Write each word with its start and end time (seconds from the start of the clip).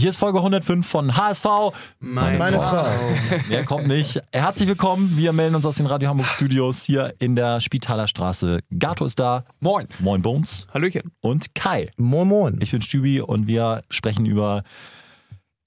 Hier 0.00 0.08
ist 0.08 0.16
Folge 0.16 0.38
105 0.38 0.88
von 0.88 1.14
HSV. 1.14 1.44
Meine, 1.98 2.38
Meine 2.38 2.56
Frau. 2.56 2.84
Frau. 2.84 3.40
Wer 3.48 3.66
kommt 3.66 3.86
nicht? 3.86 4.18
Herzlich 4.32 4.66
willkommen. 4.66 5.14
Wir 5.18 5.34
melden 5.34 5.56
uns 5.56 5.66
aus 5.66 5.76
den 5.76 5.84
Radio 5.84 6.08
Hamburg 6.08 6.26
Studios 6.26 6.84
hier 6.84 7.12
in 7.18 7.36
der 7.36 7.60
Spitaler 7.60 8.06
Straße. 8.06 8.60
Gato 8.78 9.04
ist 9.04 9.18
da. 9.18 9.44
Moin. 9.60 9.88
Moin 9.98 10.22
Bones. 10.22 10.66
Hallöchen. 10.72 11.12
Und 11.20 11.54
Kai. 11.54 11.90
Moin 11.98 12.26
Moin. 12.26 12.58
Ich 12.62 12.70
bin 12.70 12.80
Stübi 12.80 13.20
und 13.20 13.46
wir 13.46 13.84
sprechen 13.90 14.24
über 14.24 14.64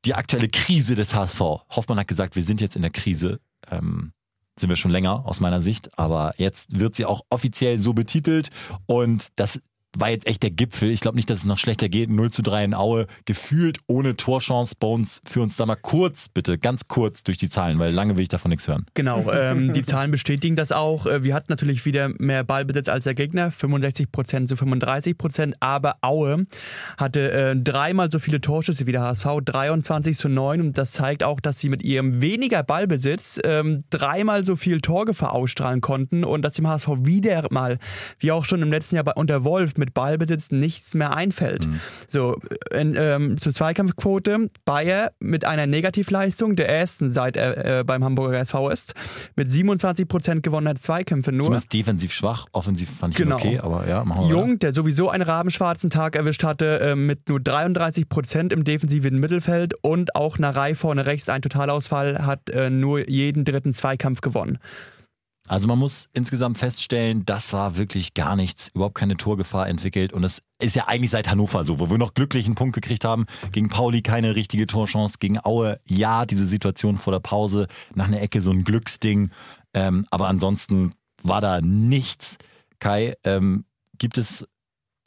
die 0.04 0.16
aktuelle 0.16 0.50
Krise 0.50 0.96
des 0.96 1.14
HSV. 1.14 1.40
Hoffmann 1.40 2.00
hat 2.00 2.08
gesagt, 2.08 2.36
wir 2.36 2.44
sind 2.44 2.60
jetzt 2.60 2.76
in 2.76 2.82
der 2.82 2.90
Krise. 2.90 3.40
Ähm, 3.70 4.14
sind 4.60 4.70
wir 4.70 4.78
schon 4.78 4.90
länger 4.90 5.28
aus 5.28 5.42
meiner 5.42 5.62
Sicht, 5.62 6.00
aber 6.00 6.34
jetzt 6.38 6.80
wird 6.80 6.96
sie 6.96 7.06
auch 7.06 7.22
offiziell 7.30 7.78
so 7.78 7.94
betitelt 7.94 8.50
und 8.88 9.28
das 9.36 9.62
war 9.98 10.10
jetzt 10.10 10.28
echt 10.28 10.44
der 10.44 10.52
Gipfel. 10.52 10.90
Ich 10.90 11.02
glaube 11.02 11.18
nicht, 11.18 11.30
dass 11.30 11.40
es 11.40 11.46
noch 11.46 11.58
schlechter 11.58 11.90
geht. 11.90 12.10
0 12.10 12.32
zu 12.32 12.42
3 12.42 12.66
in 12.66 12.74
Aue. 12.74 13.08
Gefühlt 13.26 13.80
ohne 13.88 14.16
Torchance. 14.16 14.76
Bones, 14.80 15.22
für 15.26 15.42
uns 15.42 15.56
da 15.56 15.66
mal 15.66 15.76
kurz, 15.76 16.30
bitte, 16.30 16.58
ganz 16.58 16.88
kurz 16.88 17.24
durch 17.24 17.38
die 17.38 17.50
Zahlen, 17.50 17.80
weil 17.80 17.94
lange 17.94 18.16
will 18.16 18.24
ich 18.24 18.30
davon 18.30 18.50
nichts 18.50 18.68
hören. 18.68 18.86
Genau, 18.94 19.32
ähm, 19.34 19.74
die 19.74 19.84
Zahlen 19.84 20.12
bestätigen 20.12 20.56
das 20.56 20.72
auch. 20.72 21.06
Äh, 21.06 21.24
wir 21.24 21.34
hatten 21.34 21.48
natürlich 21.50 21.86
wieder 21.86 22.10
mehr 22.18 22.44
Ballbesitz 22.44 22.90
als 22.90 23.04
der 23.04 23.14
Gegner, 23.14 23.52
65 23.52 24.12
Prozent 24.12 24.50
zu 24.50 24.56
35 24.56 25.18
Prozent, 25.18 25.56
aber 25.60 25.98
Aue 26.02 26.46
hatte 26.98 27.32
äh, 27.32 27.56
dreimal 27.56 28.12
so 28.12 28.20
viele 28.20 28.42
Torschüsse 28.42 28.88
wie 28.88 28.92
der 28.92 29.02
HSV, 29.02 29.26
23 29.46 30.18
zu 30.18 30.30
9 30.30 30.62
und 30.62 30.78
das 30.78 30.92
zeigt 30.92 31.24
auch, 31.24 31.40
dass 31.40 31.60
sie 31.60 31.70
mit 31.70 31.84
ihrem 31.84 32.22
weniger 32.22 32.64
Ballbesitz 32.64 33.40
ähm, 33.44 33.84
dreimal 33.90 34.44
so 34.44 34.56
viel 34.56 34.82
Torgefahr 34.82 35.34
ausstrahlen 35.34 35.82
konnten 35.82 36.24
und 36.24 36.42
dass 36.42 36.54
dem 36.54 36.68
HSV 36.68 36.90
wieder 37.04 37.48
mal, 37.52 37.78
wie 38.20 38.32
auch 38.32 38.46
schon 38.46 38.62
im 38.62 38.72
letzten 38.72 38.96
Jahr 38.96 39.04
bei, 39.04 39.14
unter 39.14 39.44
Wolf, 39.44 39.78
mit 39.84 39.94
Ballbesitz 39.94 40.52
nichts 40.52 40.96
mehr 40.96 41.14
einfällt. 41.14 41.68
Mhm. 41.68 41.82
So, 42.08 42.38
in, 42.72 42.96
ähm, 42.98 43.38
zur 43.38 43.54
Zweikampfquote, 43.54 44.48
Bayer 44.64 45.12
mit 45.20 45.44
einer 45.44 45.68
Negativleistung, 45.68 46.56
der 46.56 46.70
ersten 46.70 47.12
seit 47.12 47.36
er 47.36 47.80
äh, 47.80 47.84
beim 47.84 48.02
Hamburger 48.02 48.40
SV 48.40 48.70
ist, 48.70 48.94
mit 49.36 49.52
27 49.52 50.08
Prozent 50.08 50.42
gewonnener 50.42 50.76
Zweikämpfe 50.76 51.34
nur. 51.34 51.44
Zumindest 51.44 51.74
defensiv 51.74 52.14
schwach, 52.14 52.48
offensiv 52.54 52.90
fand 52.90 53.14
ich 53.14 53.18
genau. 53.18 53.36
okay, 53.36 53.60
aber 53.60 53.86
ja, 53.90 54.06
machen 54.06 54.24
wir 54.24 54.30
Jung, 54.30 54.52
weiter. 54.52 54.60
der 54.60 54.74
sowieso 54.74 55.10
einen 55.10 55.24
rabenschwarzen 55.24 55.90
Tag 55.90 56.16
erwischt 56.16 56.46
hatte, 56.46 56.80
äh, 56.80 56.96
mit 56.96 57.28
nur 57.28 57.42
33 57.42 58.08
Prozent 58.08 58.54
im 58.54 58.64
defensiven 58.64 59.20
Mittelfeld 59.20 59.74
und 59.82 60.16
auch 60.16 60.40
Narei 60.40 60.76
vorne 60.76 61.06
rechts 61.06 61.28
ein 61.28 61.42
Totalausfall, 61.42 62.26
hat 62.26 62.50
äh, 62.52 62.70
nur 62.70 63.10
jeden 63.10 63.44
dritten 63.44 63.74
Zweikampf 63.74 64.22
gewonnen. 64.22 64.60
Also 65.48 65.68
man 65.68 65.78
muss 65.78 66.08
insgesamt 66.14 66.58
feststellen, 66.58 67.26
das 67.26 67.52
war 67.52 67.76
wirklich 67.76 68.14
gar 68.14 68.36
nichts, 68.36 68.70
überhaupt 68.74 68.96
keine 68.96 69.18
Torgefahr 69.18 69.68
entwickelt. 69.68 70.14
Und 70.14 70.22
das 70.22 70.42
ist 70.60 70.76
ja 70.76 70.88
eigentlich 70.88 71.12
seit 71.12 71.30
Hannover 71.30 71.66
so, 71.66 71.80
wo 71.80 71.90
wir 71.90 71.98
noch 71.98 72.14
glücklich 72.14 72.46
einen 72.46 72.56
Punkt 72.56 72.76
gekriegt 72.76 73.04
haben. 73.04 73.26
Gegen 73.52 73.68
Pauli 73.68 74.02
keine 74.02 74.36
richtige 74.36 74.68
Torchance, 74.68 75.18
gegen 75.20 75.44
Aue 75.44 75.80
ja, 75.86 76.26
diese 76.26 76.46
Situation 76.46 76.98
vor 76.98 77.12
der 77.12 77.20
Pause, 77.20 77.68
nach 77.94 78.08
einer 78.08 78.22
Ecke 78.22 78.42
so 78.42 78.52
ein 78.52 78.64
Glücksding. 78.64 79.32
Ähm, 79.74 80.06
aber 80.12 80.30
ansonsten 80.30 80.94
war 81.24 81.42
da 81.42 81.60
nichts. 81.62 82.38
Kai, 82.80 83.14
ähm, 83.26 83.66
gibt 83.98 84.18
es, 84.18 84.48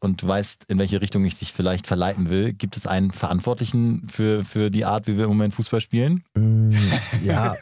und 0.01 0.23
du 0.23 0.29
weißt, 0.29 0.65
in 0.69 0.79
welche 0.79 1.01
Richtung 1.01 1.25
ich 1.25 1.39
dich 1.39 1.53
vielleicht 1.53 1.87
verleiten 1.87 2.29
will, 2.29 2.53
gibt 2.53 2.77
es 2.77 2.87
einen 2.87 3.11
Verantwortlichen 3.11 4.07
für, 4.09 4.45
für 4.45 4.71
die 4.71 4.85
Art, 4.85 5.07
wie 5.07 5.17
wir 5.17 5.25
im 5.25 5.31
Moment 5.31 5.55
Fußball 5.55 5.81
spielen? 5.81 6.25
Mm, 6.35 6.73
ja, 7.25 7.57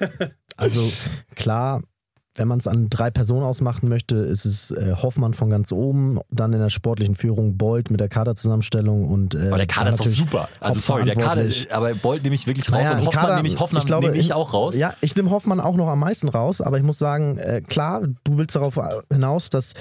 also 0.57 0.91
klar, 1.35 1.83
wenn 2.37 2.49
man 2.49 2.59
es 2.59 2.67
an 2.67 2.89
drei 2.91 3.11
Personen 3.11 3.45
ausmachen 3.45 3.89
möchte, 3.89 4.17
ist 4.17 4.45
es 4.45 4.71
äh, 4.73 4.95
Hoffmann 4.97 5.35
von 5.35 5.51
ganz 5.51 5.71
oben, 5.71 6.19
dann 6.31 6.53
in 6.53 6.59
der 6.59 6.71
sportlichen 6.71 7.15
Führung 7.15 7.57
Bolt 7.57 7.91
mit 7.91 8.01
der 8.01 8.09
Kaderzusammenstellung 8.09 9.07
und. 9.07 9.35
Äh, 9.35 9.49
aber 9.49 9.59
der 9.59 9.67
Kader 9.67 9.91
ist 9.91 10.01
doch 10.01 10.07
super. 10.07 10.49
Also 10.61 10.81
sorry, 10.81 11.05
der 11.05 11.15
Kader, 11.15 11.47
aber 11.71 11.95
Bolt 11.95 12.23
nehme 12.25 12.35
ich 12.35 12.47
wirklich 12.47 12.71
raus 12.73 12.83
naja, 12.83 12.99
und 12.99 13.07
Hoffmann 13.07 13.25
Kader, 13.25 13.37
nehme 13.37 13.49
ich, 13.49 13.61
Hoffmann 13.61 13.83
ich 13.83 13.87
glaube, 13.87 14.07
nehme 14.09 14.19
ich 14.19 14.33
auch 14.33 14.53
raus. 14.53 14.77
Ja, 14.77 14.95
ich 15.01 15.15
nehme 15.15 15.31
Hoffmann 15.31 15.61
auch 15.61 15.77
noch 15.77 15.89
am 15.89 16.01
meisten 16.01 16.29
raus, 16.29 16.61
aber 16.61 16.79
ich 16.79 16.85
muss 16.85 16.99
sagen, 16.99 17.39
äh, 17.39 17.61
klar, 17.61 18.03
du 18.25 18.39
willst 18.39 18.57
darauf 18.57 18.81
hinaus, 19.11 19.49
dass 19.49 19.75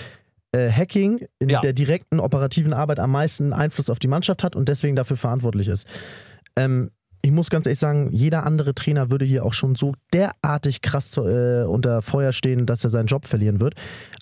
äh, 0.51 0.71
Hacking 0.71 1.25
in 1.39 1.49
ja. 1.49 1.61
der 1.61 1.73
direkten 1.73 2.19
operativen 2.19 2.73
Arbeit 2.73 2.99
am 2.99 3.11
meisten 3.11 3.53
Einfluss 3.53 3.89
auf 3.89 3.97
die 3.97 4.07
Mannschaft 4.07 4.43
hat 4.43 4.55
und 4.55 4.69
deswegen 4.69 4.95
dafür 4.95 5.17
verantwortlich 5.17 5.67
ist. 5.67 5.87
Ähm, 6.55 6.91
ich 7.25 7.31
muss 7.31 7.49
ganz 7.49 7.65
ehrlich 7.65 7.79
sagen, 7.79 8.11
jeder 8.11 8.45
andere 8.45 8.75
Trainer 8.75 9.09
würde 9.09 9.23
hier 9.23 9.45
auch 9.45 9.53
schon 9.53 9.75
so 9.75 9.93
derartig 10.11 10.81
krass 10.81 11.15
äh, 11.15 11.63
unter 11.63 12.01
Feuer 12.01 12.33
stehen, 12.33 12.65
dass 12.65 12.83
er 12.83 12.89
seinen 12.89 13.05
Job 13.05 13.25
verlieren 13.25 13.61
wird. 13.61 13.75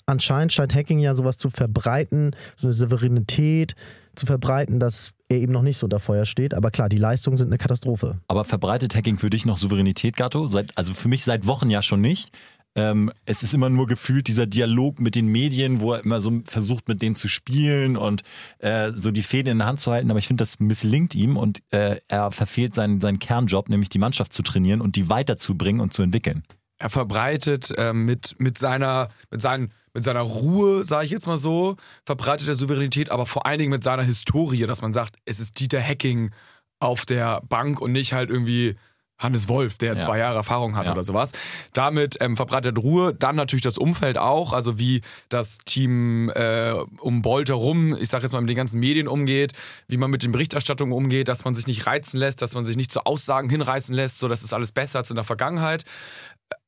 Anscheinend 0.06 0.52
scheint 0.52 0.72
Hacking 0.72 1.00
ja 1.00 1.16
sowas 1.16 1.36
zu 1.36 1.50
verbreiten, 1.50 2.36
so 2.54 2.68
eine 2.68 2.74
Souveränität 2.74 3.74
zu 4.14 4.24
verbreiten, 4.24 4.78
dass 4.78 5.10
er 5.28 5.38
eben 5.38 5.52
noch 5.52 5.62
nicht 5.62 5.78
so 5.78 5.86
unter 5.86 5.98
Feuer 5.98 6.24
steht. 6.26 6.54
Aber 6.54 6.70
klar, 6.70 6.88
die 6.88 6.98
Leistungen 6.98 7.36
sind 7.36 7.48
eine 7.48 7.58
Katastrophe. 7.58 8.20
Aber 8.28 8.44
verbreitet 8.44 8.94
Hacking 8.94 9.18
für 9.18 9.30
dich 9.30 9.46
noch 9.46 9.56
Souveränität, 9.56 10.16
Gatto? 10.16 10.46
Seit, 10.46 10.78
also 10.78 10.94
für 10.94 11.08
mich 11.08 11.24
seit 11.24 11.48
Wochen 11.48 11.70
ja 11.70 11.82
schon 11.82 12.00
nicht. 12.00 12.30
Ähm, 12.74 13.10
es 13.26 13.42
ist 13.42 13.52
immer 13.52 13.68
nur 13.68 13.86
gefühlt 13.86 14.28
dieser 14.28 14.46
Dialog 14.46 14.98
mit 14.98 15.14
den 15.14 15.26
Medien, 15.26 15.80
wo 15.80 15.92
er 15.92 16.04
immer 16.04 16.20
so 16.20 16.40
versucht, 16.46 16.88
mit 16.88 17.02
denen 17.02 17.14
zu 17.14 17.28
spielen 17.28 17.96
und 17.96 18.22
äh, 18.58 18.92
so 18.92 19.10
die 19.10 19.22
Fäden 19.22 19.52
in 19.52 19.58
der 19.58 19.66
Hand 19.66 19.80
zu 19.80 19.92
halten. 19.92 20.10
Aber 20.10 20.18
ich 20.18 20.26
finde, 20.26 20.42
das 20.42 20.58
misslingt 20.58 21.14
ihm 21.14 21.36
und 21.36 21.62
äh, 21.70 21.96
er 22.08 22.32
verfehlt 22.32 22.74
seinen, 22.74 23.00
seinen 23.00 23.18
Kernjob, 23.18 23.68
nämlich 23.68 23.90
die 23.90 23.98
Mannschaft 23.98 24.32
zu 24.32 24.42
trainieren 24.42 24.80
und 24.80 24.96
die 24.96 25.08
weiterzubringen 25.08 25.80
und 25.80 25.92
zu 25.92 26.02
entwickeln. 26.02 26.44
Er 26.78 26.90
verbreitet 26.90 27.70
äh, 27.76 27.92
mit, 27.92 28.40
mit, 28.40 28.58
seiner, 28.58 29.08
mit, 29.30 29.40
seinen, 29.40 29.72
mit 29.94 30.02
seiner 30.02 30.22
Ruhe, 30.22 30.84
sage 30.84 31.04
ich 31.04 31.12
jetzt 31.12 31.26
mal 31.26 31.36
so, 31.36 31.76
verbreitet 32.04 32.48
er 32.48 32.54
Souveränität, 32.54 33.10
aber 33.10 33.26
vor 33.26 33.46
allen 33.46 33.58
Dingen 33.58 33.70
mit 33.70 33.84
seiner 33.84 34.02
Historie, 34.02 34.66
dass 34.66 34.82
man 34.82 34.92
sagt, 34.92 35.16
es 35.24 35.38
ist 35.38 35.60
Dieter 35.60 35.80
Hacking 35.80 36.30
auf 36.80 37.06
der 37.06 37.40
Bank 37.42 37.80
und 37.80 37.92
nicht 37.92 38.14
halt 38.14 38.30
irgendwie 38.30 38.74
Hannes 39.22 39.48
Wolf, 39.48 39.78
der 39.78 39.94
ja. 39.94 39.98
zwei 39.98 40.18
Jahre 40.18 40.36
Erfahrung 40.36 40.76
hat 40.76 40.86
ja. 40.86 40.92
oder 40.92 41.04
sowas. 41.04 41.32
Damit 41.72 42.16
ähm, 42.20 42.36
verbreitet 42.36 42.78
Ruhe. 42.78 43.14
Dann 43.14 43.36
natürlich 43.36 43.62
das 43.62 43.78
Umfeld 43.78 44.18
auch, 44.18 44.52
also 44.52 44.78
wie 44.78 45.00
das 45.28 45.58
Team 45.58 46.30
äh, 46.30 46.72
um 47.00 47.22
Bolt 47.22 47.48
herum, 47.48 47.96
ich 47.96 48.08
sage 48.08 48.24
jetzt 48.24 48.32
mal 48.32 48.40
mit 48.40 48.50
den 48.50 48.56
ganzen 48.56 48.80
Medien 48.80 49.08
umgeht, 49.08 49.52
wie 49.88 49.96
man 49.96 50.10
mit 50.10 50.22
den 50.22 50.32
Berichterstattungen 50.32 50.92
umgeht, 50.92 51.28
dass 51.28 51.44
man 51.44 51.54
sich 51.54 51.66
nicht 51.66 51.86
reizen 51.86 52.18
lässt, 52.18 52.42
dass 52.42 52.54
man 52.54 52.64
sich 52.64 52.76
nicht 52.76 52.92
zu 52.92 53.04
Aussagen 53.04 53.48
hinreißen 53.48 53.94
lässt, 53.94 54.18
so 54.18 54.28
das 54.28 54.42
ist 54.42 54.52
alles 54.52 54.72
besser 54.72 55.00
als 55.00 55.10
in 55.10 55.16
der 55.16 55.24
Vergangenheit. 55.24 55.84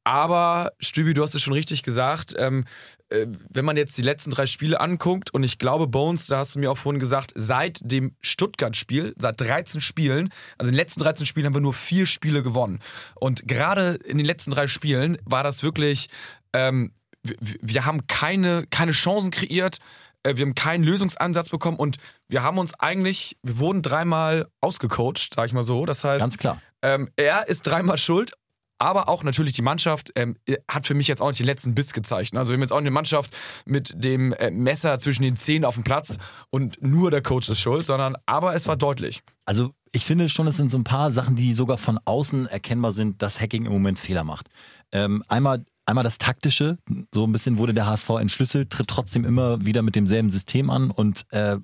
Aber 0.05 0.73
Stübi, 0.81 1.15
du 1.15 1.23
hast 1.23 1.35
es 1.35 1.43
schon 1.43 1.55
richtig 1.55 1.83
gesagt. 1.83 2.35
Ähm, 2.37 2.67
äh, 3.09 3.27
wenn 3.49 3.65
man 3.65 3.79
jetzt 3.79 3.97
die 3.97 4.03
letzten 4.03 4.31
drei 4.31 4.47
Spiele 4.47 4.81
anguckt, 4.81 5.33
und 5.33 5.43
ich 5.43 5.59
glaube, 5.59 5.87
Bones, 5.87 6.27
da 6.27 6.39
hast 6.39 6.55
du 6.55 6.59
mir 6.59 6.71
auch 6.71 6.79
vorhin 6.79 7.01
gesagt, 7.01 7.33
seit 7.35 7.81
dem 7.83 8.15
Stuttgart-Spiel, 8.21 9.15
seit 9.17 9.41
13 9.41 9.81
Spielen, 9.81 10.29
also 10.59 10.69
in 10.69 10.75
den 10.75 10.79
letzten 10.79 11.01
13 11.01 11.27
Spielen 11.27 11.47
haben 11.47 11.55
wir 11.55 11.63
nur 11.63 11.75
vier 11.75 12.07
Spiele 12.07 12.43
gewonnen. 12.43 12.81
Und 13.15 13.49
gerade 13.49 13.95
in 14.05 14.19
den 14.19 14.27
letzten 14.27 14.51
drei 14.51 14.67
Spielen 14.67 15.17
war 15.25 15.43
das 15.43 15.63
wirklich, 15.63 16.09
ähm, 16.53 16.93
wir, 17.23 17.57
wir 17.63 17.87
haben 17.87 18.07
keine, 18.07 18.67
keine 18.71 18.93
Chancen 18.93 19.31
kreiert, 19.31 19.79
äh, 20.23 20.37
wir 20.37 20.45
haben 20.45 20.55
keinen 20.55 20.85
Lösungsansatz 20.85 21.49
bekommen 21.49 21.79
und 21.79 21.97
wir 22.29 22.43
haben 22.43 22.59
uns 22.59 22.75
eigentlich, 22.79 23.39
wir 23.43 23.59
wurden 23.59 23.81
dreimal 23.81 24.49
ausgecoacht, 24.61 25.33
sag 25.35 25.47
ich 25.47 25.55
mal 25.55 25.65
so. 25.65 25.87
Das 25.87 26.05
heißt, 26.05 26.21
ganz 26.21 26.37
klar. 26.37 26.61
Ähm, 26.83 27.09
er 27.17 27.49
ist 27.49 27.63
dreimal 27.63 27.97
schuld 27.97 28.33
aber 28.79 29.09
auch 29.09 29.23
natürlich 29.23 29.53
die 29.53 29.63
Mannschaft 29.63 30.13
ähm, 30.17 30.37
hat 30.69 30.87
für 30.87 30.95
mich 30.95 31.09
jetzt 31.09 31.23
auch 31.23 31.29
nicht 31.29 31.41
den 31.41 31.47
letzten 31.47 31.75
Biss 31.75 31.93
gezeigt. 31.93 32.37
Also 32.37 32.51
wir 32.51 32.57
haben 32.57 32.63
jetzt 32.63 32.73
auch 32.73 32.79
eine 32.79 32.91
Mannschaft 32.91 33.35
mit 33.65 33.93
dem 33.97 34.33
äh, 34.35 34.51
Messer 34.51 34.99
zwischen 34.99 35.23
den 35.23 35.37
Zähnen 35.37 35.65
auf 35.65 35.75
dem 35.75 35.85
Platz 35.85 36.19
und 36.51 36.83
nur 36.83 37.11
der 37.11 37.23
Coach 37.23 37.49
ist 37.49 37.61
schuld, 37.61 37.87
sondern 37.87 38.17
aber 38.27 38.55
es 38.55 38.67
war 38.67 38.77
deutlich. 38.77 39.23
Also 39.45 39.71
ich 39.93 40.05
finde 40.05 40.29
schon, 40.29 40.47
es 40.47 40.57
sind 40.57 40.71
so 40.71 40.79
ein 40.79 40.85
paar 40.85 41.13
Sachen, 41.13 41.37
die 41.37 41.53
sogar 41.53 41.79
von 41.79 41.99
außen 42.05 42.47
erkennbar 42.47 42.93
sind, 42.93 43.23
dass 43.23 43.41
Hacking 43.41 43.67
im 43.67 43.73
Moment 43.73 43.99
Fehler 43.99 44.25
macht. 44.25 44.49
Ähm, 44.93 45.23
einmal 45.29 45.65
Einmal 45.87 46.05
das 46.05 46.17
Taktische, 46.17 46.79
so 47.13 47.27
ein 47.27 47.33
bisschen 47.33 47.59
wurde 47.59 47.75
der 47.75 47.85
HSV 47.85 48.09
entschlüsselt, 48.19 48.71
tritt 48.71 48.89
trotzdem 48.89 49.27
immer 49.27 49.67
wieder 49.67 49.83
mit 49.83 49.95
demselben 49.95 50.31
System 50.31 50.71
an 50.71 50.91
und 50.91 51.27
äh, 51.31 51.59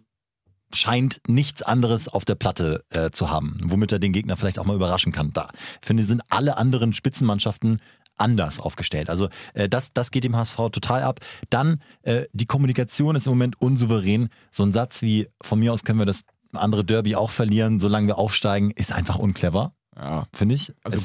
scheint 0.72 1.20
nichts 1.26 1.62
anderes 1.62 2.08
auf 2.08 2.25
der 2.25 2.34
Platte 2.34 2.84
äh, 2.91 3.10
zu 3.10 3.31
haben, 3.31 3.58
womit 3.64 3.92
er 3.92 3.98
den 3.98 4.12
Gegner 4.12 4.36
vielleicht 4.36 4.58
auch 4.58 4.64
mal 4.64 4.76
überraschen 4.76 5.12
kann. 5.12 5.32
Da 5.32 5.49
ich 5.81 5.87
finde, 5.87 6.05
sind 6.05 6.22
alle 6.28 6.56
anderen 6.56 6.93
Spitzenmannschaften 6.93 7.81
anders 8.17 8.61
aufgestellt. 8.61 9.11
Also 9.11 9.28
äh, 9.55 9.69
das, 9.69 9.93
das 9.93 10.11
geht 10.11 10.25
dem 10.25 10.37
HSV 10.37 10.56
total 10.72 11.02
ab. 11.02 11.20
Dann 11.49 11.82
äh, 12.02 12.26
die 12.32 12.46
Kommunikation 12.46 13.17
ist 13.17 13.26
im 13.26 13.32
Moment 13.32 13.61
unsouverän. 13.61 14.28
So 14.50 14.62
ein 14.62 14.72
Satz 14.72 15.02
wie 15.02 15.28
von 15.43 15.58
mir 15.58 15.72
aus 15.72 15.84
können 15.84 15.99
wir 15.99 16.06
das 16.06 16.22
andere 16.52 16.84
Derby 16.84 17.17
auch 17.17 17.31
verlieren, 17.31 17.78
solange 17.78 18.08
wir 18.08 18.19
aufsteigen, 18.19 18.70
ist 18.72 18.93
einfach 18.93 19.19
unclever. 19.19 19.72
Ja. 20.00 20.26
Finde 20.32 20.55
ich. 20.55 20.73
Also 20.82 20.99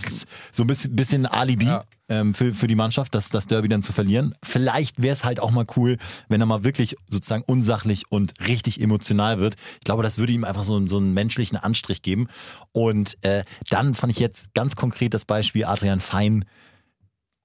so 0.52 0.64
ein 0.64 0.68
bisschen, 0.68 0.96
bisschen 0.96 1.26
Alibi 1.26 1.66
ja. 1.66 1.84
ähm, 2.08 2.34
für, 2.34 2.54
für 2.54 2.68
die 2.68 2.76
Mannschaft, 2.76 3.14
das, 3.14 3.30
das 3.30 3.46
Derby 3.46 3.68
dann 3.68 3.84
zu 3.84 3.92
verlieren. 3.92 4.36
Vielleicht 4.42 5.02
wäre 5.02 5.14
es 5.14 5.26
halt 5.26 5.42
auch 5.42 5.52
mal 5.52 5.66
cool, 5.76 5.98
wenn 6.30 6.40
er 6.40 6.48
mal 6.48 6.64
wirklich 6.64 6.96
sozusagen 7.10 7.44
unsachlich 7.46 8.04
und 8.10 8.34
richtig 8.48 8.80
emotional 8.80 9.40
wird. 9.40 9.56
Ich 9.74 9.86
glaube, 9.86 10.02
das 10.02 10.18
würde 10.18 10.32
ihm 10.32 10.46
einfach 10.46 10.64
so, 10.64 10.88
so 10.88 10.98
einen 10.98 11.14
menschlichen 11.14 11.58
Anstrich 11.58 12.02
geben. 12.04 12.28
Und 12.72 13.18
äh, 13.26 13.44
dann 13.70 13.96
fand 13.96 14.14
ich 14.14 14.20
jetzt 14.20 14.54
ganz 14.54 14.78
konkret 14.78 15.14
das 15.14 15.26
Beispiel 15.26 15.66
Adrian 15.66 16.00
Fein 16.00 16.46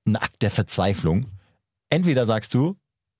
ein 0.06 0.16
Akt 0.16 0.42
der 0.42 0.50
Verzweiflung. 0.50 1.26
Entweder 1.90 2.26
sagst 2.26 2.54
du, 2.54 2.76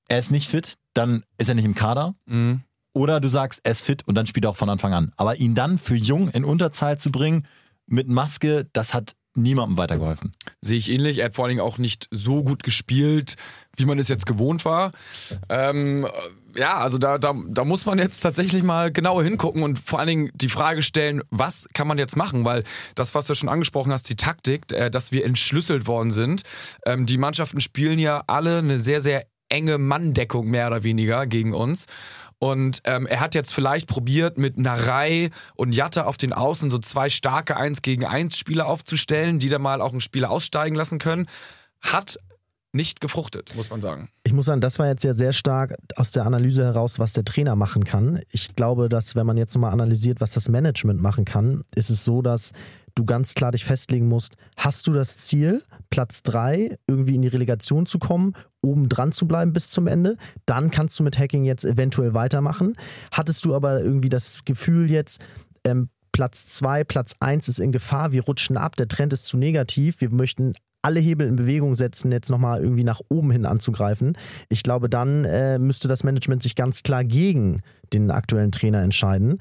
er 0.08 0.20
ist 0.20 0.30
nicht 0.30 0.48
fit, 0.48 0.76
dann 0.94 1.24
ist 1.38 1.48
er 1.48 1.56
nicht 1.56 1.64
im 1.64 1.74
Kader. 1.74 2.12
Mhm. 2.26 2.62
Oder 2.92 3.20
du 3.20 3.28
sagst, 3.28 3.60
er 3.64 3.72
ist 3.72 3.82
fit 3.82 4.06
und 4.06 4.14
dann 4.14 4.26
spielt 4.26 4.44
er 4.44 4.50
auch 4.50 4.56
von 4.56 4.70
Anfang 4.70 4.94
an. 4.94 5.12
Aber 5.16 5.36
ihn 5.36 5.54
dann 5.54 5.78
für 5.78 5.94
jung 5.94 6.28
in 6.28 6.44
Unterzahl 6.44 6.98
zu 6.98 7.10
bringen, 7.10 7.46
mit 7.90 8.08
Maske, 8.08 8.68
das 8.72 8.94
hat 8.94 9.14
niemandem 9.34 9.78
weitergeholfen. 9.78 10.32
Sehe 10.60 10.78
ich 10.78 10.90
ähnlich. 10.90 11.18
Er 11.18 11.26
hat 11.26 11.34
vor 11.34 11.44
allen 11.44 11.50
Dingen 11.56 11.66
auch 11.66 11.78
nicht 11.78 12.08
so 12.10 12.42
gut 12.42 12.62
gespielt, 12.62 13.36
wie 13.76 13.84
man 13.84 13.98
es 13.98 14.08
jetzt 14.08 14.26
gewohnt 14.26 14.64
war. 14.64 14.92
Ähm, 15.48 16.06
ja, 16.56 16.78
also 16.78 16.98
da, 16.98 17.18
da, 17.18 17.34
da 17.48 17.64
muss 17.64 17.86
man 17.86 17.98
jetzt 17.98 18.20
tatsächlich 18.20 18.62
mal 18.62 18.90
genauer 18.90 19.22
hingucken 19.22 19.62
und 19.62 19.78
vor 19.78 20.00
allen 20.00 20.08
Dingen 20.08 20.30
die 20.34 20.48
Frage 20.48 20.82
stellen, 20.82 21.22
was 21.30 21.68
kann 21.74 21.86
man 21.86 21.98
jetzt 21.98 22.16
machen? 22.16 22.44
Weil 22.44 22.64
das, 22.96 23.14
was 23.14 23.26
du 23.26 23.34
schon 23.34 23.48
angesprochen 23.48 23.92
hast, 23.92 24.08
die 24.08 24.16
Taktik, 24.16 24.72
äh, 24.72 24.90
dass 24.90 25.12
wir 25.12 25.24
entschlüsselt 25.24 25.86
worden 25.86 26.10
sind. 26.10 26.42
Ähm, 26.84 27.06
die 27.06 27.18
Mannschaften 27.18 27.60
spielen 27.60 27.98
ja 27.98 28.24
alle 28.26 28.58
eine 28.58 28.78
sehr, 28.78 29.00
sehr 29.00 29.26
enge 29.48 29.78
Manndeckung 29.78 30.48
mehr 30.48 30.68
oder 30.68 30.82
weniger 30.82 31.26
gegen 31.26 31.54
uns. 31.54 31.86
Und 32.40 32.80
ähm, 32.84 33.06
er 33.06 33.20
hat 33.20 33.34
jetzt 33.34 33.52
vielleicht 33.52 33.86
probiert, 33.86 34.38
mit 34.38 34.56
Narei 34.56 35.30
und 35.56 35.74
Jatta 35.74 36.04
auf 36.04 36.16
den 36.16 36.32
Außen 36.32 36.70
so 36.70 36.78
zwei 36.78 37.10
starke 37.10 37.56
1 37.56 37.82
gegen 37.82 38.06
1 38.06 38.36
Spieler 38.36 38.66
aufzustellen, 38.66 39.38
die 39.38 39.50
dann 39.50 39.60
mal 39.60 39.82
auch 39.82 39.92
einen 39.92 40.00
Spieler 40.00 40.30
aussteigen 40.30 40.74
lassen 40.74 40.98
können. 40.98 41.26
Hat 41.82 42.18
nicht 42.72 43.02
gefruchtet, 43.02 43.54
muss 43.56 43.68
man 43.68 43.82
sagen. 43.82 44.08
Ich 44.24 44.32
muss 44.32 44.46
sagen, 44.46 44.62
das 44.62 44.78
war 44.78 44.86
jetzt 44.86 45.04
ja 45.04 45.12
sehr 45.12 45.34
stark 45.34 45.76
aus 45.96 46.12
der 46.12 46.24
Analyse 46.24 46.64
heraus, 46.64 46.98
was 46.98 47.12
der 47.12 47.24
Trainer 47.24 47.56
machen 47.56 47.84
kann. 47.84 48.20
Ich 48.30 48.56
glaube, 48.56 48.88
dass 48.88 49.16
wenn 49.16 49.26
man 49.26 49.36
jetzt 49.36 49.54
nochmal 49.54 49.72
analysiert, 49.72 50.22
was 50.22 50.30
das 50.30 50.48
Management 50.48 51.02
machen 51.02 51.26
kann, 51.26 51.64
ist 51.74 51.90
es 51.90 52.04
so, 52.04 52.22
dass 52.22 52.52
du 52.94 53.04
ganz 53.04 53.34
klar 53.34 53.52
dich 53.52 53.64
festlegen 53.64 54.08
musst, 54.08 54.36
hast 54.56 54.86
du 54.86 54.92
das 54.92 55.18
Ziel, 55.18 55.62
Platz 55.90 56.22
3 56.22 56.78
irgendwie 56.86 57.14
in 57.14 57.22
die 57.22 57.28
Relegation 57.28 57.86
zu 57.86 57.98
kommen, 57.98 58.34
oben 58.62 58.88
dran 58.88 59.12
zu 59.12 59.26
bleiben 59.26 59.52
bis 59.52 59.70
zum 59.70 59.86
Ende, 59.86 60.16
dann 60.46 60.70
kannst 60.70 60.98
du 60.98 61.02
mit 61.02 61.18
Hacking 61.18 61.44
jetzt 61.44 61.64
eventuell 61.64 62.14
weitermachen. 62.14 62.74
Hattest 63.12 63.44
du 63.44 63.54
aber 63.54 63.80
irgendwie 63.80 64.08
das 64.08 64.44
Gefühl 64.44 64.90
jetzt, 64.90 65.20
ähm, 65.64 65.88
Platz 66.12 66.46
2, 66.46 66.84
Platz 66.84 67.14
1 67.20 67.48
ist 67.48 67.60
in 67.60 67.72
Gefahr, 67.72 68.12
wir 68.12 68.24
rutschen 68.24 68.56
ab, 68.56 68.76
der 68.76 68.88
Trend 68.88 69.12
ist 69.12 69.26
zu 69.26 69.36
negativ, 69.36 70.00
wir 70.00 70.10
möchten 70.10 70.54
alle 70.82 71.00
Hebel 71.00 71.28
in 71.28 71.36
Bewegung 71.36 71.74
setzen, 71.74 72.10
jetzt 72.10 72.30
nochmal 72.30 72.62
irgendwie 72.62 72.84
nach 72.84 73.00
oben 73.08 73.30
hin 73.30 73.46
anzugreifen. 73.46 74.16
Ich 74.48 74.62
glaube, 74.62 74.88
dann 74.88 75.24
äh, 75.24 75.58
müsste 75.58 75.88
das 75.88 76.04
Management 76.04 76.42
sich 76.42 76.54
ganz 76.54 76.82
klar 76.82 77.04
gegen 77.04 77.60
den 77.92 78.10
aktuellen 78.10 78.52
Trainer 78.52 78.82
entscheiden. 78.82 79.38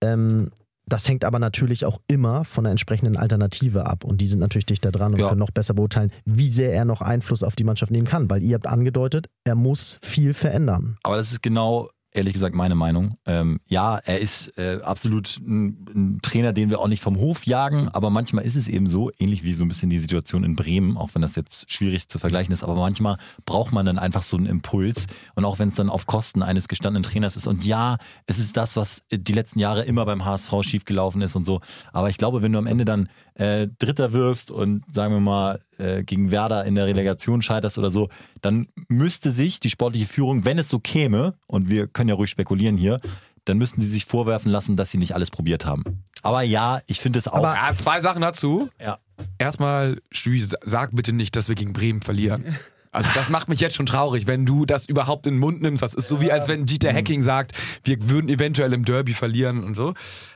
Ähm, 0.00 0.50
das 0.88 1.08
hängt 1.08 1.24
aber 1.24 1.38
natürlich 1.38 1.84
auch 1.84 2.00
immer 2.08 2.44
von 2.44 2.64
der 2.64 2.70
entsprechenden 2.70 3.16
Alternative 3.16 3.86
ab. 3.86 4.04
Und 4.04 4.20
die 4.20 4.26
sind 4.26 4.40
natürlich 4.40 4.66
dichter 4.66 4.90
dran 4.90 5.14
und 5.14 5.20
ja. 5.20 5.28
können 5.28 5.38
noch 5.38 5.50
besser 5.50 5.74
beurteilen, 5.74 6.10
wie 6.24 6.48
sehr 6.48 6.72
er 6.72 6.84
noch 6.84 7.00
Einfluss 7.00 7.42
auf 7.42 7.56
die 7.56 7.64
Mannschaft 7.64 7.92
nehmen 7.92 8.06
kann. 8.06 8.30
Weil 8.30 8.42
ihr 8.42 8.54
habt 8.54 8.66
angedeutet, 8.66 9.28
er 9.44 9.54
muss 9.54 9.98
viel 10.02 10.34
verändern. 10.34 10.96
Aber 11.04 11.16
das 11.16 11.32
ist 11.32 11.42
genau 11.42 11.88
ehrlich 12.12 12.32
gesagt 12.32 12.54
meine 12.54 12.74
Meinung. 12.74 13.16
Ähm, 13.26 13.60
ja, 13.66 13.98
er 13.98 14.18
ist 14.18 14.56
äh, 14.58 14.80
absolut 14.82 15.38
ein, 15.38 15.86
ein, 15.94 16.18
Trainer, 16.22 16.52
den 16.52 16.70
wir 16.70 16.80
auch 16.80 16.88
nicht 16.88 17.02
vom 17.02 17.18
Hof 17.18 17.46
jagen, 17.46 17.88
aber 17.88 18.10
manchmal 18.10 18.44
ist 18.44 18.56
es 18.56 18.68
eben 18.68 18.86
so, 18.86 19.10
ähnlich 19.18 19.44
wie 19.44 19.54
so 19.54 19.64
ein 19.64 19.68
bisschen 19.68 19.90
die 19.90 19.98
Situation 19.98 20.44
in 20.44 20.56
Bremen, 20.56 20.96
auch 20.96 21.10
wenn 21.14 21.22
das 21.22 21.36
jetzt 21.36 21.70
schwierig 21.70 22.08
zu 22.08 22.18
vergleichen 22.18 22.52
ist, 22.52 22.64
aber 22.64 22.74
manchmal 22.74 23.18
braucht 23.44 23.72
man 23.72 23.86
dann 23.86 23.98
einfach 23.98 24.22
so 24.22 24.36
einen 24.36 24.46
Impuls 24.46 25.06
und 25.34 25.44
auch 25.44 25.58
wenn 25.58 25.68
es 25.68 25.74
dann 25.74 25.90
auf 25.90 26.06
Kosten 26.06 26.42
eines 26.42 26.68
gestandenen 26.68 27.02
Trainers 27.02 27.36
ist. 27.36 27.46
Und 27.46 27.64
ja, 27.64 27.98
es 28.26 28.38
ist 28.38 28.56
das, 28.56 28.76
was 28.76 29.04
die 29.10 29.32
letzten 29.32 29.58
Jahre 29.58 29.84
immer 29.84 30.04
beim 30.04 30.24
HSV 30.24 30.52
schiefgelaufen 30.62 31.22
ist 31.22 31.36
und 31.36 31.44
so. 31.44 31.60
Aber 31.92 32.08
ich 32.08 32.18
glaube, 32.18 32.42
wenn 32.42 32.52
du 32.52 32.58
am 32.58 32.66
Ende 32.66 32.84
dann 32.84 33.08
äh, 33.34 33.68
Dritter 33.78 34.12
wirst 34.12 34.50
und 34.50 34.82
sagen 34.92 35.14
wir 35.14 35.20
mal 35.20 35.60
äh, 35.78 36.02
gegen 36.04 36.30
Werder 36.30 36.64
in 36.64 36.74
der 36.74 36.86
Relegation 36.86 37.42
scheiterst 37.42 37.78
oder 37.78 37.90
so, 37.90 38.08
dann 38.40 38.68
müsste 38.88 39.30
sich 39.30 39.60
die 39.60 39.70
sportliche 39.70 40.06
Führung, 40.06 40.44
wenn 40.44 40.58
es 40.58 40.68
so 40.68 40.78
käme, 40.78 41.34
und 41.46 41.68
wir 41.68 41.86
können 41.86 42.08
ja 42.08 42.14
ruhig 42.14 42.30
spekulieren 42.30 42.76
hier, 42.76 43.00
dann 43.44 43.58
müssten 43.58 43.80
sie 43.80 43.88
sich 43.88 44.04
vorwerfen 44.04 44.52
lassen, 44.52 44.76
dass 44.76 44.90
sie 44.90 44.98
nicht 44.98 45.14
alles 45.14 45.30
probiert 45.30 45.64
haben. 45.64 45.84
Aber 46.22 46.42
ja, 46.42 46.80
ich 46.86 47.00
finde 47.00 47.18
es 47.18 47.28
auch. 47.28 47.34
Aber 47.34 47.54
ja, 47.54 47.74
zwei 47.74 48.00
Sachen 48.00 48.22
dazu. 48.22 48.68
Ja. 48.80 48.98
Erstmal, 49.38 50.00
Stüi, 50.10 50.44
sag 50.44 50.94
bitte 50.94 51.12
nicht, 51.12 51.34
dass 51.34 51.48
wir 51.48 51.54
gegen 51.54 51.72
Bremen 51.72 52.02
verlieren. 52.02 52.56
Also 52.90 53.10
das 53.14 53.28
macht 53.28 53.48
mich 53.48 53.60
jetzt 53.60 53.76
schon 53.76 53.86
traurig, 53.86 54.26
wenn 54.26 54.46
du 54.46 54.64
das 54.64 54.88
überhaupt 54.88 55.26
in 55.26 55.34
den 55.34 55.40
Mund 55.40 55.62
nimmst. 55.62 55.82
Das 55.82 55.94
ist 55.94 56.08
so 56.08 56.20
wie 56.20 56.32
als 56.32 56.48
wenn 56.48 56.66
Dieter 56.66 56.92
Hacking 56.92 57.22
sagt, 57.22 57.52
wir 57.84 58.08
würden 58.08 58.28
eventuell 58.28 58.72
im 58.72 58.84
Derby 58.84 59.12
verlieren 59.12 59.62
und 59.62 59.74
so. 59.74 59.94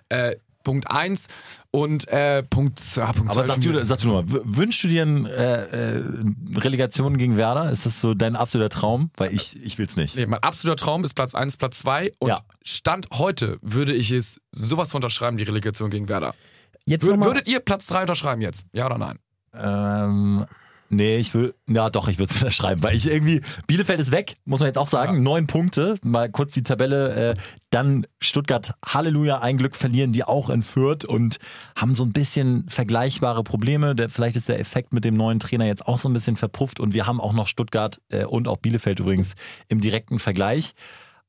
Äh, 0.08 0.36
Punkt 0.62 0.90
1 0.90 1.26
und 1.70 2.08
äh, 2.08 2.42
Punkt 2.42 2.78
2. 2.78 3.02
Ah, 3.02 3.14
Aber 3.26 3.44
sag 3.44 3.60
du, 3.60 3.84
sag 3.84 4.00
du 4.00 4.08
mal, 4.08 4.24
wünschst 4.26 4.84
du 4.84 4.88
dir 4.88 5.02
eine 5.02 5.28
äh, 5.30 5.98
äh, 5.98 6.02
Relegation 6.56 7.18
gegen 7.18 7.36
Werder? 7.36 7.70
Ist 7.70 7.86
das 7.86 8.00
so 8.00 8.14
dein 8.14 8.36
absoluter 8.36 8.70
Traum? 8.70 9.10
Weil 9.16 9.32
ich, 9.34 9.56
ich 9.64 9.78
will 9.78 9.86
es 9.86 9.96
nicht. 9.96 10.16
Nee, 10.16 10.26
mein 10.26 10.42
absoluter 10.42 10.76
Traum 10.76 11.04
ist 11.04 11.14
Platz 11.14 11.34
1, 11.34 11.56
Platz 11.56 11.78
2 11.80 12.12
und 12.18 12.28
ja. 12.28 12.40
Stand 12.62 13.08
heute 13.12 13.58
würde 13.62 13.92
ich 13.94 14.10
es 14.10 14.40
sowas 14.50 14.94
unterschreiben, 14.94 15.36
die 15.36 15.44
Relegation 15.44 15.90
gegen 15.90 16.08
Werder. 16.08 16.34
Jetzt 16.84 17.06
Wür 17.06 17.20
würdet 17.20 17.46
ihr 17.48 17.60
Platz 17.60 17.86
3 17.86 18.02
unterschreiben 18.02 18.42
jetzt? 18.42 18.66
Ja 18.72 18.86
oder 18.86 18.98
nein? 18.98 19.18
Ähm, 19.54 20.44
Nee, 20.94 21.16
ich 21.16 21.32
will, 21.32 21.54
ja 21.66 21.88
doch, 21.88 22.06
ich 22.08 22.18
würde 22.18 22.30
es 22.34 22.36
unterschreiben, 22.42 22.82
weil 22.82 22.94
ich 22.94 23.06
irgendwie, 23.06 23.40
Bielefeld 23.66 23.98
ist 23.98 24.12
weg, 24.12 24.34
muss 24.44 24.60
man 24.60 24.66
jetzt 24.66 24.76
auch 24.76 24.88
sagen, 24.88 25.14
ja. 25.14 25.20
neun 25.20 25.46
Punkte, 25.46 25.96
mal 26.04 26.30
kurz 26.30 26.52
die 26.52 26.62
Tabelle, 26.62 27.30
äh, 27.30 27.34
dann 27.70 28.06
Stuttgart, 28.20 28.74
Halleluja, 28.84 29.38
ein 29.38 29.56
Glück 29.56 29.74
verlieren 29.74 30.12
die 30.12 30.22
auch 30.22 30.50
in 30.50 30.60
Fürth 30.60 31.06
und 31.06 31.38
haben 31.74 31.94
so 31.94 32.04
ein 32.04 32.12
bisschen 32.12 32.68
vergleichbare 32.68 33.42
Probleme, 33.42 33.94
der, 33.94 34.10
vielleicht 34.10 34.36
ist 34.36 34.50
der 34.50 34.60
Effekt 34.60 34.92
mit 34.92 35.06
dem 35.06 35.14
neuen 35.14 35.40
Trainer 35.40 35.64
jetzt 35.64 35.88
auch 35.88 35.98
so 35.98 36.10
ein 36.10 36.12
bisschen 36.12 36.36
verpufft 36.36 36.78
und 36.78 36.92
wir 36.92 37.06
haben 37.06 37.22
auch 37.22 37.32
noch 37.32 37.46
Stuttgart 37.46 37.98
äh, 38.10 38.26
und 38.26 38.46
auch 38.46 38.58
Bielefeld 38.58 39.00
übrigens 39.00 39.32
im 39.68 39.80
direkten 39.80 40.18
Vergleich. 40.18 40.74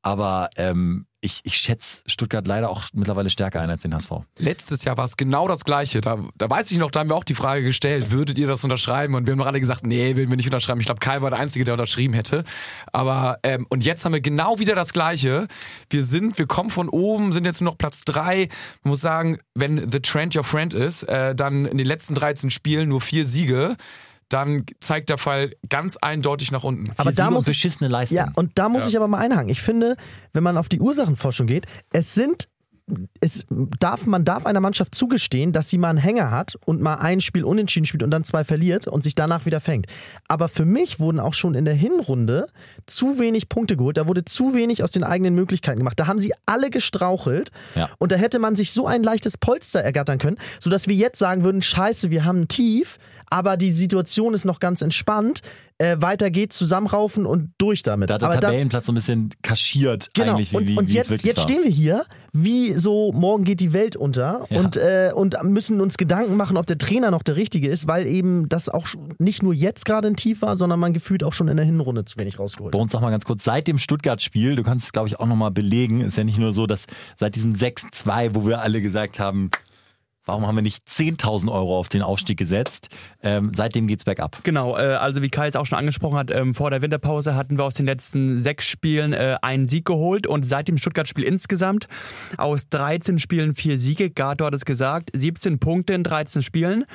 Aber 0.04 0.50
ähm, 0.58 1.06
ich, 1.24 1.40
ich 1.44 1.56
schätze 1.56 2.04
Stuttgart 2.06 2.46
leider 2.46 2.70
auch 2.70 2.84
mittlerweile 2.94 3.30
stärker 3.30 3.62
ein 3.62 3.70
als 3.70 3.84
den 3.84 3.96
HSV. 3.96 4.12
Letztes 4.38 4.84
Jahr 4.84 4.98
war 4.98 5.06
es 5.06 5.16
genau 5.16 5.48
das 5.48 5.64
Gleiche. 5.64 6.02
Da, 6.02 6.20
da 6.38 6.50
weiß 6.50 6.70
ich 6.72 6.78
noch, 6.78 6.92
da 6.92 7.00
haben 7.00 7.10
wir 7.10 7.16
auch 7.16 7.24
die 7.24 7.36
Frage 7.36 7.64
gestellt, 7.64 8.12
würdet 8.12 8.38
ihr 8.38 8.48
das 8.48 8.64
unterschreiben? 8.66 9.16
Und 9.16 9.26
wir 9.26 9.32
haben 9.32 9.42
alle 9.42 9.62
gesagt, 9.62 9.88
nee, 9.88 10.18
würden 10.18 10.30
wir 10.30 10.36
nicht 10.36 10.48
unterschreiben. 10.48 10.82
Ich 10.82 10.86
glaube, 10.86 11.00
Kai 11.00 11.22
war 11.22 11.30
der 11.30 11.40
Einzige, 11.40 11.64
der 11.64 11.76
unterschrieben 11.76 12.14
hätte. 12.14 12.44
Aber, 12.92 13.40
ähm, 13.44 13.66
und 13.70 13.86
jetzt 13.86 14.04
haben 14.04 14.12
wir 14.12 14.20
genau 14.20 14.60
wieder 14.60 14.76
das 14.76 14.92
Gleiche. 14.92 15.48
Wir 15.90 16.04
sind, 16.04 16.38
wir 16.38 16.46
kommen 16.46 16.70
von 16.70 16.90
oben, 16.90 17.32
sind 17.32 17.46
jetzt 17.46 17.62
nur 17.62 17.72
noch 17.72 17.78
Platz 17.78 18.04
drei. 18.04 18.50
Man 18.84 18.90
muss 18.90 19.02
sagen, 19.02 19.40
wenn 19.56 19.90
The 19.90 20.02
Trend 20.02 20.36
Your 20.36 20.44
Friend 20.44 20.74
ist, 20.74 21.04
äh, 21.04 21.34
dann 21.34 21.66
in 21.66 21.78
den 21.78 21.88
letzten 21.88 22.16
13 22.16 22.50
Spielen 22.50 22.90
nur 22.90 23.00
vier 23.00 23.26
Siege 23.26 23.78
dann 24.34 24.66
zeigt 24.80 25.10
der 25.10 25.18
Fall 25.18 25.52
ganz 25.70 25.98
eindeutig 25.98 26.52
nach 26.52 26.64
unten. 26.64 26.92
Aber 26.98 27.12
da 27.12 27.30
muss 27.30 27.46
beschissene 27.46 27.88
Leistung. 27.88 28.18
Ja, 28.18 28.32
und 28.36 28.52
da 28.56 28.68
muss 28.68 28.84
ja. 28.84 28.90
ich 28.90 28.98
aber 28.98 29.08
mal 29.08 29.20
einhaken. 29.20 29.50
Ich 29.50 29.62
finde, 29.62 29.96
wenn 30.34 30.44
man 30.44 30.58
auf 30.58 30.70
die 30.70 30.80
Ursachenforschung 30.80 31.46
geht, 31.46 31.68
es 31.92 32.16
sind 32.16 32.48
es 33.22 33.46
darf, 33.80 34.06
man 34.06 34.26
darf 34.26 34.46
einer 34.46 34.60
Mannschaft 34.60 34.94
zugestehen, 34.94 35.54
dass 35.54 35.70
sie 35.70 35.78
mal 35.78 35.90
einen 35.90 36.00
Hänger 36.00 36.32
hat 36.32 36.58
und 36.66 36.82
mal 36.82 36.96
ein 36.96 37.22
Spiel 37.22 37.46
unentschieden 37.46 37.86
spielt 37.86 38.04
und 38.04 38.12
dann 38.12 38.26
zwei 38.26 38.44
verliert 38.44 38.88
und 38.88 39.04
sich 39.04 39.16
danach 39.16 39.46
wieder 39.46 39.62
fängt. 39.62 39.86
Aber 40.28 40.50
für 40.50 40.66
mich 40.66 41.00
wurden 41.00 41.22
auch 41.22 41.34
schon 41.34 41.56
in 41.56 41.64
der 41.64 41.76
Hinrunde 41.76 42.48
zu 42.86 43.20
wenig 43.20 43.48
Punkte 43.48 43.78
geholt. 43.78 43.96
Da 43.96 44.08
wurde 44.08 44.26
zu 44.26 44.54
wenig 44.54 44.84
aus 44.84 44.92
den 44.92 45.06
eigenen 45.06 45.34
Möglichkeiten 45.34 45.80
gemacht. 45.80 45.98
Da 45.98 46.08
haben 46.08 46.20
sie 46.20 46.34
alle 46.46 46.70
gestrauchelt 46.70 47.52
ja. 47.76 47.90
und 48.00 48.12
da 48.12 48.18
hätte 48.18 48.40
man 48.40 48.58
sich 48.58 48.74
so 48.74 48.86
ein 48.86 49.02
leichtes 49.02 49.38
Polster 49.38 49.82
ergattern 49.82 50.18
können, 50.18 50.38
sodass 50.60 50.90
wir 50.90 50.96
jetzt 50.96 51.20
sagen 51.20 51.46
würden: 51.46 51.62
Scheiße, 51.62 52.12
wir 52.12 52.26
haben 52.26 52.42
ein 52.42 52.48
Tief 52.50 52.98
aber 53.34 53.58
die 53.58 53.72
Situation 53.72 54.36
ist 54.36 54.46
noch 54.46 54.60
ganz 54.60 54.84
entspannt. 54.84 55.40
Äh, 55.80 55.98
weiter 56.00 56.30
geht's, 56.30 56.56
zusammenraufen 56.56 57.26
und 57.26 57.52
durch 57.58 57.82
damit. 57.82 58.12
Da 58.12 58.14
hat 58.14 58.22
der 58.22 58.30
aber 58.30 58.40
Tabellenplatz 58.40 58.86
so 58.86 58.92
ein 58.92 58.96
bisschen 58.96 59.32
kaschiert 59.42 60.12
genau. 60.14 60.34
eigentlich. 60.34 60.52
Wie, 60.52 60.58
und, 60.58 60.68
wie, 60.68 60.78
und 60.78 60.90
jetzt, 60.92 61.24
jetzt 61.24 61.42
stehen 61.42 61.64
wir 61.64 61.72
hier, 61.72 62.06
wie 62.32 62.74
so 62.74 63.12
morgen 63.12 63.44
geht 63.44 63.60
die 63.60 63.74
Welt 63.74 63.96
unter 63.96 64.46
ja. 64.52 64.60
und, 64.60 64.78
äh, 64.78 65.12
und 65.16 65.36
müssen 65.42 65.82
uns 65.82 65.98
Gedanken 65.98 66.38
machen, 66.38 66.58
ob 66.58 66.68
der 66.68 66.78
Trainer 66.78 67.10
noch 67.10 67.24
der 67.24 67.36
richtige 67.36 67.70
ist, 67.70 67.88
weil 67.88 68.06
eben 68.06 68.50
das 68.50 68.70
auch 68.70 68.86
nicht 69.18 69.42
nur 69.42 69.56
jetzt 69.56 69.86
gerade 69.86 70.10
ein 70.10 70.16
Tief 70.16 70.44
war, 70.44 70.56
sondern 70.56 70.80
man 70.80 70.94
gefühlt 70.94 71.24
auch 71.24 71.34
schon 71.34 71.48
in 71.48 71.58
der 71.58 71.66
Hinrunde 71.66 72.06
zu 72.06 72.20
wenig 72.20 72.38
rausgeholt 72.38 72.72
Bei 72.72 72.80
uns 72.80 72.92
sag 72.92 73.02
mal 73.02 73.10
ganz 73.10 73.26
kurz, 73.26 73.44
seit 73.44 73.66
dem 73.66 73.80
Stuttgart-Spiel, 73.80 74.56
du 74.56 74.62
kannst 74.62 74.86
es 74.86 74.92
glaube 74.92 75.08
ich 75.08 75.20
auch 75.20 75.26
nochmal 75.26 75.50
belegen, 75.50 76.02
ist 76.02 76.18
ja 76.18 76.24
nicht 76.24 76.38
nur 76.38 76.54
so, 76.54 76.68
dass 76.68 76.86
seit 77.16 77.34
diesem 77.34 77.52
6-2, 77.52 78.36
wo 78.36 78.46
wir 78.46 78.62
alle 78.62 78.80
gesagt 78.80 79.20
haben, 79.20 79.50
Warum 80.26 80.48
haben 80.48 80.56
wir 80.56 80.62
nicht 80.62 80.88
10.000 80.88 81.52
Euro 81.52 81.78
auf 81.78 81.90
den 81.90 82.02
Aufstieg 82.02 82.38
gesetzt? 82.38 82.90
Ähm, 83.22 83.52
seitdem 83.54 83.88
geht's 83.88 84.06
bergab. 84.06 84.38
Genau, 84.44 84.78
äh, 84.78 84.96
also 84.96 85.22
wie 85.22 85.30
Kai 85.30 85.50
es 85.50 85.58
auch 85.58 85.66
schon 85.66 85.78
angesprochen 85.78 86.18
hat, 86.18 86.32
ähm, 86.32 86.56
vor 86.56 86.70
der 86.70 86.82
Winterpause 86.82 87.36
hatten 87.36 87.58
wir 87.58 87.66
aus 87.66 87.74
den 87.74 87.86
letzten 87.86 88.40
sechs 88.42 88.66
Spielen 88.66 89.12
äh, 89.12 89.36
einen 89.42 89.68
Sieg 89.68 89.84
geholt 89.84 90.26
und 90.26 90.46
seit 90.46 90.70
dem 90.70 90.78
Stuttgart-Spiel 90.78 91.26
insgesamt 91.26 91.90
aus 92.38 92.70
13 92.70 93.20
Spielen 93.20 93.54
vier 93.54 93.78
Siege. 93.78 94.10
Gato 94.10 94.46
hat 94.46 94.54
es 94.54 94.64
gesagt, 94.64 95.10
17 95.14 95.60
Punkte 95.60 95.94
in 95.94 96.04
13 96.04 96.42
Spielen. 96.42 96.86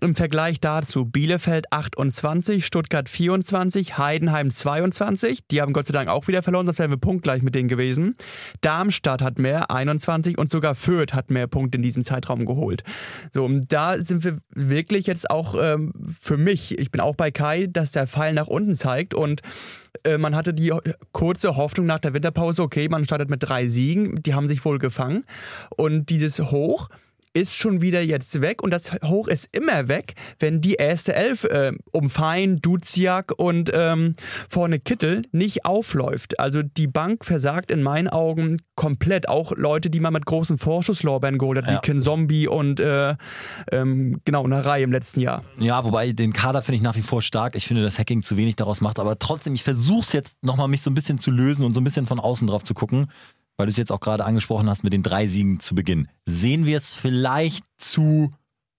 Im 0.00 0.14
Vergleich 0.14 0.58
dazu 0.58 1.04
Bielefeld 1.04 1.70
28, 1.72 2.64
Stuttgart 2.64 3.10
24, 3.10 3.98
Heidenheim 3.98 4.50
22. 4.50 5.46
Die 5.50 5.60
haben 5.60 5.74
Gott 5.74 5.86
sei 5.86 5.92
Dank 5.92 6.08
auch 6.08 6.28
wieder 6.28 6.42
verloren, 6.42 6.66
das 6.66 6.78
wären 6.78 6.90
wir 6.90 6.96
punktgleich 6.96 7.42
mit 7.42 7.54
denen 7.54 7.68
gewesen. 7.68 8.16
Darmstadt 8.62 9.20
hat 9.20 9.38
mehr, 9.38 9.70
21 9.70 10.38
und 10.38 10.50
sogar 10.50 10.74
Fürth 10.74 11.12
hat 11.12 11.30
mehr 11.30 11.46
Punkte 11.46 11.76
in 11.76 11.82
diesem 11.82 12.02
Zeitraum 12.02 12.46
geholt. 12.46 12.69
Geholt. 12.70 12.84
So, 13.32 13.44
und 13.44 13.72
da 13.72 13.98
sind 13.98 14.24
wir 14.24 14.38
wirklich 14.50 15.06
jetzt 15.06 15.30
auch 15.30 15.54
ähm, 15.58 15.92
für 16.20 16.36
mich, 16.36 16.78
ich 16.78 16.90
bin 16.90 17.00
auch 17.00 17.14
bei 17.14 17.30
Kai, 17.30 17.66
dass 17.66 17.92
der 17.92 18.06
Pfeil 18.06 18.34
nach 18.34 18.46
unten 18.46 18.74
zeigt 18.74 19.14
und 19.14 19.42
äh, 20.04 20.18
man 20.18 20.34
hatte 20.34 20.54
die 20.54 20.72
kurze 21.12 21.56
Hoffnung 21.56 21.86
nach 21.86 21.98
der 21.98 22.14
Winterpause, 22.14 22.62
okay, 22.62 22.88
man 22.88 23.04
startet 23.04 23.30
mit 23.30 23.42
drei 23.42 23.68
Siegen, 23.68 24.22
die 24.22 24.34
haben 24.34 24.48
sich 24.48 24.64
wohl 24.64 24.78
gefangen 24.78 25.24
und 25.76 26.10
dieses 26.10 26.38
Hoch 26.40 26.88
ist 27.32 27.56
schon 27.56 27.80
wieder 27.80 28.02
jetzt 28.02 28.40
weg 28.40 28.62
und 28.62 28.70
das 28.70 28.92
Hoch 29.04 29.28
ist 29.28 29.48
immer 29.52 29.88
weg, 29.88 30.14
wenn 30.38 30.60
die 30.60 30.74
erste 30.74 31.14
Elf 31.14 31.44
äh, 31.44 31.72
um 31.92 32.10
Fein, 32.10 32.60
Duziak 32.60 33.32
und 33.36 33.70
ähm, 33.72 34.16
vorne 34.48 34.80
Kittel 34.80 35.22
nicht 35.32 35.64
aufläuft. 35.64 36.40
Also 36.40 36.62
die 36.62 36.86
Bank 36.86 37.24
versagt 37.24 37.70
in 37.70 37.82
meinen 37.82 38.08
Augen 38.08 38.56
komplett. 38.74 39.28
Auch 39.28 39.52
Leute, 39.56 39.90
die 39.90 40.00
man 40.00 40.12
mit 40.12 40.26
großen 40.26 40.58
Vorschusslorbeeren 40.58 41.38
geholt 41.38 41.58
hat, 41.58 41.66
ja. 41.68 41.76
wie 41.76 41.80
Kin 41.80 42.02
Zombie 42.02 42.48
und 42.48 42.80
äh, 42.80 43.14
ähm, 43.70 44.20
genau, 44.24 44.44
eine 44.44 44.64
Reihe 44.64 44.84
im 44.84 44.92
letzten 44.92 45.20
Jahr. 45.20 45.44
Ja, 45.58 45.84
wobei 45.84 46.12
den 46.12 46.32
Kader 46.32 46.62
finde 46.62 46.76
ich 46.76 46.82
nach 46.82 46.96
wie 46.96 47.02
vor 47.02 47.22
stark. 47.22 47.54
Ich 47.54 47.66
finde, 47.66 47.82
dass 47.82 47.98
Hacking 47.98 48.22
zu 48.22 48.36
wenig 48.36 48.56
daraus 48.56 48.80
macht, 48.80 48.98
aber 48.98 49.18
trotzdem, 49.18 49.54
ich 49.54 49.62
versuche 49.62 50.00
es 50.00 50.12
jetzt 50.12 50.42
nochmal 50.42 50.68
mich 50.68 50.82
so 50.82 50.90
ein 50.90 50.94
bisschen 50.94 51.18
zu 51.18 51.30
lösen 51.30 51.64
und 51.64 51.74
so 51.74 51.80
ein 51.80 51.84
bisschen 51.84 52.06
von 52.06 52.18
außen 52.18 52.46
drauf 52.46 52.64
zu 52.64 52.74
gucken 52.74 53.08
weil 53.60 53.66
du 53.66 53.72
es 53.72 53.76
jetzt 53.76 53.92
auch 53.92 54.00
gerade 54.00 54.24
angesprochen 54.24 54.70
hast 54.70 54.84
mit 54.84 54.94
den 54.94 55.02
drei 55.02 55.26
Siegen 55.26 55.60
zu 55.60 55.74
Beginn. 55.74 56.08
Sehen 56.24 56.64
wir 56.64 56.78
es 56.78 56.94
vielleicht 56.94 57.62
zu 57.76 58.30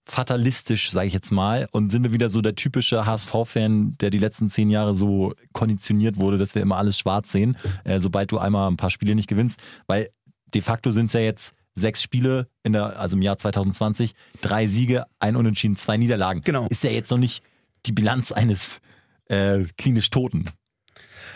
fatalistisch, 0.04 0.90
sage 0.90 1.06
ich 1.06 1.12
jetzt 1.12 1.30
mal, 1.30 1.68
und 1.70 1.90
sind 1.92 2.02
wir 2.02 2.12
wieder 2.12 2.28
so 2.28 2.40
der 2.40 2.56
typische 2.56 3.06
HSV-Fan, 3.06 3.94
der 4.00 4.10
die 4.10 4.18
letzten 4.18 4.50
zehn 4.50 4.70
Jahre 4.70 4.96
so 4.96 5.34
konditioniert 5.52 6.16
wurde, 6.16 6.36
dass 6.36 6.56
wir 6.56 6.62
immer 6.62 6.78
alles 6.78 6.98
schwarz 6.98 7.30
sehen, 7.30 7.56
äh, 7.84 8.00
sobald 8.00 8.32
du 8.32 8.38
einmal 8.38 8.68
ein 8.68 8.76
paar 8.76 8.90
Spiele 8.90 9.14
nicht 9.14 9.28
gewinnst, 9.28 9.60
weil 9.86 10.10
de 10.52 10.62
facto 10.62 10.90
sind 10.90 11.06
es 11.06 11.12
ja 11.12 11.20
jetzt 11.20 11.54
sechs 11.76 12.02
Spiele 12.02 12.48
in 12.64 12.72
der, 12.72 12.98
also 12.98 13.16
im 13.16 13.22
Jahr 13.22 13.38
2020, 13.38 14.16
drei 14.40 14.66
Siege, 14.66 15.04
ein 15.20 15.36
Unentschieden, 15.36 15.76
zwei 15.76 15.96
Niederlagen. 15.96 16.42
Genau. 16.42 16.66
Ist 16.70 16.82
ja 16.82 16.90
jetzt 16.90 17.12
noch 17.12 17.18
nicht 17.18 17.44
die 17.86 17.92
Bilanz 17.92 18.32
eines 18.32 18.80
äh, 19.26 19.62
klinisch 19.78 20.10
Toten. 20.10 20.46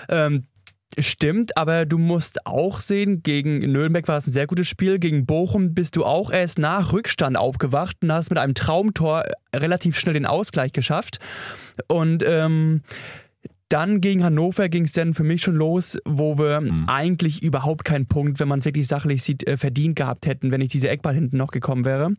Ähm, 0.09 0.49
Stimmt, 0.99 1.57
aber 1.59 1.85
du 1.85 1.99
musst 1.99 2.47
auch 2.47 2.81
sehen, 2.81 3.23
gegen 3.23 3.59
Nürnberg 3.59 4.09
war 4.09 4.17
es 4.17 4.27
ein 4.27 4.33
sehr 4.33 4.47
gutes 4.47 4.67
Spiel, 4.67 4.99
gegen 4.99 5.27
Bochum 5.27 5.75
bist 5.75 5.95
du 5.97 6.07
auch 6.07 6.31
erst 6.31 6.59
nach 6.59 6.95
Rückstand 6.95 7.37
aufgewacht 7.37 7.99
und 8.03 8.11
hast 8.11 8.31
mit 8.31 8.39
einem 8.39 8.55
Traumtor 8.55 9.25
relativ 9.55 9.99
schnell 9.99 10.15
den 10.15 10.25
Ausgleich 10.25 10.73
geschafft. 10.73 11.19
Und 11.89 12.25
ähm, 12.27 12.83
dann 13.69 14.01
gegen 14.01 14.23
Hannover 14.23 14.69
ging 14.69 14.85
es 14.85 14.93
dann 14.93 15.15
für 15.15 15.25
mich 15.25 15.43
schon 15.43 15.57
los, 15.57 15.99
wo 16.05 16.39
wir 16.39 16.61
mhm. 16.61 16.85
eigentlich 16.89 17.43
überhaupt 17.43 17.85
keinen 17.85 18.07
Punkt, 18.07 18.39
wenn 18.39 18.49
man 18.49 18.61
es 18.61 18.65
wirklich 18.65 18.87
sachlich 18.87 19.23
sieht, 19.23 19.47
äh, 19.47 19.57
verdient 19.57 19.97
gehabt 19.97 20.27
hätten, 20.27 20.51
wenn 20.51 20.61
nicht 20.61 20.73
diese 20.73 20.89
Eckball 20.89 21.15
hinten 21.15 21.37
noch 21.37 21.51
gekommen 21.51 21.85
wäre. 21.85 22.13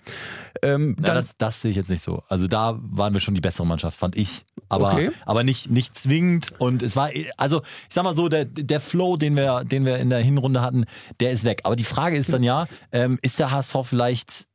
Ähm, 0.61 0.95
ja, 1.03 1.13
das, 1.13 1.37
das 1.37 1.61
sehe 1.61 1.71
ich 1.71 1.77
jetzt 1.77 1.89
nicht 1.89 2.01
so. 2.01 2.23
Also 2.27 2.47
da 2.47 2.77
waren 2.81 3.13
wir 3.13 3.21
schon 3.21 3.35
die 3.35 3.41
bessere 3.41 3.65
Mannschaft, 3.65 3.97
fand 3.97 4.17
ich. 4.17 4.43
Aber, 4.69 4.93
okay. 4.93 5.11
aber 5.25 5.43
nicht, 5.43 5.71
nicht 5.71 5.95
zwingend. 5.95 6.53
Und 6.59 6.83
es 6.83 6.95
war, 6.95 7.09
also 7.37 7.61
ich 7.61 7.93
sag 7.93 8.03
mal 8.03 8.15
so, 8.15 8.27
der, 8.27 8.45
der 8.45 8.81
Flow, 8.81 9.15
den 9.15 9.35
wir, 9.35 9.63
den 9.63 9.85
wir 9.85 9.97
in 9.97 10.09
der 10.09 10.19
Hinrunde 10.19 10.61
hatten, 10.61 10.85
der 11.19 11.31
ist 11.31 11.45
weg. 11.45 11.61
Aber 11.63 11.75
die 11.75 11.85
Frage 11.85 12.17
ist 12.17 12.33
dann 12.33 12.43
ja, 12.43 12.67
ähm, 12.91 13.19
ist 13.21 13.39
der 13.39 13.51
HSV 13.51 13.75
vielleicht 13.83 14.47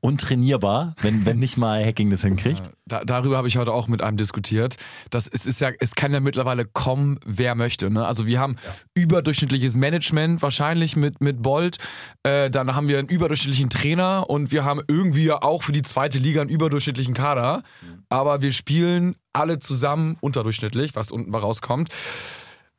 untrainierbar, 0.00 0.94
wenn, 1.00 1.24
wenn 1.24 1.38
nicht 1.38 1.56
mal 1.56 1.82
Hacking 1.82 2.10
das 2.10 2.20
hinkriegt. 2.20 2.62
Da, 2.84 3.04
darüber 3.04 3.38
habe 3.38 3.48
ich 3.48 3.56
heute 3.56 3.72
auch 3.72 3.88
mit 3.88 4.02
einem 4.02 4.18
diskutiert. 4.18 4.76
Das, 5.08 5.28
es, 5.28 5.46
ist 5.46 5.62
ja, 5.62 5.70
es 5.80 5.94
kann 5.94 6.12
ja 6.12 6.20
mittlerweile 6.20 6.66
kommen, 6.66 7.18
wer 7.24 7.54
möchte. 7.54 7.90
Ne? 7.90 8.06
Also 8.06 8.26
wir 8.26 8.38
haben 8.38 8.56
ja. 8.62 8.74
überdurchschnittliches 9.02 9.78
Management, 9.78 10.42
wahrscheinlich 10.42 10.96
mit, 10.96 11.22
mit 11.22 11.42
Bolt. 11.42 11.78
Äh, 12.22 12.50
dann 12.50 12.74
haben 12.74 12.88
wir 12.88 12.98
einen 12.98 13.08
überdurchschnittlichen 13.08 13.70
Trainer 13.70 14.28
und 14.28 14.52
wir 14.52 14.64
haben 14.64 14.82
irgendwie 14.88 15.32
auch 15.32 15.62
für 15.62 15.72
die 15.72 15.82
zweite 15.82 16.18
Liga 16.18 16.42
einen 16.42 16.50
überdurchschnittlichen 16.50 17.14
Kader. 17.14 17.62
Aber 18.10 18.42
wir 18.42 18.52
spielen 18.52 19.16
alle 19.32 19.58
zusammen 19.58 20.18
unterdurchschnittlich, 20.20 20.94
was 20.94 21.10
unten 21.10 21.30
mal 21.30 21.38
rauskommt. 21.38 21.88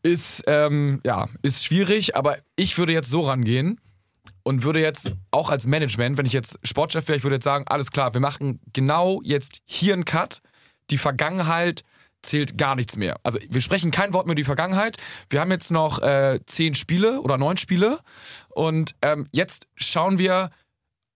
Ist, 0.03 0.43
ähm, 0.45 1.01
ja, 1.03 1.27
ist 1.41 1.65
schwierig, 1.65 2.15
aber 2.15 2.37
ich 2.55 2.77
würde 2.77 2.93
jetzt 2.93 3.09
so 3.09 3.21
rangehen 3.21 3.79
und 4.45 4.63
würde 4.63 4.79
jetzt 4.79 5.13
auch 5.31 5.49
als 5.49 5.65
Management, 5.65 6.17
wenn 6.17 6.25
ich 6.27 6.33
jetzt 6.33 6.59
Sportchef 6.63 7.07
wäre, 7.07 7.17
ich 7.17 7.23
würde 7.23 7.37
jetzt 7.37 7.43
sagen, 7.43 7.65
alles 7.67 7.91
klar, 7.91 8.13
wir 8.13 8.21
machen 8.21 8.59
genau 8.73 9.19
jetzt 9.23 9.61
hier 9.65 9.93
einen 9.93 10.05
Cut. 10.05 10.41
Die 10.91 10.99
Vergangenheit 10.99 11.83
zählt 12.21 12.57
gar 12.57 12.75
nichts 12.75 12.95
mehr. 12.95 13.17
Also 13.23 13.39
wir 13.49 13.61
sprechen 13.61 13.89
kein 13.89 14.13
Wort 14.13 14.27
mehr 14.27 14.33
über 14.33 14.35
die 14.35 14.43
Vergangenheit. 14.43 14.97
Wir 15.31 15.41
haben 15.41 15.49
jetzt 15.51 15.71
noch 15.71 15.99
äh, 15.99 16.39
zehn 16.45 16.75
Spiele 16.75 17.21
oder 17.21 17.39
neun 17.39 17.57
Spiele 17.57 17.99
und 18.49 18.95
ähm, 19.01 19.27
jetzt 19.31 19.67
schauen 19.75 20.19
wir, 20.19 20.51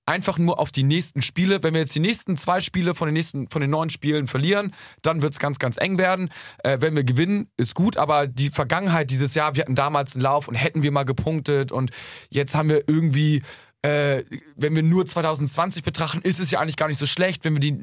einfach 0.09 0.39
nur 0.39 0.59
auf 0.59 0.71
die 0.71 0.83
nächsten 0.83 1.21
Spiele. 1.21 1.61
Wenn 1.61 1.75
wir 1.75 1.81
jetzt 1.81 1.93
die 1.93 1.99
nächsten 1.99 2.35
zwei 2.35 2.61
Spiele 2.61 2.95
von 2.95 3.07
den 3.07 3.13
nächsten, 3.13 3.47
von 3.49 3.61
den 3.61 3.69
neun 3.69 3.91
Spielen 3.91 4.27
verlieren, 4.27 4.73
dann 5.03 5.21
wird 5.21 5.33
es 5.33 5.39
ganz, 5.39 5.59
ganz 5.59 5.77
eng 5.77 5.99
werden. 5.99 6.29
Äh, 6.63 6.79
wenn 6.81 6.95
wir 6.95 7.03
gewinnen, 7.03 7.51
ist 7.57 7.75
gut, 7.75 7.95
aber 7.95 8.25
die 8.25 8.49
Vergangenheit 8.49 9.11
dieses 9.11 9.35
Jahr, 9.35 9.55
wir 9.55 9.61
hatten 9.61 9.75
damals 9.75 10.15
einen 10.15 10.23
Lauf 10.23 10.47
und 10.47 10.55
hätten 10.55 10.81
wir 10.81 10.91
mal 10.91 11.03
gepunktet 11.03 11.71
und 11.71 11.91
jetzt 12.31 12.55
haben 12.55 12.69
wir 12.69 12.83
irgendwie 12.87 13.43
äh, 13.81 14.25
wenn 14.57 14.75
wir 14.75 14.83
nur 14.83 15.05
2020 15.05 15.83
betrachten, 15.83 16.19
ist 16.23 16.41
es 16.41 16.51
ja 16.51 16.59
eigentlich 16.59 16.75
gar 16.75 16.89
nicht 16.89 16.97
so 16.97 17.05
schlecht. 17.05 17.45
Wenn 17.45 17.53
wir 17.53 17.61
die 17.61 17.77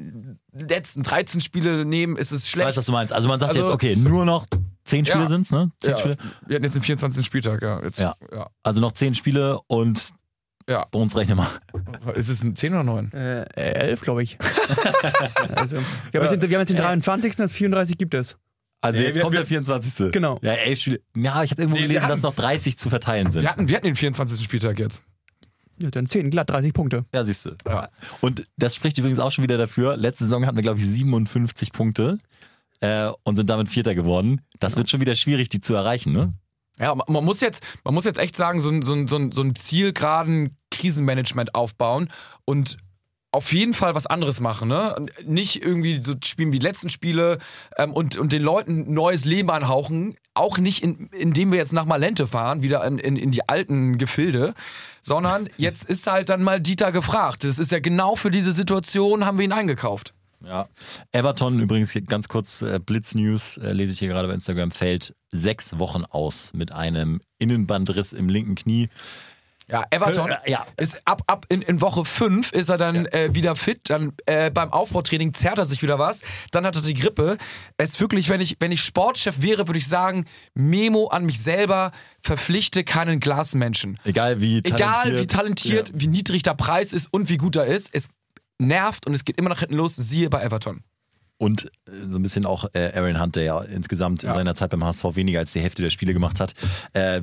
letzten 0.51 1.01
13 1.01 1.41
Spiele 1.41 1.85
nehmen, 1.85 2.17
ist 2.17 2.31
es 2.31 2.47
schlecht. 2.47 2.65
Ich 2.65 2.69
weiß, 2.69 2.77
was 2.77 2.85
du 2.85 2.91
meinst. 2.91 3.13
Also 3.13 3.27
man 3.27 3.39
sagt 3.39 3.49
also, 3.49 3.63
jetzt, 3.63 3.73
okay, 3.73 3.95
nur 3.95 4.23
noch 4.23 4.45
10 4.83 5.07
Spiele 5.07 5.23
ja, 5.23 5.27
sind 5.27 5.41
es, 5.41 5.51
ne? 5.51 5.71
10 5.79 5.91
ja. 5.91 5.97
Spiele. 5.97 6.17
Wir 6.45 6.55
hatten 6.55 6.65
jetzt 6.65 6.75
den 6.75 6.83
24. 6.83 7.25
Spieltag, 7.25 7.63
ja. 7.63 7.81
Jetzt, 7.81 7.97
ja. 7.97 8.15
ja. 8.31 8.47
Also 8.61 8.79
noch 8.79 8.91
10 8.91 9.15
Spiele 9.15 9.59
und 9.65 10.13
ja. 10.69 10.85
Bei 10.91 10.99
uns 10.99 11.15
rechne 11.15 11.35
mal. 11.35 11.49
Ist 12.15 12.29
es 12.29 12.43
ein 12.43 12.55
10 12.55 12.73
oder 12.73 12.83
9? 12.83 13.11
Äh, 13.13 13.45
11, 13.55 14.01
glaube 14.01 14.23
ich. 14.23 14.37
also, 15.55 15.77
wir, 16.11 16.21
haben 16.21 16.31
jetzt, 16.31 16.49
wir 16.49 16.57
haben 16.57 16.61
jetzt 16.61 16.69
den 16.69 16.77
23. 16.77 17.35
das 17.35 17.53
34 17.53 17.97
gibt 17.97 18.13
es. 18.13 18.37
Also 18.81 19.01
jetzt 19.01 19.15
wir, 19.15 19.23
kommt 19.23 19.33
wir, 19.33 19.39
der 19.39 19.47
24. 19.47 20.11
Genau. 20.11 20.37
Ja, 20.41 20.53
elf 20.53 20.79
Spiele. 20.79 21.01
Ja, 21.15 21.43
ich 21.43 21.51
habe 21.51 21.61
irgendwo 21.61 21.77
nee, 21.77 21.83
gelesen, 21.83 22.03
hatten, 22.03 22.11
dass 22.11 22.21
noch 22.21 22.35
30 22.35 22.77
zu 22.77 22.89
verteilen 22.89 23.31
sind. 23.31 23.41
Wir 23.41 23.49
hatten, 23.49 23.67
wir 23.67 23.75
hatten 23.75 23.87
den 23.87 23.95
24. 23.95 24.43
Spieltag 24.43 24.79
jetzt. 24.79 25.03
Ja, 25.81 25.89
dann 25.89 26.07
10, 26.07 26.29
glatt 26.29 26.49
30 26.49 26.73
Punkte. 26.73 27.05
Ja, 27.13 27.23
siehst 27.23 27.45
du. 27.45 27.51
Ja. 27.65 27.89
Und 28.21 28.45
das 28.57 28.75
spricht 28.75 28.97
übrigens 28.97 29.19
auch 29.19 29.31
schon 29.31 29.43
wieder 29.43 29.57
dafür. 29.57 29.95
Letzte 29.95 30.25
Saison 30.25 30.45
hatten 30.45 30.57
wir, 30.57 30.63
glaube 30.63 30.79
ich, 30.79 30.85
57 30.85 31.71
Punkte 31.71 32.19
äh, 32.79 33.09
und 33.23 33.35
sind 33.35 33.49
damit 33.49 33.69
Vierter 33.69 33.95
geworden. 33.95 34.41
Das 34.59 34.73
ja. 34.73 34.79
wird 34.79 34.89
schon 34.89 35.01
wieder 35.01 35.15
schwierig, 35.15 35.49
die 35.49 35.59
zu 35.59 35.73
erreichen, 35.73 36.13
ne? 36.13 36.33
Ja, 36.79 36.95
man 36.95 37.25
muss 37.25 37.41
jetzt, 37.41 37.63
man 37.83 37.93
muss 37.93 38.05
jetzt 38.05 38.19
echt 38.19 38.35
sagen, 38.35 38.59
so, 38.59 38.69
so, 38.81 39.07
so, 39.07 39.31
so 39.31 39.41
ein 39.41 39.55
zielgeraden 39.55 40.55
Krisenmanagement 40.69 41.55
aufbauen 41.55 42.09
und 42.45 42.77
auf 43.31 43.51
jeden 43.51 43.73
Fall 43.73 43.93
was 43.93 44.07
anderes 44.07 44.39
machen, 44.39 44.69
ne? 44.69 44.95
Nicht 45.25 45.63
irgendwie 45.63 46.01
so 46.01 46.15
spielen 46.23 46.51
wie 46.51 46.59
die 46.59 46.65
letzten 46.65 46.89
Spiele 46.89 47.39
ähm, 47.77 47.93
und, 47.93 48.17
und 48.17 48.31
den 48.31 48.41
Leuten 48.41 48.93
neues 48.93 49.25
Leben 49.25 49.49
anhauchen. 49.51 50.15
Auch 50.33 50.57
nicht, 50.57 50.83
in, 50.83 51.07
indem 51.07 51.51
wir 51.51 51.57
jetzt 51.57 51.73
nach 51.73 51.85
Malente 51.85 52.25
fahren, 52.25 52.63
wieder 52.63 52.85
in, 52.85 52.97
in, 52.99 53.17
in 53.17 53.31
die 53.31 53.47
alten 53.47 53.97
Gefilde, 53.97 54.53
sondern 55.01 55.49
jetzt 55.57 55.83
ist 55.83 56.07
halt 56.07 56.29
dann 56.29 56.41
mal 56.41 56.61
Dieter 56.61 56.91
gefragt. 56.91 57.43
Das 57.43 57.59
ist 57.59 57.71
ja 57.71 57.79
genau 57.79 58.15
für 58.15 58.31
diese 58.31 58.53
Situation, 58.53 59.25
haben 59.25 59.37
wir 59.37 59.45
ihn 59.45 59.51
eingekauft. 59.51 60.13
Ja. 60.43 60.67
Everton 61.11 61.59
übrigens 61.59 61.97
ganz 62.05 62.27
kurz 62.27 62.61
äh, 62.61 62.79
Blitznews 62.79 63.57
äh, 63.57 63.73
lese 63.73 63.93
ich 63.93 63.99
hier 63.99 64.07
gerade 64.07 64.27
bei 64.27 64.33
Instagram 64.33 64.71
fällt 64.71 65.15
sechs 65.31 65.79
Wochen 65.79 66.03
aus 66.05 66.53
mit 66.53 66.71
einem 66.71 67.19
Innenbandriss 67.39 68.13
im 68.13 68.29
linken 68.29 68.55
Knie. 68.55 68.89
Ja, 69.69 69.83
Everton 69.89 70.31
äh, 70.31 70.37
ja. 70.49 70.65
ist 70.77 71.01
ab, 71.03 71.23
ab 71.27 71.45
in, 71.49 71.61
in 71.61 71.81
Woche 71.81 72.05
5 72.05 72.53
ist 72.53 72.69
er 72.69 72.77
dann 72.77 72.95
ja. 72.95 73.11
äh, 73.11 73.35
wieder 73.35 73.55
fit. 73.55 73.89
Dann 73.89 74.13
äh, 74.25 74.49
beim 74.49 74.71
Aufbautraining 74.71 75.33
zerrt 75.33 75.57
er 75.57 75.65
sich 75.65 75.81
wieder 75.81 75.99
was. 75.99 76.21
Dann 76.51 76.65
hat 76.65 76.77
er 76.77 76.81
die 76.81 76.93
Grippe. 76.93 77.37
Es 77.75 77.91
ist 77.91 77.99
wirklich, 77.99 78.29
wenn 78.29 78.39
ich, 78.39 78.55
wenn 78.59 78.71
ich 78.71 78.81
Sportchef 78.81 79.41
wäre, 79.41 79.67
würde 79.67 79.79
ich 79.79 79.87
sagen, 79.87 80.25
Memo 80.53 81.07
an 81.07 81.25
mich 81.25 81.41
selber, 81.41 81.91
verpflichte 82.21 82.85
keinen 82.85 83.19
Glasmenschen. 83.19 83.99
Egal 84.05 84.39
wie 84.39 84.61
talentiert. 84.61 85.05
Egal 85.05 85.19
wie 85.19 85.27
talentiert, 85.27 85.89
ja. 85.89 85.95
wie 85.97 86.07
niedrig 86.07 86.43
der 86.43 86.53
Preis 86.53 86.93
ist 86.93 87.11
und 87.11 87.27
wie 87.27 87.37
gut 87.37 87.57
er 87.57 87.65
ist. 87.65 87.89
Es 87.91 88.09
nervt 88.59 89.07
und 89.07 89.13
es 89.13 89.25
geht 89.25 89.37
immer 89.37 89.49
nach 89.49 89.59
hinten 89.59 89.75
los, 89.75 89.95
siehe 89.95 90.29
bei 90.29 90.41
Everton. 90.41 90.83
Und 91.37 91.65
äh, 91.87 91.91
so 91.91 92.17
ein 92.17 92.23
bisschen 92.23 92.45
auch 92.45 92.65
äh, 92.73 92.91
Aaron 92.95 93.21
Hunt, 93.21 93.35
der 93.35 93.43
ja 93.43 93.61
insgesamt 93.61 94.23
ja. 94.23 94.29
in 94.29 94.35
seiner 94.35 94.55
Zeit 94.55 94.71
beim 94.71 94.83
HSV 94.83 95.15
weniger 95.15 95.39
als 95.39 95.53
die 95.53 95.61
Hälfte 95.61 95.81
der 95.81 95.89
Spiele 95.89 96.13
gemacht 96.13 96.39
hat. 96.39 96.53
Äh, 96.93 97.21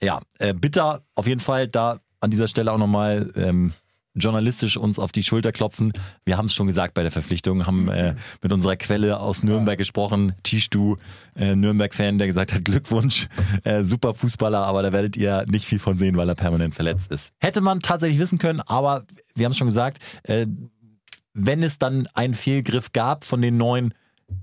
ja, 0.00 0.20
äh, 0.38 0.54
bitter 0.54 1.02
auf 1.14 1.26
jeden 1.26 1.40
Fall 1.40 1.66
da 1.66 1.98
an 2.20 2.30
dieser 2.30 2.48
Stelle 2.48 2.72
auch 2.72 2.78
nochmal 2.78 3.32
ähm, 3.36 3.72
journalistisch 4.14 4.76
uns 4.76 4.98
auf 4.98 5.12
die 5.12 5.22
Schulter 5.22 5.52
klopfen. 5.52 5.92
Wir 6.24 6.36
haben 6.36 6.46
es 6.46 6.54
schon 6.54 6.66
gesagt 6.66 6.94
bei 6.94 7.02
der 7.02 7.12
Verpflichtung, 7.12 7.66
haben 7.66 7.88
äh, 7.88 8.14
mit 8.42 8.52
unserer 8.52 8.76
Quelle 8.76 9.20
aus 9.20 9.42
Nürnberg 9.42 9.74
ja. 9.74 9.78
gesprochen, 9.78 10.34
Tischdu, 10.42 10.96
äh, 11.34 11.54
Nürnberg-Fan, 11.54 12.18
der 12.18 12.26
gesagt 12.26 12.52
hat, 12.52 12.64
Glückwunsch, 12.64 13.28
äh, 13.64 13.82
super 13.84 14.14
Fußballer, 14.14 14.64
aber 14.64 14.82
da 14.82 14.92
werdet 14.92 15.16
ihr 15.16 15.44
nicht 15.48 15.66
viel 15.66 15.78
von 15.78 15.98
sehen, 15.98 16.16
weil 16.16 16.28
er 16.28 16.34
permanent 16.34 16.74
verletzt 16.74 17.12
ist. 17.12 17.32
Hätte 17.40 17.60
man 17.60 17.80
tatsächlich 17.80 18.18
wissen 18.18 18.38
können, 18.38 18.60
aber 18.60 19.04
wir 19.34 19.44
haben 19.44 19.52
es 19.52 19.58
schon 19.58 19.68
gesagt, 19.68 19.98
äh, 20.24 20.46
wenn 21.34 21.62
es 21.62 21.78
dann 21.78 22.08
einen 22.14 22.34
Fehlgriff 22.34 22.92
gab 22.92 23.24
von 23.24 23.40
den 23.40 23.56
neun, 23.56 23.94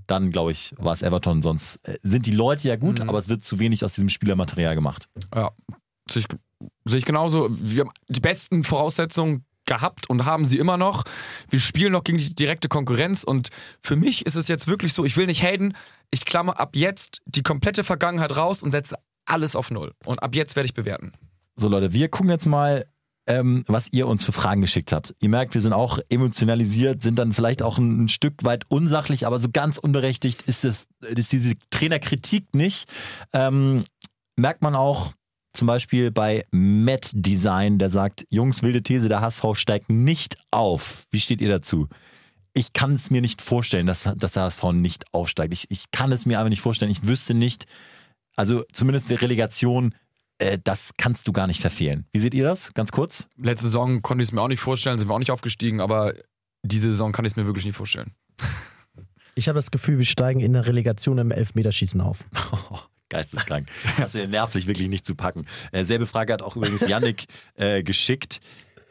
dann 0.06 0.30
glaube 0.30 0.52
ich, 0.52 0.74
war 0.78 0.92
es 0.92 1.02
Everton. 1.02 1.42
Sonst 1.42 1.76
äh, 1.84 1.96
sind 2.00 2.26
die 2.26 2.32
Leute 2.32 2.68
ja 2.68 2.76
gut, 2.76 3.00
mhm. 3.00 3.08
aber 3.08 3.18
es 3.18 3.28
wird 3.28 3.42
zu 3.42 3.58
wenig 3.58 3.84
aus 3.84 3.94
diesem 3.94 4.08
Spielermaterial 4.08 4.74
gemacht. 4.74 5.08
Ja, 5.34 5.50
sehe 6.10 6.22
ich, 6.22 6.68
sehe 6.84 6.98
ich 6.98 7.04
genauso. 7.04 7.48
Wir 7.50 7.84
haben 7.84 7.90
die 8.08 8.20
besten 8.20 8.64
Voraussetzungen 8.64 9.44
gehabt 9.66 10.08
und 10.08 10.24
haben 10.24 10.44
sie 10.46 10.58
immer 10.58 10.76
noch. 10.76 11.04
Wir 11.48 11.60
spielen 11.60 11.92
noch 11.92 12.04
gegen 12.04 12.18
die 12.18 12.34
direkte 12.34 12.68
Konkurrenz 12.68 13.24
und 13.24 13.48
für 13.80 13.96
mich 13.96 14.26
ist 14.26 14.36
es 14.36 14.48
jetzt 14.48 14.68
wirklich 14.68 14.92
so, 14.92 15.04
ich 15.04 15.16
will 15.16 15.26
nicht 15.26 15.42
haten, 15.42 15.74
ich 16.10 16.24
klammer 16.24 16.58
ab 16.58 16.76
jetzt 16.76 17.20
die 17.26 17.42
komplette 17.42 17.84
Vergangenheit 17.84 18.36
raus 18.36 18.62
und 18.62 18.70
setze 18.70 18.96
alles 19.26 19.56
auf 19.56 19.70
Null. 19.70 19.92
Und 20.04 20.22
ab 20.22 20.34
jetzt 20.34 20.56
werde 20.56 20.66
ich 20.66 20.74
bewerten. 20.74 21.12
So 21.56 21.68
Leute, 21.68 21.92
wir 21.92 22.08
gucken 22.08 22.30
jetzt 22.30 22.46
mal, 22.46 22.86
ähm, 23.26 23.64
was 23.66 23.92
ihr 23.92 24.06
uns 24.06 24.24
für 24.24 24.32
Fragen 24.32 24.60
geschickt 24.60 24.92
habt. 24.92 25.14
Ihr 25.20 25.28
merkt, 25.28 25.54
wir 25.54 25.60
sind 25.60 25.72
auch 25.72 25.98
emotionalisiert, 26.08 27.02
sind 27.02 27.18
dann 27.18 27.32
vielleicht 27.32 27.62
auch 27.62 27.78
ein, 27.78 28.04
ein 28.04 28.08
Stück 28.08 28.44
weit 28.44 28.64
unsachlich, 28.68 29.26
aber 29.26 29.38
so 29.38 29.48
ganz 29.50 29.78
unberechtigt 29.78 30.42
ist, 30.42 30.64
es, 30.64 30.86
ist 31.00 31.32
diese 31.32 31.54
Trainerkritik 31.70 32.54
nicht. 32.54 32.88
Ähm, 33.32 33.84
merkt 34.36 34.62
man 34.62 34.76
auch, 34.76 35.12
zum 35.56 35.66
Beispiel 35.66 36.10
bei 36.10 36.44
Matt 36.50 37.10
Design, 37.14 37.78
der 37.78 37.90
sagt, 37.90 38.26
Jungs, 38.30 38.62
wilde 38.62 38.82
These, 38.82 39.08
der 39.08 39.20
HSV 39.20 39.44
steigt 39.54 39.90
nicht 39.90 40.36
auf. 40.50 41.04
Wie 41.10 41.20
steht 41.20 41.40
ihr 41.40 41.48
dazu? 41.48 41.88
Ich 42.54 42.72
kann 42.72 42.94
es 42.94 43.10
mir 43.10 43.20
nicht 43.20 43.42
vorstellen, 43.42 43.86
dass, 43.86 44.04
dass 44.16 44.32
der 44.32 44.44
HSV 44.44 44.72
nicht 44.72 45.04
aufsteigt. 45.12 45.52
Ich, 45.52 45.66
ich 45.70 45.90
kann 45.90 46.12
es 46.12 46.26
mir 46.26 46.40
aber 46.40 46.48
nicht 46.48 46.60
vorstellen. 46.60 46.90
Ich 46.90 47.06
wüsste 47.06 47.34
nicht, 47.34 47.66
also 48.36 48.64
zumindest 48.72 49.10
Relegation, 49.10 49.94
äh, 50.38 50.58
das 50.62 50.92
kannst 50.96 51.28
du 51.28 51.32
gar 51.32 51.46
nicht 51.46 51.60
verfehlen. 51.60 52.06
Wie 52.12 52.18
seht 52.18 52.34
ihr 52.34 52.44
das? 52.44 52.72
Ganz 52.74 52.92
kurz. 52.92 53.28
Letzte 53.36 53.66
Saison 53.66 54.02
konnte 54.02 54.22
ich 54.22 54.28
es 54.28 54.32
mir 54.32 54.40
auch 54.40 54.48
nicht 54.48 54.60
vorstellen, 54.60 54.98
sind 54.98 55.08
wir 55.08 55.14
auch 55.14 55.18
nicht 55.18 55.30
aufgestiegen, 55.30 55.80
aber 55.80 56.14
diese 56.62 56.90
Saison 56.90 57.12
kann 57.12 57.24
ich 57.24 57.32
es 57.32 57.36
mir 57.36 57.46
wirklich 57.46 57.64
nicht 57.64 57.76
vorstellen. 57.76 58.12
Ich 59.34 59.48
habe 59.48 59.58
das 59.58 59.70
Gefühl, 59.70 59.98
wir 59.98 60.06
steigen 60.06 60.40
in 60.40 60.54
der 60.54 60.66
Relegation 60.66 61.18
im 61.18 61.30
Elfmeterschießen 61.30 62.00
auf. 62.00 62.24
Geisteskrank. 63.08 63.68
Das 63.98 64.14
ist 64.14 64.28
nervlich 64.28 64.66
wirklich 64.66 64.88
nicht 64.88 65.06
zu 65.06 65.14
packen. 65.14 65.46
Äh, 65.72 65.84
selbe 65.84 66.06
Frage 66.06 66.32
hat 66.32 66.42
auch 66.42 66.56
übrigens 66.56 66.86
Yannick 66.88 67.26
äh, 67.54 67.82
geschickt. 67.82 68.40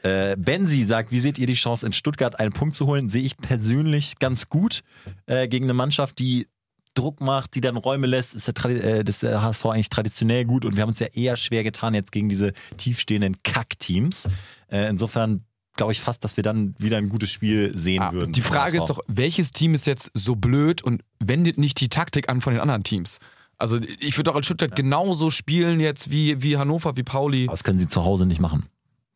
Äh, 0.03 0.35
Benzi 0.37 0.83
sagt, 0.83 1.11
wie 1.11 1.19
seht 1.19 1.37
ihr 1.37 1.47
die 1.47 1.53
Chance 1.53 1.85
in 1.85 1.93
Stuttgart 1.93 2.39
einen 2.39 2.51
Punkt 2.53 2.75
zu 2.75 2.85
holen? 2.85 3.09
Sehe 3.09 3.23
ich 3.23 3.37
persönlich 3.37 4.19
ganz 4.19 4.49
gut 4.49 4.83
äh, 5.25 5.47
gegen 5.47 5.65
eine 5.65 5.73
Mannschaft, 5.73 6.19
die 6.19 6.47
Druck 6.93 7.21
macht, 7.21 7.55
die 7.55 7.61
dann 7.61 7.75
Räume 7.75 8.07
lässt, 8.07 8.35
ist 8.35 8.47
der, 8.47 8.65
äh, 8.65 9.03
das 9.03 9.19
der 9.19 9.41
HSV 9.41 9.65
eigentlich 9.65 9.89
traditionell 9.89 10.45
gut 10.45 10.65
und 10.65 10.75
wir 10.75 10.81
haben 10.81 10.89
uns 10.89 10.99
ja 10.99 11.07
eher 11.07 11.35
schwer 11.35 11.63
getan 11.63 11.93
jetzt 11.93 12.11
gegen 12.11 12.29
diese 12.29 12.53
tiefstehenden 12.77 13.43
Kackteams. 13.43 14.29
Äh, 14.69 14.89
insofern 14.89 15.43
glaube 15.75 15.91
ich 15.91 15.99
fast, 15.99 16.23
dass 16.23 16.37
wir 16.37 16.43
dann 16.43 16.73
wieder 16.77 16.97
ein 16.97 17.09
gutes 17.09 17.31
Spiel 17.31 17.77
sehen 17.77 18.01
ah, 18.01 18.11
würden. 18.13 18.31
Die 18.31 18.41
Frage 18.41 18.77
ist 18.77 18.87
doch, 18.87 18.99
welches 19.07 19.51
Team 19.51 19.75
ist 19.75 19.87
jetzt 19.87 20.09
so 20.13 20.35
blöd 20.35 20.81
und 20.81 21.03
wendet 21.19 21.57
nicht 21.57 21.79
die 21.81 21.89
Taktik 21.89 22.29
an 22.29 22.41
von 22.41 22.53
den 22.53 22.61
anderen 22.61 22.83
Teams? 22.83 23.19
Also 23.57 23.79
ich 23.99 24.17
würde 24.17 24.31
doch 24.31 24.35
als 24.35 24.45
Stuttgart 24.45 24.71
ja. 24.71 24.75
genauso 24.75 25.29
spielen 25.31 25.79
jetzt 25.79 26.11
wie, 26.11 26.41
wie 26.41 26.57
Hannover, 26.57 26.97
wie 26.97 27.03
Pauli. 27.03 27.47
Das 27.47 27.63
können 27.63 27.77
sie 27.77 27.87
zu 27.87 28.03
Hause 28.03 28.25
nicht 28.25 28.39
machen. 28.39 28.65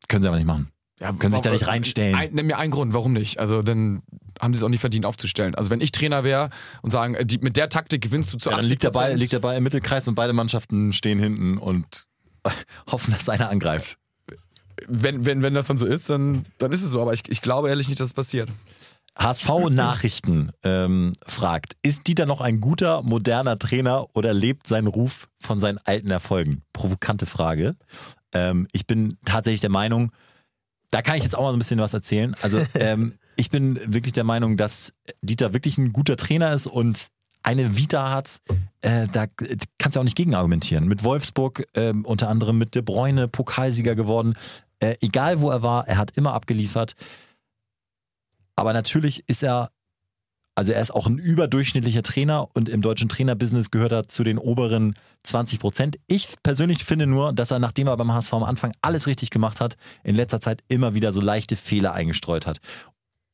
Können 0.07 0.21
sie 0.21 0.27
aber 0.27 0.37
nicht 0.37 0.47
machen. 0.47 0.71
Ja, 0.99 1.13
können 1.13 1.33
sich 1.33 1.41
da 1.41 1.51
nicht 1.51 1.67
reinstellen. 1.67 2.15
Ein, 2.15 2.33
nenn 2.33 2.45
mir 2.45 2.57
einen 2.57 2.71
Grund, 2.71 2.93
warum 2.93 3.13
nicht. 3.13 3.39
Also 3.39 3.61
dann 3.61 4.01
haben 4.39 4.53
sie 4.53 4.59
es 4.59 4.63
auch 4.63 4.69
nicht 4.69 4.81
verdient 4.81 5.05
aufzustellen. 5.05 5.55
Also 5.55 5.69
wenn 5.69 5.81
ich 5.81 5.91
Trainer 5.91 6.23
wäre 6.23 6.49
und 6.81 6.91
sagen, 6.91 7.15
die, 7.25 7.37
mit 7.37 7.57
der 7.57 7.69
Taktik 7.69 8.01
gewinnst 8.01 8.33
du 8.33 8.37
zu 8.37 8.49
ja, 8.49 8.55
80 8.55 8.61
Dann 8.61 8.69
liegt 8.69 8.83
der, 8.83 8.91
Ball, 8.91 9.15
liegt 9.15 9.33
der 9.33 9.39
Ball 9.39 9.57
im 9.57 9.63
Mittelkreis 9.63 10.07
und 10.07 10.15
beide 10.15 10.33
Mannschaften 10.33 10.91
stehen 10.91 11.19
hinten 11.19 11.57
und 11.57 11.85
hoffen, 12.91 13.13
dass 13.13 13.29
einer 13.29 13.49
angreift. 13.49 13.97
Wenn, 14.87 15.25
wenn, 15.25 15.41
wenn 15.41 15.53
das 15.53 15.67
dann 15.67 15.77
so 15.77 15.85
ist, 15.85 16.09
dann, 16.09 16.43
dann 16.57 16.71
ist 16.71 16.83
es 16.83 16.91
so. 16.91 17.01
Aber 17.01 17.13
ich, 17.13 17.23
ich 17.27 17.41
glaube 17.41 17.69
ehrlich 17.69 17.89
nicht, 17.89 17.99
dass 17.99 18.07
es 18.07 18.13
passiert. 18.13 18.49
HSV-Nachrichten 19.19 20.51
ähm, 20.63 21.13
fragt, 21.25 21.75
ist 21.81 22.07
Dieter 22.07 22.25
noch 22.25 22.41
ein 22.41 22.61
guter, 22.61 23.01
moderner 23.01 23.59
Trainer 23.59 24.07
oder 24.13 24.33
lebt 24.33 24.67
sein 24.67 24.87
Ruf 24.87 25.27
von 25.39 25.59
seinen 25.59 25.77
alten 25.83 26.09
Erfolgen? 26.09 26.63
Provokante 26.71 27.25
Frage. 27.25 27.75
Ähm, 28.33 28.67
ich 28.71 28.87
bin 28.87 29.17
tatsächlich 29.25 29.61
der 29.61 29.69
Meinung, 29.69 30.11
da 30.91 31.01
kann 31.01 31.17
ich 31.17 31.23
jetzt 31.23 31.37
auch 31.37 31.41
mal 31.41 31.51
so 31.51 31.57
ein 31.57 31.59
bisschen 31.59 31.79
was 31.79 31.93
erzählen. 31.93 32.35
Also 32.41 32.65
ähm, 32.75 33.17
ich 33.35 33.49
bin 33.49 33.79
wirklich 33.93 34.13
der 34.13 34.23
Meinung, 34.23 34.57
dass 34.57 34.93
Dieter 35.21 35.53
wirklich 35.53 35.77
ein 35.77 35.91
guter 35.91 36.15
Trainer 36.15 36.53
ist 36.53 36.67
und 36.67 37.07
eine 37.43 37.77
Vita 37.77 38.11
hat, 38.11 38.41
äh, 38.81 39.07
da 39.11 39.25
kannst 39.77 39.95
du 39.95 39.99
auch 39.99 40.05
nicht 40.05 40.17
gegen 40.17 40.35
argumentieren. 40.35 40.87
Mit 40.87 41.03
Wolfsburg, 41.03 41.65
äh, 41.73 41.93
unter 42.03 42.29
anderem 42.29 42.57
mit 42.57 42.75
De 42.75 42.81
Bruyne, 42.81 43.27
Pokalsieger 43.27 43.95
geworden. 43.95 44.35
Äh, 44.79 44.95
egal 45.01 45.41
wo 45.41 45.49
er 45.49 45.61
war, 45.61 45.87
er 45.87 45.97
hat 45.97 46.15
immer 46.17 46.33
abgeliefert. 46.33 46.95
Aber 48.59 48.73
natürlich 48.73 49.23
ist 49.27 49.41
er, 49.41 49.71
also 50.53 50.73
er 50.73 50.81
ist 50.81 50.91
auch 50.91 51.07
ein 51.07 51.17
überdurchschnittlicher 51.17 52.03
Trainer 52.03 52.49
und 52.53 52.67
im 52.67 52.81
deutschen 52.81 53.07
Trainerbusiness 53.07 53.71
gehört 53.71 53.93
er 53.93 54.09
zu 54.09 54.25
den 54.25 54.37
oberen 54.37 54.95
20 55.23 55.61
Prozent. 55.61 55.97
Ich 56.07 56.27
persönlich 56.43 56.83
finde 56.83 57.07
nur, 57.07 57.31
dass 57.31 57.51
er, 57.51 57.59
nachdem 57.59 57.87
er 57.87 57.95
beim 57.95 58.13
HSV 58.13 58.33
am 58.33 58.43
Anfang 58.43 58.73
alles 58.81 59.07
richtig 59.07 59.29
gemacht 59.29 59.61
hat, 59.61 59.77
in 60.03 60.13
letzter 60.13 60.41
Zeit 60.41 60.61
immer 60.67 60.93
wieder 60.93 61.13
so 61.13 61.21
leichte 61.21 61.55
Fehler 61.55 61.93
eingestreut 61.93 62.45
hat. 62.45 62.59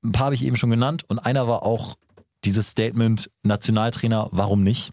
Ein 0.04 0.12
paar 0.12 0.26
habe 0.26 0.36
ich 0.36 0.46
eben 0.46 0.58
schon 0.58 0.70
genannt 0.70 1.06
und 1.08 1.18
einer 1.18 1.48
war 1.48 1.64
auch 1.64 1.96
dieses 2.44 2.70
Statement 2.70 3.32
Nationaltrainer, 3.42 4.30
warum 4.32 4.62
nicht? 4.62 4.92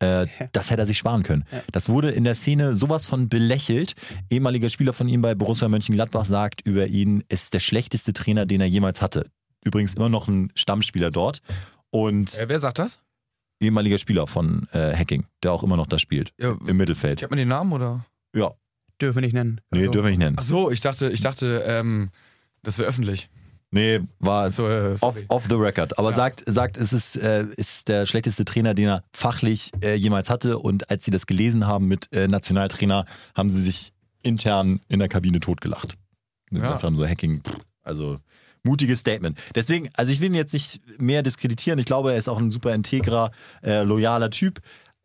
Äh, 0.00 0.26
das 0.52 0.70
hätte 0.70 0.82
er 0.82 0.86
sich 0.86 0.98
sparen 0.98 1.22
können. 1.22 1.44
Das 1.72 1.88
wurde 1.88 2.10
in 2.10 2.24
der 2.24 2.34
Szene 2.34 2.74
sowas 2.76 3.06
von 3.06 3.28
belächelt. 3.28 3.94
Ehemaliger 4.30 4.68
Spieler 4.68 4.92
von 4.92 5.08
ihm 5.08 5.22
bei 5.22 5.34
Borussia 5.34 5.68
Mönchengladbach 5.68 6.24
sagt 6.24 6.62
über 6.62 6.86
ihn, 6.86 7.22
ist 7.28 7.54
der 7.54 7.60
schlechteste 7.60 8.12
Trainer, 8.12 8.46
den 8.46 8.60
er 8.60 8.66
jemals 8.66 9.02
hatte. 9.02 9.30
Übrigens 9.62 9.94
immer 9.94 10.08
noch 10.08 10.26
ein 10.26 10.50
Stammspieler 10.54 11.10
dort. 11.10 11.42
Und 11.90 12.38
äh, 12.40 12.48
wer 12.48 12.58
sagt 12.58 12.78
das? 12.78 13.00
Ehemaliger 13.60 13.98
Spieler 13.98 14.26
von 14.26 14.68
äh, 14.72 14.96
Hacking, 14.96 15.26
der 15.42 15.52
auch 15.52 15.62
immer 15.62 15.76
noch 15.76 15.86
da 15.86 15.98
spielt. 15.98 16.32
Ja, 16.40 16.56
Im 16.66 16.76
Mittelfeld. 16.78 17.20
Ich 17.20 17.24
habe 17.24 17.34
mir 17.34 17.42
den 17.42 17.48
Namen 17.48 17.72
oder? 17.72 18.06
Ja. 18.34 18.52
Dürfen 19.00 19.16
wir 19.16 19.22
nicht 19.22 19.34
nennen. 19.34 19.60
Nee, 19.70 19.80
also. 19.80 19.92
dürfen 19.92 20.06
wir 20.06 20.10
nicht 20.10 20.18
nennen. 20.18 20.36
Ach 20.38 20.44
so, 20.44 20.70
ich 20.70 20.80
dachte, 20.80 21.10
ich 21.10 21.20
dachte, 21.20 21.62
ähm, 21.66 22.10
das 22.62 22.78
wäre 22.78 22.88
öffentlich. 22.88 23.28
Nee, 23.72 24.00
war 24.18 24.50
so, 24.50 24.68
äh, 24.68 24.96
off, 25.00 25.16
off, 25.28 25.46
the 25.48 25.54
record. 25.54 25.96
Aber 25.98 26.10
ja. 26.10 26.16
sagt, 26.16 26.42
sagt, 26.46 26.76
es 26.76 26.92
ist, 26.92 27.16
äh, 27.16 27.44
ist 27.56 27.86
der 27.86 28.04
schlechteste 28.04 28.44
Trainer, 28.44 28.74
den 28.74 28.88
er 28.88 29.04
fachlich 29.12 29.70
äh, 29.82 29.94
jemals 29.94 30.28
hatte. 30.28 30.58
Und 30.58 30.90
als 30.90 31.04
sie 31.04 31.12
das 31.12 31.26
gelesen 31.26 31.66
haben 31.66 31.86
mit 31.86 32.12
äh, 32.12 32.26
Nationaltrainer, 32.26 33.04
haben 33.36 33.48
sie 33.48 33.62
sich 33.62 33.92
intern 34.22 34.80
in 34.88 34.98
der 34.98 35.08
Kabine 35.08 35.38
totgelacht. 35.38 35.96
Und 36.50 36.62
ja. 36.62 36.82
haben 36.82 36.96
so 36.96 37.06
Hacking, 37.06 37.42
also 37.82 38.18
mutiges 38.64 39.00
Statement. 39.00 39.38
Deswegen, 39.54 39.88
also 39.94 40.12
ich 40.12 40.20
will 40.20 40.28
ihn 40.28 40.34
jetzt 40.34 40.52
nicht 40.52 40.80
mehr 41.00 41.22
diskreditieren. 41.22 41.78
Ich 41.78 41.86
glaube, 41.86 42.10
er 42.12 42.18
ist 42.18 42.28
auch 42.28 42.38
ein 42.38 42.50
super 42.50 42.74
integrer, 42.74 43.30
äh, 43.62 43.82
loyaler 43.82 44.30
Typ. 44.30 44.60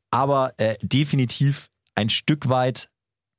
Aber 0.09 0.53
äh, 0.57 0.75
definitiv 0.81 1.69
ein 1.93 2.09
Stück 2.09 2.49
weit 2.49 2.89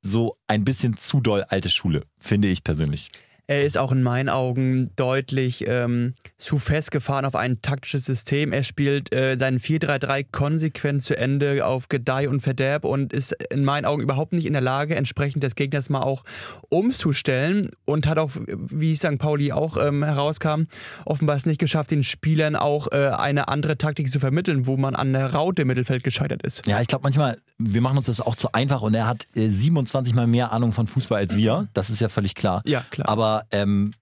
so 0.01 0.37
ein 0.47 0.63
bisschen 0.63 0.95
zu 0.95 1.19
doll 1.19 1.43
alte 1.49 1.69
Schule, 1.69 2.03
finde 2.17 2.47
ich 2.47 2.63
persönlich. 2.63 3.09
Er 3.49 3.63
ist 3.63 3.77
auch 3.77 3.93
in 3.93 4.03
meinen 4.03 4.27
Augen 4.27 4.91
deutlich 4.97 5.65
ähm, 5.67 6.13
zu 6.37 6.59
festgefahren 6.59 7.23
auf 7.23 7.35
ein 7.35 7.61
taktisches 7.61 8.03
System. 8.03 8.51
Er 8.51 8.63
spielt 8.63 9.13
äh, 9.15 9.37
seinen 9.37 9.59
4-3-3 9.59 10.25
konsequent 10.33 11.01
zu 11.01 11.17
Ende 11.17 11.65
auf 11.65 11.87
Gedeih 11.87 12.27
und 12.27 12.41
Verderb 12.41 12.83
und 12.83 13.13
ist 13.13 13.31
in 13.49 13.63
meinen 13.63 13.85
Augen 13.85 14.01
überhaupt 14.01 14.33
nicht 14.33 14.45
in 14.45 14.51
der 14.51 14.61
Lage, 14.61 14.95
entsprechend 14.95 15.43
des 15.43 15.55
Gegners 15.55 15.89
mal 15.89 16.01
auch 16.01 16.25
umzustellen 16.67 17.71
und 17.85 18.05
hat 18.05 18.19
auch, 18.19 18.31
wie 18.35 18.93
St. 18.97 19.17
Pauli 19.17 19.53
auch 19.53 19.77
ähm, 19.77 20.03
herauskam, 20.03 20.63
offenbar 21.05 21.37
es 21.37 21.45
nicht 21.45 21.59
geschafft, 21.59 21.91
den 21.91 22.03
Spielern 22.03 22.57
auch 22.57 22.91
äh, 22.91 23.11
eine 23.11 23.47
andere 23.47 23.77
Taktik 23.77 24.11
zu 24.11 24.19
vermitteln, 24.19 24.67
wo 24.67 24.75
man 24.75 24.93
an 24.93 25.13
der 25.13 25.33
Raute 25.33 25.61
im 25.61 25.69
Mittelfeld 25.69 26.03
gescheitert 26.03 26.43
ist. 26.43 26.67
Ja, 26.67 26.81
ich 26.81 26.87
glaube 26.87 27.03
manchmal, 27.03 27.37
wir 27.57 27.79
machen 27.79 27.97
uns 27.97 28.07
das 28.07 28.19
auch 28.19 28.35
zu 28.35 28.51
einfach 28.51 28.81
und 28.81 28.93
er 28.93 29.07
hat 29.07 29.25
äh, 29.37 29.47
27 29.47 30.13
mal 30.13 30.27
mehr 30.27 30.51
Ahnung 30.51 30.73
von 30.73 30.85
Fußball 30.85 31.19
als 31.19 31.37
wir. 31.37 31.69
Das 31.73 31.89
ist 31.89 32.01
ja 32.01 32.09
völlig 32.09 32.35
klar. 32.35 32.61
Ja, 32.65 32.83
klar. 32.91 33.07
Aber 33.07 33.36
ähm, 33.51 33.93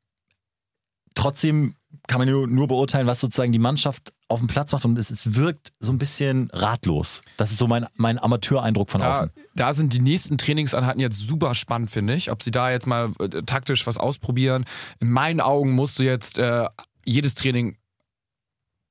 trotzdem 1.15 1.75
kann 2.07 2.19
man 2.19 2.29
nur, 2.29 2.47
nur, 2.47 2.67
beurteilen, 2.67 3.07
was 3.07 3.19
sozusagen 3.19 3.51
die 3.51 3.59
Mannschaft 3.59 4.13
auf 4.27 4.39
dem 4.39 4.47
Platz 4.47 4.71
macht 4.71 4.85
und 4.85 4.97
es, 4.99 5.09
es 5.09 5.35
wirkt 5.35 5.71
so 5.79 5.91
ein 5.91 5.97
bisschen 5.97 6.49
ratlos. 6.51 7.21
Das 7.37 7.51
ist 7.51 7.57
so 7.57 7.67
mein, 7.67 7.85
mein 7.95 8.19
Amateureindruck 8.19 8.89
von 8.89 9.01
da, 9.01 9.11
außen. 9.11 9.31
Da 9.55 9.73
sind 9.73 9.93
die 9.93 9.99
nächsten 9.99 10.37
Trainingseinheiten 10.37 10.99
jetzt 10.99 11.17
super 11.17 11.55
spannend, 11.55 11.89
finde 11.89 12.15
ich. 12.15 12.31
Ob 12.31 12.43
sie 12.43 12.51
da 12.51 12.71
jetzt 12.71 12.85
mal 12.85 13.11
äh, 13.19 13.43
taktisch 13.43 13.87
was 13.87 13.97
ausprobieren. 13.97 14.65
In 14.99 15.09
meinen 15.09 15.41
Augen 15.41 15.71
musst 15.71 15.99
du 15.99 16.03
jetzt 16.03 16.37
äh, 16.37 16.67
jedes 17.05 17.35
Training 17.35 17.77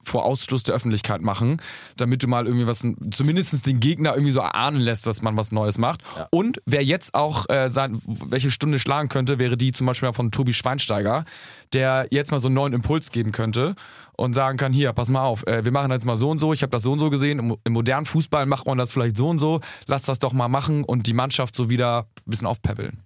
vor 0.04 0.24
Ausschluss 0.24 0.62
der 0.62 0.74
Öffentlichkeit 0.74 1.22
machen, 1.22 1.60
damit 1.96 2.22
du 2.22 2.28
mal 2.28 2.46
irgendwie 2.46 2.66
was, 2.66 2.86
zumindest 3.10 3.66
den 3.66 3.80
Gegner 3.80 4.14
irgendwie 4.14 4.32
so 4.32 4.40
erahnen 4.40 4.80
lässt, 4.80 5.06
dass 5.06 5.22
man 5.22 5.36
was 5.36 5.52
Neues 5.52 5.78
macht. 5.78 6.02
Ja. 6.16 6.28
Und 6.30 6.60
wer 6.66 6.82
jetzt 6.84 7.14
auch 7.14 7.48
äh, 7.48 7.68
sein, 7.70 8.00
welche 8.06 8.50
Stunde 8.50 8.78
schlagen 8.78 9.08
könnte, 9.08 9.38
wäre 9.38 9.56
die 9.56 9.72
zum 9.72 9.86
Beispiel 9.86 10.12
von 10.12 10.30
Tobi 10.30 10.52
Schweinsteiger, 10.52 11.24
der 11.72 12.06
jetzt 12.10 12.30
mal 12.30 12.40
so 12.40 12.48
einen 12.48 12.54
neuen 12.54 12.72
Impuls 12.72 13.10
geben 13.10 13.32
könnte 13.32 13.74
und 14.16 14.34
sagen 14.34 14.58
kann, 14.58 14.72
hier, 14.72 14.92
pass 14.92 15.08
mal 15.08 15.24
auf, 15.24 15.46
äh, 15.46 15.64
wir 15.64 15.72
machen 15.72 15.90
jetzt 15.90 16.06
mal 16.06 16.16
so 16.16 16.30
und 16.30 16.38
so, 16.38 16.52
ich 16.52 16.62
habe 16.62 16.70
das 16.70 16.82
so 16.82 16.92
und 16.92 16.98
so 16.98 17.10
gesehen, 17.10 17.38
im, 17.38 17.56
im, 17.64 17.72
modernen 17.72 18.06
Fußball 18.06 18.46
macht 18.46 18.66
man 18.66 18.78
das 18.78 18.92
vielleicht 18.92 19.16
so 19.16 19.28
und 19.28 19.38
so, 19.38 19.60
lass 19.86 20.02
das 20.02 20.18
doch 20.18 20.32
mal 20.32 20.48
machen 20.48 20.84
und 20.84 21.06
die 21.06 21.12
Mannschaft 21.12 21.56
so 21.56 21.70
wieder 21.70 22.06
ein 22.26 22.30
bisschen 22.30 22.46
aufpäppeln. 22.46 23.02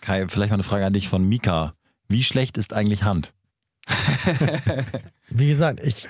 Kai, 0.00 0.26
vielleicht 0.28 0.50
mal 0.50 0.54
eine 0.54 0.62
Frage 0.62 0.86
an 0.86 0.92
dich 0.92 1.08
von 1.08 1.28
Mika. 1.28 1.72
Wie 2.08 2.22
schlecht 2.22 2.58
ist 2.58 2.72
eigentlich 2.72 3.02
Hand? 3.02 3.32
Wie 5.28 5.48
gesagt, 5.48 5.80
ich 5.82 6.06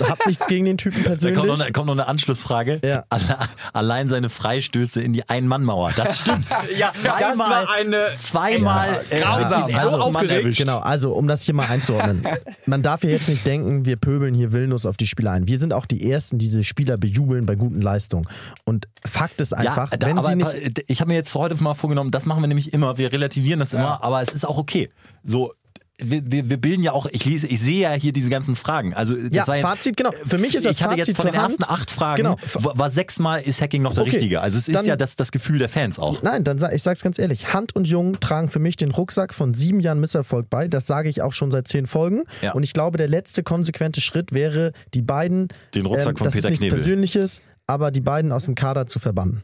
hab 0.00 0.26
nichts 0.26 0.46
gegen 0.46 0.66
den 0.66 0.76
Typen 0.76 1.02
Da 1.02 1.10
persönlich. 1.10 1.36
kommt 1.38 1.48
noch, 1.48 1.60
eine, 1.60 1.72
kommt 1.72 1.86
noch 1.86 1.94
eine 1.94 2.06
Anschlussfrage. 2.06 2.80
Ja. 2.84 3.04
Alle, 3.08 3.38
allein 3.72 4.08
seine 4.08 4.28
Freistöße 4.28 5.00
in 5.02 5.12
die 5.14 5.26
Ein-Mann-Mauer. 5.28 5.92
Das 5.96 6.20
stimmt. 6.20 6.46
Ja, 6.76 6.88
zweimal, 6.88 7.36
das 7.36 7.38
war 7.38 7.70
eine- 7.72 8.06
zweimal 8.16 9.04
äh, 9.10 9.20
grausam. 9.20 9.62
den 9.62 9.72
So 9.72 9.78
ersten 9.78 9.90
Mann 9.90 10.00
aufgeregt. 10.02 10.32
erwischt. 10.44 10.58
Genau, 10.60 10.78
also 10.80 11.12
um 11.12 11.26
das 11.26 11.42
hier 11.44 11.54
mal 11.54 11.66
einzuordnen. 11.68 12.26
Man 12.66 12.82
darf 12.82 13.00
hier 13.00 13.10
jetzt 13.10 13.28
nicht 13.28 13.46
denken, 13.46 13.84
wir 13.86 13.96
pöbeln 13.96 14.34
hier 14.34 14.52
willentlich 14.52 14.86
auf 14.86 14.96
die 14.98 15.06
Spieler 15.06 15.32
ein. 15.32 15.48
Wir 15.48 15.58
sind 15.58 15.72
auch 15.72 15.86
die 15.86 16.10
Ersten, 16.10 16.38
die 16.38 16.46
diese 16.46 16.64
Spieler 16.64 16.98
bejubeln 16.98 17.46
bei 17.46 17.54
guten 17.54 17.80
Leistungen. 17.80 18.26
Und 18.64 18.86
Fakt 19.06 19.40
ist 19.40 19.54
einfach, 19.54 19.90
ja, 19.92 19.96
da, 19.96 20.06
wenn 20.06 20.18
aber 20.18 20.28
sie 20.28 20.36
nicht. 20.36 20.84
ich 20.86 21.00
habe 21.00 21.08
mir 21.08 21.14
jetzt 21.16 21.32
für 21.32 21.38
heute 21.38 21.62
mal 21.62 21.74
vorgenommen, 21.74 22.10
das 22.10 22.26
machen 22.26 22.42
wir 22.42 22.48
nämlich 22.48 22.72
immer, 22.74 22.98
wir 22.98 23.10
relativieren 23.12 23.60
das 23.60 23.72
immer, 23.72 24.02
aber 24.04 24.20
es 24.20 24.28
ist 24.32 24.44
auch 24.46 24.58
okay. 24.58 24.90
So, 25.24 25.52
wir, 26.00 26.22
wir, 26.24 26.48
wir 26.48 26.56
bilden 26.58 26.82
ja 26.84 26.92
auch, 26.92 27.06
ich 27.06 27.24
lese, 27.24 27.48
ich 27.48 27.60
sehe 27.60 27.80
ja 27.80 27.92
hier 27.92 28.12
diese 28.12 28.30
ganzen 28.30 28.54
Fragen. 28.54 28.94
Also 28.94 29.14
das 29.16 29.30
Ja, 29.32 29.46
war 29.48 29.56
jetzt, 29.56 29.66
Fazit, 29.66 29.96
genau. 29.96 30.10
Für 30.24 30.38
mich 30.38 30.54
ist 30.54 30.64
das 30.64 30.76
Ich 30.76 30.82
hatte 30.84 30.92
Fazit 30.96 31.08
jetzt 31.08 31.16
von 31.16 31.26
den 31.26 31.34
ersten 31.34 31.64
acht 31.64 31.90
Fragen, 31.90 32.22
Genau. 32.22 32.36
war 32.54 32.78
war 32.78 32.90
sechsmal 32.90 33.42
ist 33.42 33.60
Hacking 33.60 33.82
noch 33.82 33.94
der 33.94 34.02
Okay, 34.04 34.12
richtige. 34.12 34.40
Also 34.40 34.58
es 34.58 34.68
ist 34.68 34.76
dann- 34.76 34.86
ja 34.86 34.94
das, 34.96 35.16
das 35.16 35.32
Gefühl 35.32 35.58
der 35.58 35.68
Fans 35.68 35.98
auch. 35.98 36.22
Nein, 36.22 36.44
dann 36.44 36.58
ich 36.72 36.82
sag's 36.84 37.02
ganz 37.02 37.18
ehrlich. 37.18 37.52
Hand 37.52 37.74
und 37.74 37.86
Jung 37.88 38.20
tragen 38.20 38.48
für 38.48 38.60
mich 38.60 38.76
den 38.76 38.92
Rucksack 38.92 39.34
von 39.34 39.54
sieben 39.54 39.80
Jahren 39.80 39.98
Misserfolg 39.98 40.48
bei. 40.48 40.68
Das 40.68 40.86
sage 40.86 41.08
ich 41.08 41.20
auch 41.22 41.32
schon 41.32 41.50
seit 41.50 41.66
zehn 41.66 41.86
Folgen. 41.88 42.22
Ja. 42.42 42.52
Und 42.52 42.62
ich 42.62 42.72
glaube, 42.72 42.96
der 42.96 43.08
letzte 43.08 43.42
konsequente 43.42 44.00
Schritt 44.00 44.32
wäre, 44.32 44.72
die 44.94 45.02
beiden, 45.02 45.48
Den 45.74 45.86
Rucksack 45.86 46.16
von 46.18 46.26
das 46.26 46.34
Peter 46.34 46.46
ist 46.48 46.50
nichts 46.50 46.60
Knebel. 46.60 46.78
Persönliches, 46.78 47.40
aber 47.66 47.90
die 47.90 48.00
beiden 48.00 48.30
aus 48.30 48.44
dem 48.44 48.54
Kader 48.54 48.86
zu 48.86 49.00
verbannen. 49.00 49.42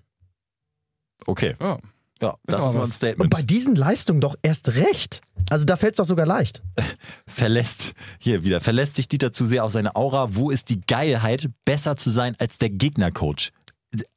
Okay. 1.27 1.55
Ja. 1.61 1.79
Ja, 2.23 2.37
das 2.47 2.57
aber 2.57 2.67
ist 2.67 2.73
mal 2.73 2.79
ein 2.79 2.81
was. 2.81 2.89
Und 2.89 2.95
Statement. 2.95 3.31
bei 3.31 3.43
diesen 3.43 3.75
Leistungen 3.75 4.21
doch 4.21 4.37
erst 4.43 4.77
recht. 4.77 5.21
Also 5.51 5.65
da 5.65 5.77
fällt's 5.77 5.99
doch 5.99 6.07
sogar 6.07 6.27
leicht. 6.27 6.63
verlässt, 7.27 7.93
hier 8.19 8.45
wieder, 8.45 8.61
verlässt 8.61 8.97
sich 8.97 9.09
Dieter 9.09 9.33
zu 9.33 9.45
sehr 9.45 9.65
auf 9.65 9.73
seine 9.73 9.97
Aura. 9.97 10.35
Wo 10.37 10.51
ist 10.51 10.71
die 10.71 10.81
Geilheit, 10.81 11.51
besser 11.65 11.97
zu 11.97 12.11
sein 12.11 12.37
als 12.39 12.59
der 12.59 12.71
Gegnercoach? 12.71 13.53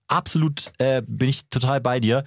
Absolut 0.07 0.71
äh, 0.77 1.01
bin 1.05 1.29
ich 1.29 1.49
total 1.49 1.81
bei 1.81 1.99
dir. 1.99 2.23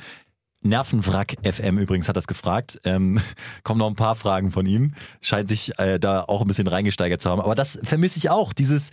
Nervenwrack 0.63 1.37
FM 1.43 1.79
übrigens 1.79 2.09
hat 2.09 2.17
das 2.17 2.27
gefragt. 2.27 2.81
Ähm, 2.85 3.21
kommen 3.63 3.79
noch 3.79 3.89
ein 3.89 3.97
paar 3.97 4.15
Fragen 4.15 4.51
von 4.51 4.67
ihm. 4.67 4.95
Scheint 5.23 5.49
sich 5.49 5.79
äh, 5.79 5.99
da 5.99 6.23
auch 6.23 6.43
ein 6.43 6.47
bisschen 6.47 6.67
reingesteigert 6.67 7.23
zu 7.23 7.31
haben. 7.31 7.41
Aber 7.41 7.55
das 7.55 7.79
vermisse 7.83 8.19
ich 8.19 8.29
auch. 8.29 8.53
Dieses, 8.53 8.91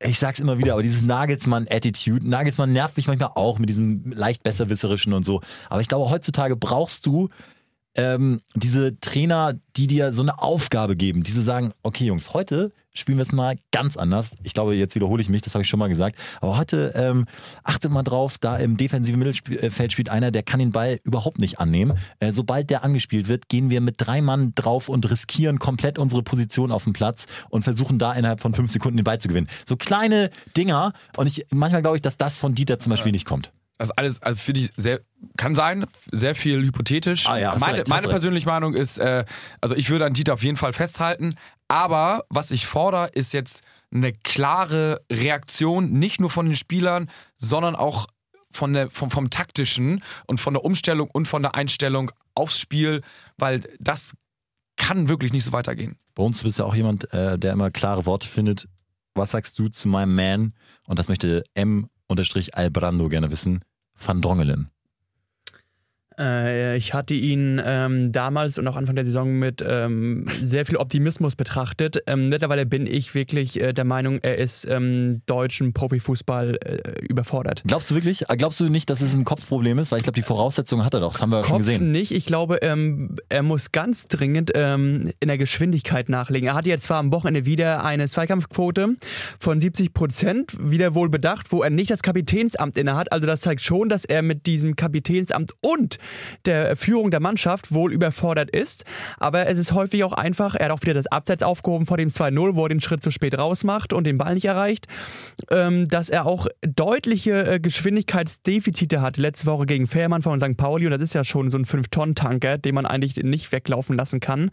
ich 0.00 0.18
sag's 0.18 0.40
immer 0.40 0.58
wieder, 0.58 0.72
aber 0.72 0.82
dieses 0.82 1.02
Nagelsmann-Attitude. 1.02 2.28
Nagelsmann 2.28 2.72
nervt 2.72 2.96
mich 2.96 3.06
manchmal 3.06 3.30
auch 3.34 3.58
mit 3.58 3.68
diesem 3.68 4.12
leicht 4.12 4.42
besserwisserischen 4.42 5.12
und 5.12 5.24
so. 5.24 5.40
Aber 5.70 5.80
ich 5.80 5.88
glaube, 5.88 6.10
heutzutage 6.10 6.56
brauchst 6.56 7.06
du 7.06 7.28
ähm, 7.96 8.42
diese 8.54 8.98
Trainer, 9.00 9.54
die 9.76 9.86
dir 9.86 10.12
so 10.12 10.22
eine 10.22 10.42
Aufgabe 10.42 10.96
geben, 10.96 11.22
die 11.22 11.30
so 11.30 11.42
sagen, 11.42 11.72
okay 11.82 12.04
Jungs, 12.04 12.34
heute 12.34 12.72
spielen 12.94 13.18
wir 13.18 13.22
es 13.22 13.32
mal 13.32 13.56
ganz 13.72 13.96
anders. 13.96 14.36
Ich 14.44 14.54
glaube, 14.54 14.74
jetzt 14.74 14.94
wiederhole 14.94 15.20
ich 15.20 15.28
mich, 15.28 15.42
das 15.42 15.54
habe 15.54 15.62
ich 15.62 15.68
schon 15.68 15.78
mal 15.78 15.88
gesagt. 15.88 16.16
Aber 16.40 16.56
heute 16.56 16.92
ähm, 16.94 17.26
achtet 17.64 17.90
mal 17.90 18.04
drauf, 18.04 18.38
da 18.38 18.56
im 18.56 18.76
defensiven 18.76 19.18
Mittelfeld 19.18 19.92
spielt 19.92 20.08
einer, 20.08 20.30
der 20.30 20.42
kann 20.42 20.60
den 20.60 20.72
Ball 20.72 21.00
überhaupt 21.04 21.38
nicht 21.38 21.58
annehmen. 21.58 21.98
Äh, 22.20 22.32
sobald 22.32 22.70
der 22.70 22.84
angespielt 22.84 23.28
wird, 23.28 23.48
gehen 23.48 23.70
wir 23.70 23.80
mit 23.80 23.96
drei 23.98 24.22
Mann 24.22 24.52
drauf 24.54 24.88
und 24.88 25.10
riskieren 25.10 25.58
komplett 25.58 25.98
unsere 25.98 26.22
Position 26.22 26.70
auf 26.70 26.84
dem 26.84 26.92
Platz 26.92 27.26
und 27.50 27.62
versuchen 27.64 27.98
da 27.98 28.12
innerhalb 28.12 28.40
von 28.40 28.54
fünf 28.54 28.70
Sekunden 28.70 28.96
den 28.96 29.04
Ball 29.04 29.18
zu 29.18 29.28
gewinnen. 29.28 29.48
So 29.66 29.76
kleine 29.76 30.30
Dinger 30.56 30.92
und 31.16 31.26
ich 31.26 31.46
manchmal 31.50 31.82
glaube 31.82 31.96
ich, 31.96 32.02
dass 32.02 32.16
das 32.16 32.38
von 32.38 32.54
Dieter 32.54 32.78
zum 32.78 32.90
Beispiel 32.90 33.12
nicht 33.12 33.26
kommt. 33.26 33.50
Das 33.78 33.90
alles, 33.90 34.22
also 34.22 34.38
finde 34.38 34.60
ich 34.60 34.70
sehr, 34.76 35.00
kann 35.36 35.54
sein, 35.54 35.86
sehr 36.12 36.34
viel 36.34 36.62
hypothetisch. 36.62 37.26
Ah 37.26 37.38
ja, 37.38 37.56
meine 37.58 37.78
recht, 37.78 37.88
meine 37.88 38.02
recht. 38.02 38.10
persönliche 38.10 38.46
Meinung 38.46 38.74
ist, 38.74 38.98
äh, 38.98 39.24
also 39.60 39.74
ich 39.74 39.90
würde 39.90 40.06
an 40.06 40.14
Dieter 40.14 40.34
auf 40.34 40.44
jeden 40.44 40.56
Fall 40.56 40.72
festhalten, 40.72 41.34
aber 41.68 42.24
was 42.28 42.50
ich 42.50 42.66
fordere, 42.66 43.08
ist 43.08 43.32
jetzt 43.32 43.62
eine 43.92 44.12
klare 44.12 45.00
Reaktion, 45.10 45.92
nicht 45.92 46.20
nur 46.20 46.30
von 46.30 46.46
den 46.46 46.56
Spielern, 46.56 47.10
sondern 47.36 47.74
auch 47.76 48.06
von 48.50 48.72
der, 48.72 48.90
vom, 48.90 49.10
vom 49.10 49.30
taktischen 49.30 50.02
und 50.26 50.40
von 50.40 50.54
der 50.54 50.64
Umstellung 50.64 51.08
und 51.12 51.26
von 51.26 51.42
der 51.42 51.54
Einstellung 51.54 52.10
aufs 52.34 52.58
Spiel, 52.58 53.02
weil 53.36 53.62
das 53.80 54.14
kann 54.76 55.08
wirklich 55.08 55.32
nicht 55.32 55.44
so 55.44 55.52
weitergehen. 55.52 55.96
Bei 56.14 56.22
uns 56.22 56.42
bist 56.42 56.58
du 56.58 56.62
ja 56.62 56.68
auch 56.68 56.74
jemand, 56.74 57.12
äh, 57.12 57.38
der 57.38 57.52
immer 57.52 57.70
klare 57.70 58.06
Worte 58.06 58.28
findet. 58.28 58.68
Was 59.14 59.32
sagst 59.32 59.58
du 59.58 59.68
zu 59.68 59.88
meinem 59.88 60.14
Man? 60.14 60.54
Und 60.86 60.98
das 60.98 61.08
möchte 61.08 61.44
M-Albrando 62.08 63.08
gerne 63.08 63.30
wissen. 63.30 63.64
Van 63.94 64.20
Drongelen. 64.20 64.73
Äh, 66.18 66.76
ich 66.76 66.94
hatte 66.94 67.14
ihn 67.14 67.60
ähm, 67.64 68.12
damals 68.12 68.58
und 68.58 68.68
auch 68.68 68.76
Anfang 68.76 68.94
der 68.94 69.04
Saison 69.04 69.38
mit 69.38 69.64
ähm, 69.66 70.26
sehr 70.42 70.66
viel 70.66 70.76
Optimismus 70.76 71.36
betrachtet. 71.36 71.98
Ähm, 72.06 72.28
mittlerweile 72.28 72.66
bin 72.66 72.86
ich 72.86 73.14
wirklich 73.14 73.60
äh, 73.60 73.72
der 73.72 73.84
Meinung, 73.84 74.18
er 74.22 74.38
ist 74.38 74.66
ähm, 74.68 75.22
deutschen 75.26 75.72
Profifußball 75.72 76.56
äh, 76.64 77.00
überfordert. 77.08 77.62
Glaubst 77.66 77.90
du 77.90 77.94
wirklich? 77.94 78.28
äh, 78.28 78.36
Glaubst 78.36 78.60
du 78.60 78.68
nicht, 78.68 78.90
dass 78.90 79.00
es 79.00 79.14
ein 79.14 79.24
Kopfproblem 79.24 79.78
ist? 79.78 79.90
Weil 79.90 79.98
ich 79.98 80.04
glaube, 80.04 80.16
die 80.16 80.22
Voraussetzungen 80.22 80.84
hat 80.84 80.94
er 80.94 81.00
doch. 81.00 81.12
Das 81.12 81.22
haben 81.22 81.30
wir 81.30 81.38
ja 81.38 81.44
schon 81.44 81.52
Kopf 81.52 81.66
gesehen. 81.66 81.90
nicht. 81.92 82.12
Ich 82.12 82.26
glaube, 82.26 82.56
ähm, 82.62 83.16
er 83.28 83.42
muss 83.42 83.72
ganz 83.72 84.06
dringend 84.06 84.52
ähm, 84.54 85.10
in 85.20 85.28
der 85.28 85.38
Geschwindigkeit 85.38 86.08
nachlegen. 86.08 86.48
Er 86.48 86.54
hatte 86.54 86.68
jetzt 86.68 86.84
zwar 86.84 86.98
am 86.98 87.12
Wochenende 87.12 87.44
wieder 87.46 87.84
eine 87.84 88.06
Zweikampfquote 88.08 88.96
von 89.40 89.60
70 89.60 89.92
Prozent, 89.94 90.52
wieder 90.60 90.94
wohl 90.94 91.08
bedacht, 91.08 91.50
wo 91.50 91.62
er 91.62 91.70
nicht 91.70 91.90
das 91.90 92.02
Kapitänsamt 92.02 92.76
innehat. 92.76 93.10
Also 93.12 93.26
das 93.26 93.40
zeigt 93.40 93.60
schon, 93.62 93.88
dass 93.88 94.04
er 94.04 94.22
mit 94.22 94.46
diesem 94.46 94.76
Kapitänsamt 94.76 95.52
und 95.60 95.98
der 96.46 96.76
Führung 96.76 97.10
der 97.10 97.20
Mannschaft 97.20 97.72
wohl 97.72 97.92
überfordert 97.92 98.50
ist. 98.50 98.84
Aber 99.18 99.46
es 99.46 99.58
ist 99.58 99.72
häufig 99.72 100.04
auch 100.04 100.12
einfach, 100.12 100.54
er 100.54 100.66
hat 100.66 100.72
auch 100.72 100.82
wieder 100.82 100.94
das 100.94 101.06
Abseits 101.06 101.42
aufgehoben 101.42 101.86
vor 101.86 101.96
dem 101.96 102.08
2-0, 102.08 102.54
wo 102.54 102.64
er 102.64 102.68
den 102.68 102.80
Schritt 102.80 103.02
zu 103.02 103.10
spät 103.10 103.36
rausmacht 103.38 103.92
und 103.92 104.04
den 104.04 104.18
Ball 104.18 104.34
nicht 104.34 104.44
erreicht, 104.44 104.86
ähm, 105.50 105.88
dass 105.88 106.10
er 106.10 106.26
auch 106.26 106.46
deutliche 106.62 107.46
äh, 107.46 107.60
Geschwindigkeitsdefizite 107.60 109.00
hat. 109.00 109.16
Letzte 109.16 109.46
Woche 109.46 109.66
gegen 109.66 109.86
Fährmann 109.86 110.22
von 110.22 110.38
St. 110.38 110.56
Pauli 110.56 110.86
und 110.86 110.92
das 110.92 111.02
ist 111.02 111.14
ja 111.14 111.24
schon 111.24 111.50
so 111.50 111.58
ein 111.58 111.64
5-Tonnen-Tanker, 111.64 112.58
den 112.58 112.74
man 112.74 112.86
eigentlich 112.86 113.16
nicht 113.16 113.52
weglaufen 113.52 113.96
lassen 113.96 114.20
kann. 114.20 114.50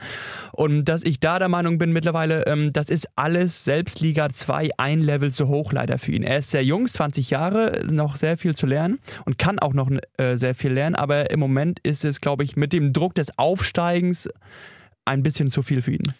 Und 0.51 0.85
dass 0.85 1.03
ich 1.03 1.19
da 1.19 1.39
der 1.39 1.49
Meinung 1.49 1.77
bin 1.77 1.91
mittlerweile, 1.91 2.45
ähm, 2.47 2.71
das 2.73 2.89
ist 2.89 3.07
alles 3.15 3.63
selbst 3.63 3.99
Liga 3.99 4.29
2 4.29 4.69
ein 4.77 5.01
Level 5.01 5.31
zu 5.31 5.47
hoch 5.47 5.71
leider 5.73 5.97
für 5.99 6.11
ihn. 6.11 6.23
Er 6.23 6.37
ist 6.37 6.51
sehr 6.51 6.63
jung, 6.63 6.87
20 6.87 7.29
Jahre, 7.29 7.83
noch 7.89 8.15
sehr 8.15 8.37
viel 8.37 8.55
zu 8.55 8.65
lernen 8.65 8.99
und 9.25 9.37
kann 9.37 9.59
auch 9.59 9.73
noch 9.73 9.89
äh, 10.17 10.35
sehr 10.37 10.55
viel 10.55 10.71
lernen, 10.71 10.95
aber 10.95 11.31
im 11.31 11.39
Moment 11.41 11.79
ist 11.79 12.05
es, 12.05 12.21
glaube 12.21 12.43
ich, 12.43 12.55
mit 12.55 12.71
dem 12.71 12.93
Druck 12.93 13.15
des 13.15 13.37
Aufsteigens 13.37 14.29
ein 15.05 15.23
bisschen 15.23 15.49
zu 15.49 15.61
viel 15.61 15.81
für 15.81 15.91
ihn. 15.91 16.13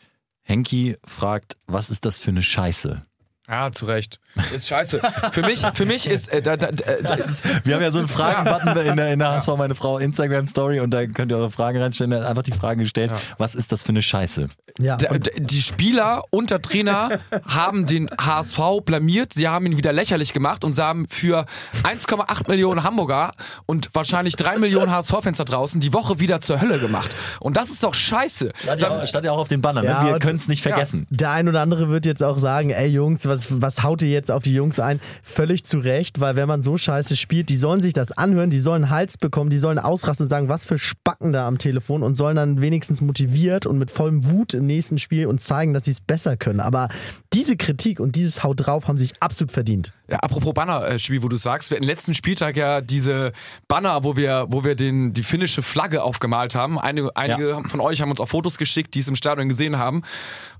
Henki 0.43 0.97
fragt, 1.05 1.55
was 1.67 1.89
ist 1.89 2.05
das 2.05 2.19
für 2.19 2.31
eine 2.31 2.43
Scheiße? 2.43 3.01
Ja, 3.47 3.71
zu 3.71 3.85
Recht. 3.85 4.19
Ist 4.53 4.67
scheiße. 4.67 5.01
für 5.31 5.41
mich, 5.41 5.61
für 5.73 5.85
mich 5.85 6.07
ist, 6.07 6.29
äh, 6.29 6.41
da, 6.41 6.55
da, 6.57 6.67
äh, 6.67 7.03
Das 7.03 7.27
ist, 7.27 7.65
wir 7.65 7.75
haben 7.75 7.81
ja 7.81 7.91
so 7.91 7.99
einen 7.99 8.07
Fragen-Button 8.07 8.77
in 8.87 8.95
der, 8.97 9.13
in 9.13 9.19
der 9.19 9.29
HSV 9.33 9.49
meine 9.57 9.75
Frau 9.75 9.97
Instagram-Story 9.97 10.79
und 10.79 10.91
da 10.91 11.05
könnt 11.05 11.31
ihr 11.31 11.37
eure 11.37 11.51
Fragen 11.51 11.81
reinstellen. 11.81 12.13
Hat 12.13 12.23
einfach 12.23 12.43
die 12.43 12.51
Fragen 12.53 12.79
gestellt, 12.79 13.11
was 13.37 13.55
ist 13.55 13.71
das 13.71 13.83
für 13.83 13.89
eine 13.89 14.01
Scheiße? 14.01 14.47
Ja, 14.79 14.95
der- 14.97 15.19
die 15.19 15.61
Spieler 15.61 16.23
und 16.29 16.49
der 16.49 16.61
Trainer 16.61 17.19
haben 17.47 17.85
den 17.85 18.09
HSV 18.09 18.59
blamiert, 18.85 19.33
sie 19.33 19.47
haben 19.47 19.65
ihn 19.65 19.77
wieder 19.77 19.91
lächerlich 19.93 20.31
gemacht 20.33 20.63
und 20.63 20.73
sie 20.73 20.83
haben 20.83 21.07
für 21.09 21.45
1,8 21.83 22.47
Millionen 22.49 22.83
Hamburger 22.83 23.31
und 23.65 23.89
wahrscheinlich 23.93 24.35
3 24.35 24.57
Millionen 24.59 24.91
HSV-Fans 24.91 25.37
da 25.37 25.43
draußen 25.43 25.81
die 25.81 25.93
Woche 25.93 26.19
wieder 26.19 26.41
zur 26.41 26.61
Hölle 26.61 26.79
gemacht. 26.79 27.15
Und 27.39 27.57
das 27.57 27.69
ist 27.69 27.83
doch 27.83 27.93
scheiße. 27.93 28.51
Stand 28.63 28.81
ja, 28.81 28.89
auch- 28.89 29.07
stand 29.07 29.25
ja 29.25 29.31
auch 29.31 29.39
auf 29.39 29.47
den 29.49 29.61
Bannern, 29.61 29.83
Ja, 29.85 30.03
ne? 30.03 30.11
wir 30.13 30.19
können 30.19 30.37
es 30.37 30.47
nicht 30.47 30.61
vergessen. 30.61 31.07
Der 31.09 31.31
ein 31.31 31.49
oder 31.49 31.61
andere 31.61 31.89
wird 31.89 32.05
jetzt 32.05 32.23
auch 32.23 32.37
sagen, 32.37 32.69
ey 32.69 32.87
Jungs, 32.87 33.25
was, 33.25 33.61
was 33.61 33.83
haut 33.83 34.01
ihr 34.01 34.09
jetzt 34.09 34.20
auf 34.29 34.43
die 34.43 34.53
Jungs 34.53 34.79
ein? 34.79 34.99
Völlig 35.23 35.63
zu 35.63 35.79
Recht, 35.79 36.19
weil 36.19 36.35
wenn 36.35 36.47
man 36.47 36.61
so 36.61 36.77
scheiße 36.77 37.15
spielt, 37.15 37.49
die 37.49 37.55
sollen 37.55 37.81
sich 37.81 37.93
das 37.93 38.11
anhören, 38.11 38.49
die 38.49 38.59
sollen 38.59 38.83
einen 38.83 38.91
Hals 38.91 39.17
bekommen, 39.17 39.49
die 39.49 39.57
sollen 39.57 39.79
ausrasten 39.79 40.25
und 40.25 40.29
sagen, 40.29 40.49
was 40.49 40.65
für 40.65 40.77
Spacken 40.77 41.31
da 41.31 41.47
am 41.47 41.57
Telefon 41.57 42.03
und 42.03 42.15
sollen 42.15 42.35
dann 42.35 42.61
wenigstens 42.61 43.01
motiviert 43.01 43.65
und 43.65 43.77
mit 43.77 43.89
vollem 43.89 44.29
Wut 44.29 44.53
im 44.53 44.65
nächsten 44.65 44.99
Spiel 44.99 45.25
uns 45.25 45.45
zeigen, 45.45 45.73
dass 45.73 45.85
sie 45.85 45.91
es 45.91 46.01
besser 46.01 46.37
können. 46.37 46.59
Aber 46.59 46.89
diese 47.33 47.55
Kritik 47.55 47.99
und 47.99 48.15
dieses 48.15 48.43
Haut 48.43 48.65
drauf 48.65 48.87
haben 48.87 48.97
sich 48.97 49.13
absolut 49.21 49.51
verdient. 49.51 49.93
Ja, 50.11 50.17
apropos 50.17 50.53
Banner-Spiel, 50.53 51.23
wo 51.23 51.29
du 51.29 51.37
sagst, 51.37 51.71
wir 51.71 51.77
hatten 51.77 51.87
letzten 51.87 52.13
Spieltag 52.13 52.57
ja 52.57 52.81
diese 52.81 53.31
Banner, 53.69 54.03
wo 54.03 54.17
wir, 54.17 54.47
wo 54.49 54.65
wir 54.65 54.75
den, 54.75 55.13
die 55.13 55.23
finnische 55.23 55.61
Flagge 55.61 56.03
aufgemalt 56.03 56.53
haben. 56.53 56.77
Einige, 56.77 57.15
einige 57.15 57.63
von 57.69 57.79
euch 57.79 58.01
haben 58.01 58.11
uns 58.11 58.19
auch 58.19 58.27
Fotos 58.27 58.57
geschickt, 58.57 58.93
die 58.93 58.99
es 58.99 59.07
im 59.07 59.15
Stadion 59.15 59.47
gesehen 59.47 59.77
haben. 59.77 60.01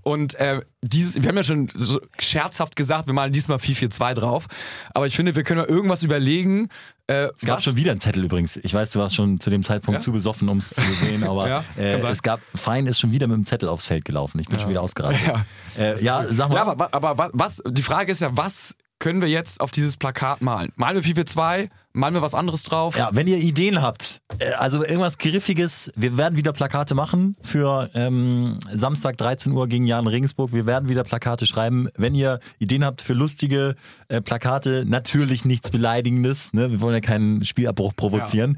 Und 0.04 0.36
äh, 0.36 0.62
dieses, 0.83 1.21
wir 1.21 1.29
haben 1.29 1.37
ja 1.37 1.43
schon 1.43 1.69
so 1.75 2.01
scherzhaft 2.19 2.75
gesagt, 2.75 3.07
wir 3.07 3.13
malen 3.13 3.31
diesmal 3.33 3.59
442 3.59 4.19
drauf. 4.21 4.47
Aber 4.93 5.05
ich 5.07 5.15
finde, 5.15 5.35
wir 5.35 5.43
können 5.43 5.59
mal 5.61 5.67
irgendwas 5.69 6.03
überlegen. 6.03 6.69
Äh, 7.07 7.27
Es 7.35 7.41
gab 7.41 7.57
was- 7.57 7.63
schon 7.65 7.75
wieder 7.75 7.91
einen 7.91 7.99
Zettel 7.99 8.23
übrigens. 8.23 8.57
Ich 8.57 8.73
weiß, 8.73 8.89
du 8.91 8.99
warst 8.99 9.15
schon 9.15 9.39
zu 9.39 9.49
dem 9.49 9.63
Zeitpunkt 9.63 9.99
Ja? 9.99 10.03
zu 10.03 10.11
besoffen, 10.11 10.49
um 10.49 10.57
es 10.57 10.69
zu 10.71 10.81
sehen, 10.81 11.23
aber 11.23 11.47
Ja, 11.49 11.63
äh, 11.77 11.99
es 12.07 12.23
gab, 12.23 12.39
Fein 12.55 12.87
ist 12.87 12.99
schon 12.99 13.11
wieder 13.11 13.27
mit 13.27 13.35
dem 13.35 13.43
Zettel 13.43 13.69
aufs 13.69 13.85
Feld 13.85 14.05
gelaufen. 14.05 14.39
Ich 14.39 14.47
bin 14.47 14.59
schon 14.59 14.69
wieder 14.69 14.81
ausgerastet. 14.81 15.21
Ja, 15.77 15.83
äh, 15.83 16.01
ja 16.03 16.25
sag 16.29 16.49
mal. 16.49 16.55
Ja, 16.55 16.65
aber, 16.65 16.93
aber 16.93 17.17
wa- 17.17 17.29
was, 17.33 17.61
die 17.67 17.83
Frage 17.83 18.11
ist 18.11 18.21
ja, 18.21 18.35
was 18.35 18.75
können 18.99 19.21
wir 19.21 19.29
jetzt 19.29 19.61
auf 19.61 19.71
dieses 19.71 19.97
Plakat 19.97 20.41
malen? 20.41 20.71
Malen 20.75 20.95
wir 20.97 21.03
FIFA 21.03 21.25
2? 21.25 21.69
Malen 21.93 22.13
wir 22.13 22.21
was 22.21 22.36
anderes 22.36 22.63
drauf? 22.63 22.97
Ja, 22.97 23.10
wenn 23.12 23.27
ihr 23.27 23.38
Ideen 23.38 23.82
habt, 23.82 24.21
äh, 24.39 24.51
also 24.54 24.84
irgendwas 24.84 25.17
Griffiges, 25.17 25.91
wir 25.95 26.17
werden 26.17 26.38
wieder 26.38 26.54
Plakate 26.54 26.95
machen 26.95 27.36
für 27.41 27.89
ähm, 27.93 28.60
Samstag 28.71 29.17
13 29.17 29.51
Uhr 29.51 29.67
gegen 29.67 29.86
Jan 29.86 30.08
Regensburg. 30.08 30.54
Wir 30.54 30.65
werden 30.65 30.89
wieder 30.89 31.04
Plakate 31.04 31.45
schreiben. 31.45 31.89
Wenn 31.97 32.15
ihr 32.15 32.39
Ideen 32.60 32.86
habt 32.86 33.01
für 33.01 33.13
lustige 33.13 33.75
äh, 34.08 34.21
Plakate, 34.21 34.86
natürlich 34.88 35.43
nichts 35.43 35.69
Beleidigendes, 35.69 36.54
ne? 36.54 36.71
wir 36.71 36.82
wollen 36.82 36.95
ja 36.95 37.01
keinen 37.01 37.43
Spielabbruch 37.43 37.95
provozieren, 37.95 38.58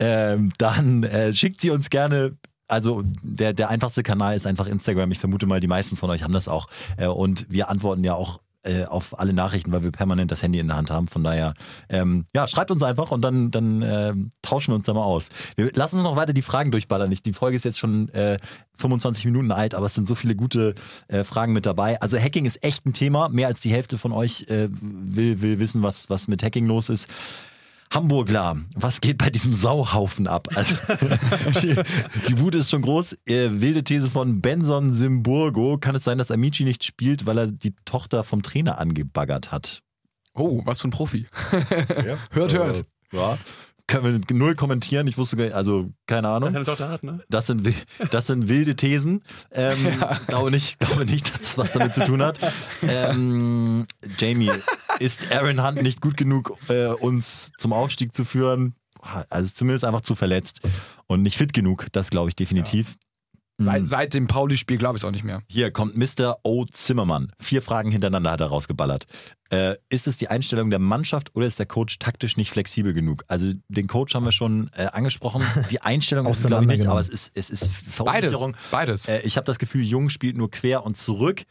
ja. 0.00 0.32
ähm, 0.32 0.52
dann 0.58 1.02
äh, 1.02 1.34
schickt 1.34 1.60
sie 1.60 1.70
uns 1.70 1.90
gerne 1.90 2.36
also 2.70 3.02
der, 3.22 3.52
der 3.52 3.68
einfachste 3.68 4.04
Kanal 4.04 4.36
ist 4.36 4.46
einfach 4.46 4.68
Instagram. 4.68 5.10
Ich 5.10 5.18
vermute 5.18 5.46
mal, 5.46 5.58
die 5.58 5.66
meisten 5.66 5.96
von 5.96 6.08
euch 6.08 6.22
haben 6.22 6.32
das 6.32 6.46
auch. 6.46 6.68
Äh, 6.96 7.08
und 7.08 7.46
wir 7.50 7.68
antworten 7.68 8.04
ja 8.04 8.14
auch 8.14 8.40
äh, 8.62 8.84
auf 8.84 9.18
alle 9.18 9.32
Nachrichten, 9.32 9.72
weil 9.72 9.82
wir 9.82 9.90
permanent 9.90 10.30
das 10.30 10.42
Handy 10.42 10.58
in 10.58 10.68
der 10.68 10.76
Hand 10.76 10.90
haben. 10.90 11.08
Von 11.08 11.24
daher, 11.24 11.54
ähm, 11.88 12.24
ja, 12.34 12.46
schreibt 12.46 12.70
uns 12.70 12.82
einfach 12.82 13.10
und 13.10 13.22
dann, 13.22 13.50
dann 13.50 13.82
äh, 13.82 14.14
tauschen 14.42 14.72
wir 14.72 14.76
uns 14.76 14.84
da 14.84 14.94
mal 14.94 15.02
aus. 15.02 15.30
Wir 15.56 15.72
lassen 15.72 15.96
uns 15.96 16.04
noch 16.04 16.16
weiter 16.16 16.32
die 16.32 16.42
Fragen 16.42 16.70
durchballern. 16.70 17.10
Die 17.10 17.32
Folge 17.32 17.56
ist 17.56 17.64
jetzt 17.64 17.78
schon 17.78 18.08
äh, 18.10 18.38
25 18.76 19.24
Minuten 19.26 19.52
alt, 19.52 19.74
aber 19.74 19.86
es 19.86 19.94
sind 19.94 20.06
so 20.06 20.14
viele 20.14 20.34
gute 20.34 20.74
äh, 21.08 21.24
Fragen 21.24 21.52
mit 21.52 21.66
dabei. 21.66 22.00
Also 22.00 22.18
Hacking 22.18 22.44
ist 22.44 22.64
echt 22.64 22.86
ein 22.86 22.92
Thema. 22.92 23.28
Mehr 23.28 23.48
als 23.48 23.60
die 23.60 23.72
Hälfte 23.72 23.98
von 23.98 24.12
euch 24.12 24.46
äh, 24.48 24.68
will, 24.70 25.40
will 25.40 25.58
wissen, 25.58 25.82
was, 25.82 26.10
was 26.10 26.28
mit 26.28 26.42
Hacking 26.42 26.66
los 26.66 26.88
ist. 26.88 27.08
Hamburgler, 27.92 28.56
was 28.74 29.00
geht 29.00 29.18
bei 29.18 29.30
diesem 29.30 29.52
Sauhaufen 29.52 30.28
ab? 30.28 30.48
Also, 30.54 30.76
die, 31.60 31.74
die, 32.28 32.38
Wut 32.38 32.54
ist 32.54 32.70
schon 32.70 32.82
groß. 32.82 33.14
Äh, 33.26 33.60
wilde 33.60 33.82
These 33.82 34.10
von 34.10 34.40
Benson 34.40 34.92
Simburgo. 34.92 35.76
Kann 35.78 35.96
es 35.96 36.04
sein, 36.04 36.18
dass 36.18 36.30
Amici 36.30 36.64
nicht 36.64 36.84
spielt, 36.84 37.26
weil 37.26 37.38
er 37.38 37.46
die 37.48 37.74
Tochter 37.84 38.22
vom 38.22 38.42
Trainer 38.42 38.78
angebaggert 38.78 39.50
hat? 39.50 39.82
Oh, 40.34 40.62
was 40.64 40.80
für 40.80 40.88
ein 40.88 40.92
Profi. 40.92 41.26
Ja. 42.06 42.16
hört, 42.30 42.52
hört. 42.52 42.78
Äh, 42.78 43.16
ja 43.16 43.38
können 43.90 44.24
wir 44.28 44.36
null 44.36 44.54
kommentieren. 44.54 45.06
Ich 45.08 45.18
wusste 45.18 45.36
gar 45.36 45.44
nicht, 45.44 45.54
also 45.54 45.90
keine 46.06 46.28
Ahnung. 46.28 46.52
Keine 46.52 46.64
Tochter 46.64 46.88
hat, 46.88 47.02
ne? 47.02 47.20
Das 47.28 47.48
sind, 47.48 47.68
das 48.10 48.28
sind 48.28 48.48
wilde 48.48 48.76
Thesen. 48.76 49.22
Ähm, 49.50 49.84
ja. 49.84 50.20
glaube, 50.28 50.50
nicht, 50.50 50.78
glaube 50.78 51.04
nicht, 51.04 51.28
dass 51.28 51.40
das 51.40 51.58
was 51.58 51.72
damit 51.72 51.94
zu 51.94 52.04
tun 52.04 52.22
hat. 52.22 52.38
Ähm, 52.82 53.86
Jamie, 54.18 54.50
ist 55.00 55.32
Aaron 55.32 55.66
Hunt 55.66 55.82
nicht 55.82 56.00
gut 56.00 56.16
genug, 56.16 56.56
äh, 56.68 56.86
uns 56.86 57.50
zum 57.58 57.72
Aufstieg 57.72 58.14
zu 58.14 58.24
führen? 58.24 58.74
Also 59.28 59.52
zumindest 59.54 59.84
einfach 59.84 60.02
zu 60.02 60.14
verletzt 60.14 60.60
und 61.06 61.22
nicht 61.22 61.36
fit 61.36 61.52
genug. 61.52 61.86
Das 61.92 62.10
glaube 62.10 62.28
ich 62.28 62.36
definitiv. 62.36 62.90
Ja. 62.90 62.94
Seit, 63.64 63.86
seit 63.86 64.14
dem 64.14 64.26
Pauli-Spiel 64.26 64.78
glaube 64.78 64.96
ich 64.96 65.02
es 65.02 65.04
auch 65.04 65.10
nicht 65.10 65.24
mehr. 65.24 65.42
Hier 65.48 65.70
kommt 65.70 65.96
Mr. 65.96 66.38
O. 66.42 66.64
Zimmermann. 66.64 67.32
Vier 67.38 67.62
Fragen 67.62 67.90
hintereinander 67.90 68.30
hat 68.30 68.40
er 68.40 68.46
rausgeballert. 68.46 69.06
Äh, 69.50 69.76
ist 69.88 70.06
es 70.06 70.16
die 70.16 70.28
Einstellung 70.28 70.70
der 70.70 70.78
Mannschaft 70.78 71.34
oder 71.34 71.44
ist 71.44 71.58
der 71.58 71.66
Coach 71.66 71.98
taktisch 71.98 72.36
nicht 72.36 72.50
flexibel 72.50 72.92
genug? 72.92 73.24
Also 73.26 73.52
den 73.68 73.88
Coach 73.88 74.14
haben 74.14 74.24
wir 74.24 74.32
schon 74.32 74.70
äh, 74.76 74.86
angesprochen. 74.86 75.42
Die 75.70 75.82
Einstellung 75.82 76.26
ist 76.26 76.46
glaube 76.46 76.64
ich 76.64 76.78
nicht, 76.78 76.86
aber 76.86 77.00
es 77.00 77.08
ist, 77.08 77.36
es 77.36 77.50
ist 77.50 77.68
Verunsicherung. 77.68 78.52
Beides. 78.70 79.06
Beides. 79.06 79.08
Äh, 79.08 79.20
ich 79.24 79.36
habe 79.36 79.44
das 79.44 79.58
Gefühl, 79.58 79.82
Jung 79.82 80.08
spielt 80.08 80.36
nur 80.36 80.50
quer 80.50 80.86
und 80.86 80.96
zurück. 80.96 81.42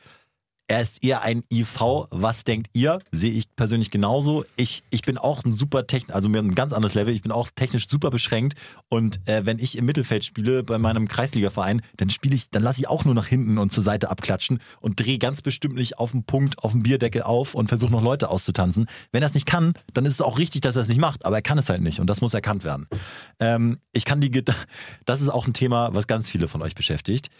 Er 0.69 0.81
ist 0.81 1.03
eher 1.03 1.23
ein 1.23 1.43
IV. 1.51 1.79
Was 2.11 2.43
denkt 2.43 2.69
ihr? 2.73 2.99
Sehe 3.11 3.31
ich 3.31 3.55
persönlich 3.55 3.89
genauso. 3.89 4.45
Ich, 4.55 4.83
ich 4.91 5.01
bin 5.01 5.17
auch 5.17 5.43
ein 5.43 5.55
super 5.55 5.87
technisch, 5.87 6.13
also 6.13 6.29
mir 6.29 6.37
ein 6.37 6.53
ganz 6.53 6.73
anderes 6.73 6.93
Level. 6.93 7.11
Ich 7.11 7.23
bin 7.23 7.31
auch 7.31 7.49
technisch 7.49 7.89
super 7.89 8.11
beschränkt. 8.11 8.55
Und 8.87 9.27
äh, 9.27 9.47
wenn 9.47 9.57
ich 9.57 9.79
im 9.79 9.87
Mittelfeld 9.87 10.23
spiele 10.23 10.61
bei 10.61 10.77
meinem 10.77 11.07
Kreisligaverein, 11.07 11.81
dann 11.97 12.11
spiele 12.11 12.35
ich, 12.35 12.51
dann 12.51 12.61
lasse 12.61 12.81
ich 12.81 12.87
auch 12.87 13.03
nur 13.03 13.15
nach 13.15 13.25
hinten 13.25 13.57
und 13.57 13.71
zur 13.71 13.81
Seite 13.81 14.11
abklatschen 14.11 14.59
und 14.79 14.99
drehe 14.99 15.17
ganz 15.17 15.41
bestimmt 15.41 15.73
nicht 15.73 15.97
auf 15.97 16.11
den 16.11 16.23
Punkt, 16.23 16.63
auf 16.63 16.73
den 16.73 16.83
Bierdeckel 16.83 17.23
auf 17.23 17.55
und 17.55 17.67
versuche 17.67 17.91
noch 17.91 18.03
Leute 18.03 18.29
auszutanzen. 18.29 18.85
Wenn 19.11 19.23
er 19.23 19.27
es 19.27 19.33
nicht 19.33 19.47
kann, 19.47 19.73
dann 19.95 20.05
ist 20.05 20.13
es 20.13 20.21
auch 20.21 20.37
richtig, 20.37 20.61
dass 20.61 20.75
er 20.75 20.83
es 20.83 20.87
nicht 20.87 21.01
macht. 21.01 21.25
Aber 21.25 21.37
er 21.37 21.41
kann 21.41 21.57
es 21.57 21.67
halt 21.69 21.81
nicht 21.81 21.99
und 21.99 22.05
das 22.05 22.21
muss 22.21 22.35
erkannt 22.35 22.63
werden. 22.63 22.87
Ähm, 23.39 23.79
ich 23.91 24.05
kann 24.05 24.21
die, 24.21 24.29
das 25.05 25.21
ist 25.21 25.29
auch 25.29 25.47
ein 25.47 25.53
Thema, 25.53 25.95
was 25.95 26.05
ganz 26.05 26.29
viele 26.29 26.47
von 26.47 26.61
euch 26.61 26.75
beschäftigt 26.75 27.31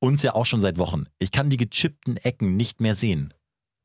uns 0.00 0.22
ja 0.22 0.34
auch 0.34 0.46
schon 0.46 0.60
seit 0.60 0.78
Wochen. 0.78 1.04
Ich 1.18 1.30
kann 1.32 1.50
die 1.50 1.56
gechippten 1.56 2.16
Ecken 2.16 2.56
nicht 2.56 2.80
mehr 2.80 2.94
sehen. 2.94 3.34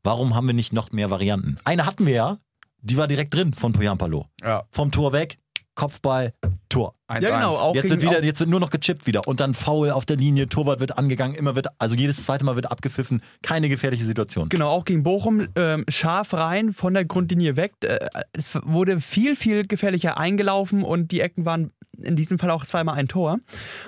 Warum 0.03 0.35
haben 0.35 0.47
wir 0.47 0.53
nicht 0.53 0.73
noch 0.73 0.91
mehr 0.91 1.09
Varianten? 1.09 1.57
Eine 1.63 1.85
hatten 1.85 2.05
wir 2.05 2.13
ja, 2.13 2.37
die 2.81 2.97
war 2.97 3.07
direkt 3.07 3.33
drin 3.33 3.53
von 3.53 3.73
Poyampalo. 3.73 4.27
Ja. 4.41 4.63
Vom 4.71 4.91
Tor 4.91 5.13
weg, 5.13 5.37
Kopfball, 5.75 6.33
Tor. 6.71 6.93
1, 7.07 7.23
ja, 7.23 7.35
genau. 7.35 7.49
Auch 7.49 7.75
jetzt, 7.75 7.89
wird 7.89 8.01
wieder, 8.01 8.23
jetzt 8.23 8.39
wird 8.39 8.49
nur 8.49 8.59
noch 8.59 8.69
gechippt 8.69 9.05
wieder. 9.05 9.27
Und 9.27 9.39
dann 9.39 9.53
Foul 9.53 9.91
auf 9.91 10.05
der 10.05 10.17
Linie, 10.17 10.47
Torwart 10.47 10.79
wird 10.79 10.97
angegangen, 10.97 11.35
immer 11.35 11.55
wird, 11.55 11.67
also 11.77 11.95
jedes 11.95 12.23
zweite 12.23 12.45
Mal 12.45 12.55
wird 12.55 12.71
abgepfiffen. 12.71 13.21
Keine 13.43 13.69
gefährliche 13.69 14.05
Situation. 14.05 14.49
Genau, 14.49 14.69
auch 14.69 14.85
gegen 14.85 15.03
Bochum 15.03 15.47
ähm, 15.55 15.85
scharf 15.87 16.33
rein, 16.33 16.73
von 16.73 16.93
der 16.93 17.05
Grundlinie 17.05 17.57
weg. 17.57 17.73
Äh, 17.83 17.99
es 18.33 18.55
wurde 18.63 18.99
viel, 18.99 19.35
viel 19.35 19.67
gefährlicher 19.67 20.17
eingelaufen 20.17 20.83
und 20.83 21.11
die 21.11 21.21
Ecken 21.21 21.45
waren 21.45 21.71
in 22.03 22.15
diesem 22.15 22.39
Fall 22.39 22.49
auch 22.51 22.65
zweimal 22.65 22.95
ein 22.95 23.07
Tor. 23.07 23.39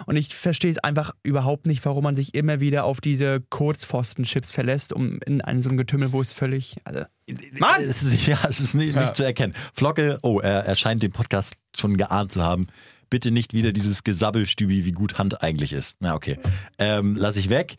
Und 0.06 0.15
ich 0.15 0.36
verstehe 0.36 0.72
es 0.72 0.78
einfach 0.78 1.12
überhaupt 1.24 1.65
nicht, 1.65 1.84
warum 1.86 2.04
man 2.04 2.15
sich 2.15 2.36
immer 2.36 2.60
wieder 2.60 2.84
auf 2.86 3.02
diese 3.02 3.41
Kurzpfosten-Chips 3.41 4.52
verlässt, 4.52 4.93
um 4.93 5.19
in 5.26 5.41
einen 5.41 5.62
so 5.62 5.69
ein 5.69 5.78
Getümmel, 5.78 6.12
wo 6.12 6.22
es 6.22 6.34
völlig. 6.34 6.78
Also, 6.84 7.02
Mann! 7.60 7.82
Es 7.82 8.04
ist, 8.04 8.28
ja, 8.28 8.39
es 8.48 8.60
ist 8.60 8.74
nicht, 8.74 8.96
ja. 8.96 9.02
nicht 9.02 9.15
zu 9.15 9.24
erkennen. 9.24 9.54
Flocke, 9.74 10.19
oh, 10.22 10.39
er, 10.39 10.65
er 10.65 10.76
scheint 10.76 11.04
den 11.04 11.12
Podcast 11.12 11.56
schon 11.78 11.98
geahnt 11.98 12.32
zu 12.32 12.43
haben. 12.43 12.67
Bitte 13.10 13.32
nicht 13.32 13.54
wieder 13.54 13.72
dieses 13.72 14.04
Gesabbelstübi, 14.04 14.86
wie 14.86 14.92
gut 14.92 15.18
Hand 15.18 15.44
eigentlich 15.44 15.74
ist. 15.74 15.98
Na, 16.00 16.16
okay. 16.16 16.38
Ähm, 16.78 17.16
lass 17.18 17.38
ich 17.38 17.50
weg. 17.50 17.78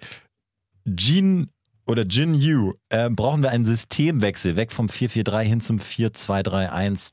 Jean 0.87 1.51
oder 1.87 2.05
Jin 2.05 2.35
Yu, 2.35 2.75
äh, 2.89 3.11
brauchen 3.11 3.43
wir 3.43 3.51
einen 3.51 3.67
Systemwechsel 3.67 4.57
weg 4.57 4.73
vom 4.73 4.87
4-4-3 4.87 5.43
hin 5.43 5.61
zum 5.61 5.79
4-2-3-1. 5.79 7.13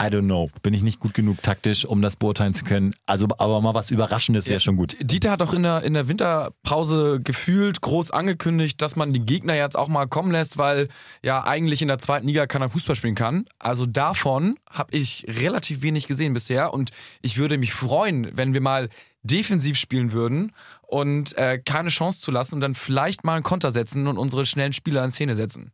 I 0.00 0.04
don't 0.04 0.22
know. 0.22 0.50
Bin 0.62 0.72
ich 0.72 0.82
nicht 0.82 0.98
gut 0.98 1.12
genug 1.12 1.42
taktisch, 1.42 1.84
um 1.84 2.00
das 2.00 2.16
beurteilen 2.16 2.54
zu 2.54 2.64
können. 2.64 2.94
Also, 3.04 3.28
aber 3.36 3.60
mal 3.60 3.74
was 3.74 3.90
Überraschendes 3.90 4.46
wäre 4.46 4.58
schon 4.58 4.76
gut. 4.76 4.96
Dieter 5.00 5.30
hat 5.30 5.42
auch 5.42 5.52
in 5.52 5.62
der, 5.62 5.82
in 5.82 5.92
der 5.92 6.08
Winterpause 6.08 7.20
gefühlt 7.22 7.82
groß 7.82 8.10
angekündigt, 8.10 8.80
dass 8.80 8.96
man 8.96 9.12
die 9.12 9.26
Gegner 9.26 9.54
jetzt 9.54 9.76
auch 9.76 9.88
mal 9.88 10.06
kommen 10.06 10.32
lässt, 10.32 10.56
weil 10.56 10.88
ja 11.22 11.44
eigentlich 11.44 11.82
in 11.82 11.88
der 11.88 11.98
zweiten 11.98 12.26
Liga 12.26 12.46
keiner 12.46 12.70
Fußball 12.70 12.96
spielen 12.96 13.14
kann. 13.14 13.44
Also 13.58 13.84
davon 13.84 14.58
habe 14.70 14.96
ich 14.96 15.26
relativ 15.28 15.82
wenig 15.82 16.06
gesehen 16.06 16.32
bisher 16.32 16.72
und 16.72 16.92
ich 17.20 17.36
würde 17.36 17.58
mich 17.58 17.74
freuen, 17.74 18.30
wenn 18.34 18.54
wir 18.54 18.62
mal 18.62 18.88
defensiv 19.22 19.76
spielen 19.76 20.12
würden 20.12 20.52
und 20.80 21.36
äh, 21.36 21.58
keine 21.58 21.90
Chance 21.90 22.22
zu 22.22 22.30
lassen 22.30 22.54
und 22.54 22.62
dann 22.62 22.74
vielleicht 22.74 23.24
mal 23.24 23.34
einen 23.34 23.42
Konter 23.42 23.70
setzen 23.70 24.06
und 24.06 24.16
unsere 24.16 24.46
schnellen 24.46 24.72
Spieler 24.72 25.04
in 25.04 25.10
Szene 25.10 25.36
setzen. 25.36 25.72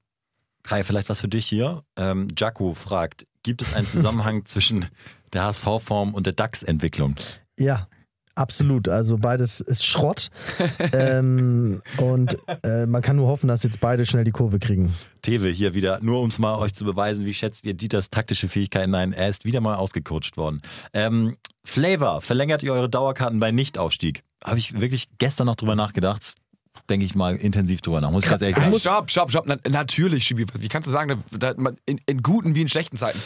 Kai, 0.64 0.82
vielleicht 0.82 1.08
was 1.08 1.20
für 1.20 1.28
dich 1.28 1.46
hier. 1.46 1.82
Ähm, 1.96 2.26
Jaco 2.36 2.74
fragt, 2.74 3.24
Gibt 3.46 3.62
es 3.62 3.74
einen 3.74 3.86
Zusammenhang 3.86 4.44
zwischen 4.44 4.86
der 5.32 5.44
HSV-Form 5.44 6.14
und 6.14 6.26
der 6.26 6.32
DAX-Entwicklung? 6.32 7.14
Ja, 7.56 7.86
Absolut, 8.34 8.86
also 8.86 9.16
beides 9.16 9.60
ist 9.60 9.86
Schrott. 9.86 10.28
ähm, 10.92 11.80
und 11.96 12.36
äh, 12.62 12.84
man 12.84 13.00
kann 13.00 13.16
nur 13.16 13.28
hoffen, 13.28 13.48
dass 13.48 13.62
jetzt 13.62 13.80
beide 13.80 14.04
schnell 14.04 14.24
die 14.24 14.30
Kurve 14.30 14.58
kriegen. 14.58 14.92
Tewe 15.22 15.48
hier 15.48 15.72
wieder, 15.72 16.00
nur 16.02 16.20
um 16.20 16.28
es 16.28 16.38
mal 16.38 16.58
euch 16.58 16.74
zu 16.74 16.84
beweisen, 16.84 17.24
wie 17.24 17.32
schätzt 17.32 17.64
ihr 17.64 17.72
Dieters 17.72 18.10
taktische 18.10 18.48
Fähigkeiten 18.48 18.94
ein? 18.94 19.14
Er 19.14 19.30
ist 19.30 19.46
wieder 19.46 19.62
mal 19.62 19.76
ausgecoacht 19.76 20.36
worden. 20.36 20.60
Ähm, 20.92 21.38
Flavor, 21.64 22.20
verlängert 22.20 22.62
ihr 22.62 22.74
eure 22.74 22.90
Dauerkarten 22.90 23.40
bei 23.40 23.52
Nichtaufstieg? 23.52 24.22
Habe 24.44 24.58
ich 24.58 24.78
wirklich 24.78 25.08
gestern 25.16 25.46
noch 25.46 25.56
drüber 25.56 25.74
nachgedacht 25.74 26.34
denke 26.88 27.06
ich 27.06 27.14
mal, 27.14 27.36
intensiv 27.36 27.80
drüber 27.80 28.00
nach. 28.00 28.10
Muss 28.10 28.24
ich 28.24 28.30
ganz 28.30 28.42
ehrlich 28.42 28.56
sagen. 28.56 28.78
Stopp, 28.78 29.10
stopp, 29.10 29.30
stopp. 29.30 29.46
Na, 29.46 29.56
natürlich, 29.68 30.24
Schibi. 30.24 30.46
Wie 30.58 30.68
kannst 30.68 30.86
du 30.86 30.92
sagen, 30.92 31.22
da, 31.30 31.54
in, 31.86 32.00
in, 32.06 32.22
guten 32.22 32.54
wie 32.54 32.62
in 32.62 32.68
schlechten 32.68 32.96
Zeiten? 32.96 33.18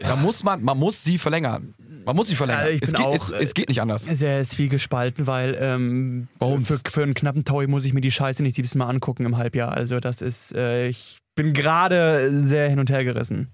Ja. 0.00 0.08
Da 0.08 0.16
muss 0.16 0.42
man, 0.42 0.62
man 0.62 0.78
muss 0.78 1.02
sie 1.02 1.18
verlängern. 1.18 1.74
Man 2.04 2.14
muss 2.14 2.28
sie 2.28 2.36
verlängern. 2.36 2.66
Ja, 2.66 2.78
es, 2.80 2.92
geht, 2.92 3.04
auch, 3.04 3.14
es, 3.14 3.30
es, 3.30 3.54
geht 3.54 3.68
nicht 3.68 3.80
anders. 3.80 4.04
Sehr 4.04 4.44
zwiegespalten, 4.44 5.26
weil 5.26 5.56
ähm, 5.58 6.28
für, 6.64 6.80
für, 6.86 7.02
einen 7.02 7.14
knappen 7.14 7.44
Taui 7.44 7.66
muss 7.66 7.84
ich 7.84 7.94
mir 7.94 8.02
die 8.02 8.10
Scheiße 8.10 8.42
nicht 8.42 8.56
17 8.56 8.78
Mal 8.78 8.88
angucken 8.88 9.24
im 9.24 9.38
Halbjahr. 9.38 9.72
Also 9.72 9.98
das 9.98 10.20
ist, 10.20 10.54
äh, 10.54 10.88
ich 10.88 11.18
bin 11.34 11.52
gerade 11.54 12.46
sehr 12.46 12.68
hin 12.68 12.78
und 12.78 12.90
her 12.90 13.04
gerissen. 13.04 13.50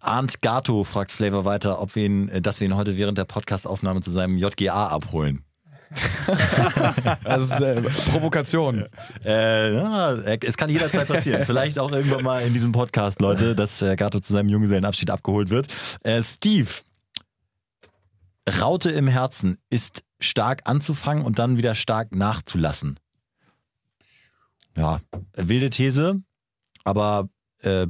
Arndt 0.00 0.40
Gato 0.40 0.84
fragt 0.84 1.10
Flavor 1.10 1.44
weiter, 1.44 1.80
ob 1.80 1.96
wir 1.96 2.04
ihn, 2.04 2.28
äh, 2.28 2.40
dass 2.40 2.60
wir 2.60 2.68
ihn 2.68 2.76
heute 2.76 2.96
während 2.96 3.18
der 3.18 3.24
Podcastaufnahme 3.24 4.00
zu 4.00 4.10
seinem 4.10 4.38
JGA 4.38 4.88
abholen. 4.88 5.42
das 7.24 7.42
ist 7.42 7.60
äh, 7.60 7.82
Provokation. 8.10 8.86
Äh, 9.24 9.74
ja, 9.74 10.14
es 10.14 10.56
kann 10.56 10.68
jederzeit 10.68 11.06
passieren. 11.06 11.44
Vielleicht 11.44 11.78
auch 11.78 11.92
irgendwann 11.92 12.24
mal 12.24 12.42
in 12.42 12.52
diesem 12.52 12.72
Podcast, 12.72 13.20
Leute, 13.20 13.54
dass 13.54 13.82
äh, 13.82 13.96
Gato 13.96 14.20
zu 14.20 14.32
seinem 14.32 14.48
Junggesellenabschied 14.48 15.10
abgeholt 15.10 15.50
wird. 15.50 15.68
Äh, 16.02 16.22
Steve, 16.22 16.70
Raute 18.60 18.90
im 18.90 19.08
Herzen 19.08 19.58
ist 19.70 20.04
stark 20.20 20.62
anzufangen 20.64 21.24
und 21.24 21.38
dann 21.38 21.56
wieder 21.56 21.74
stark 21.74 22.14
nachzulassen. 22.14 22.98
Ja, 24.76 25.00
wilde 25.34 25.70
These, 25.70 26.20
aber 26.84 27.28
äh, 27.62 27.86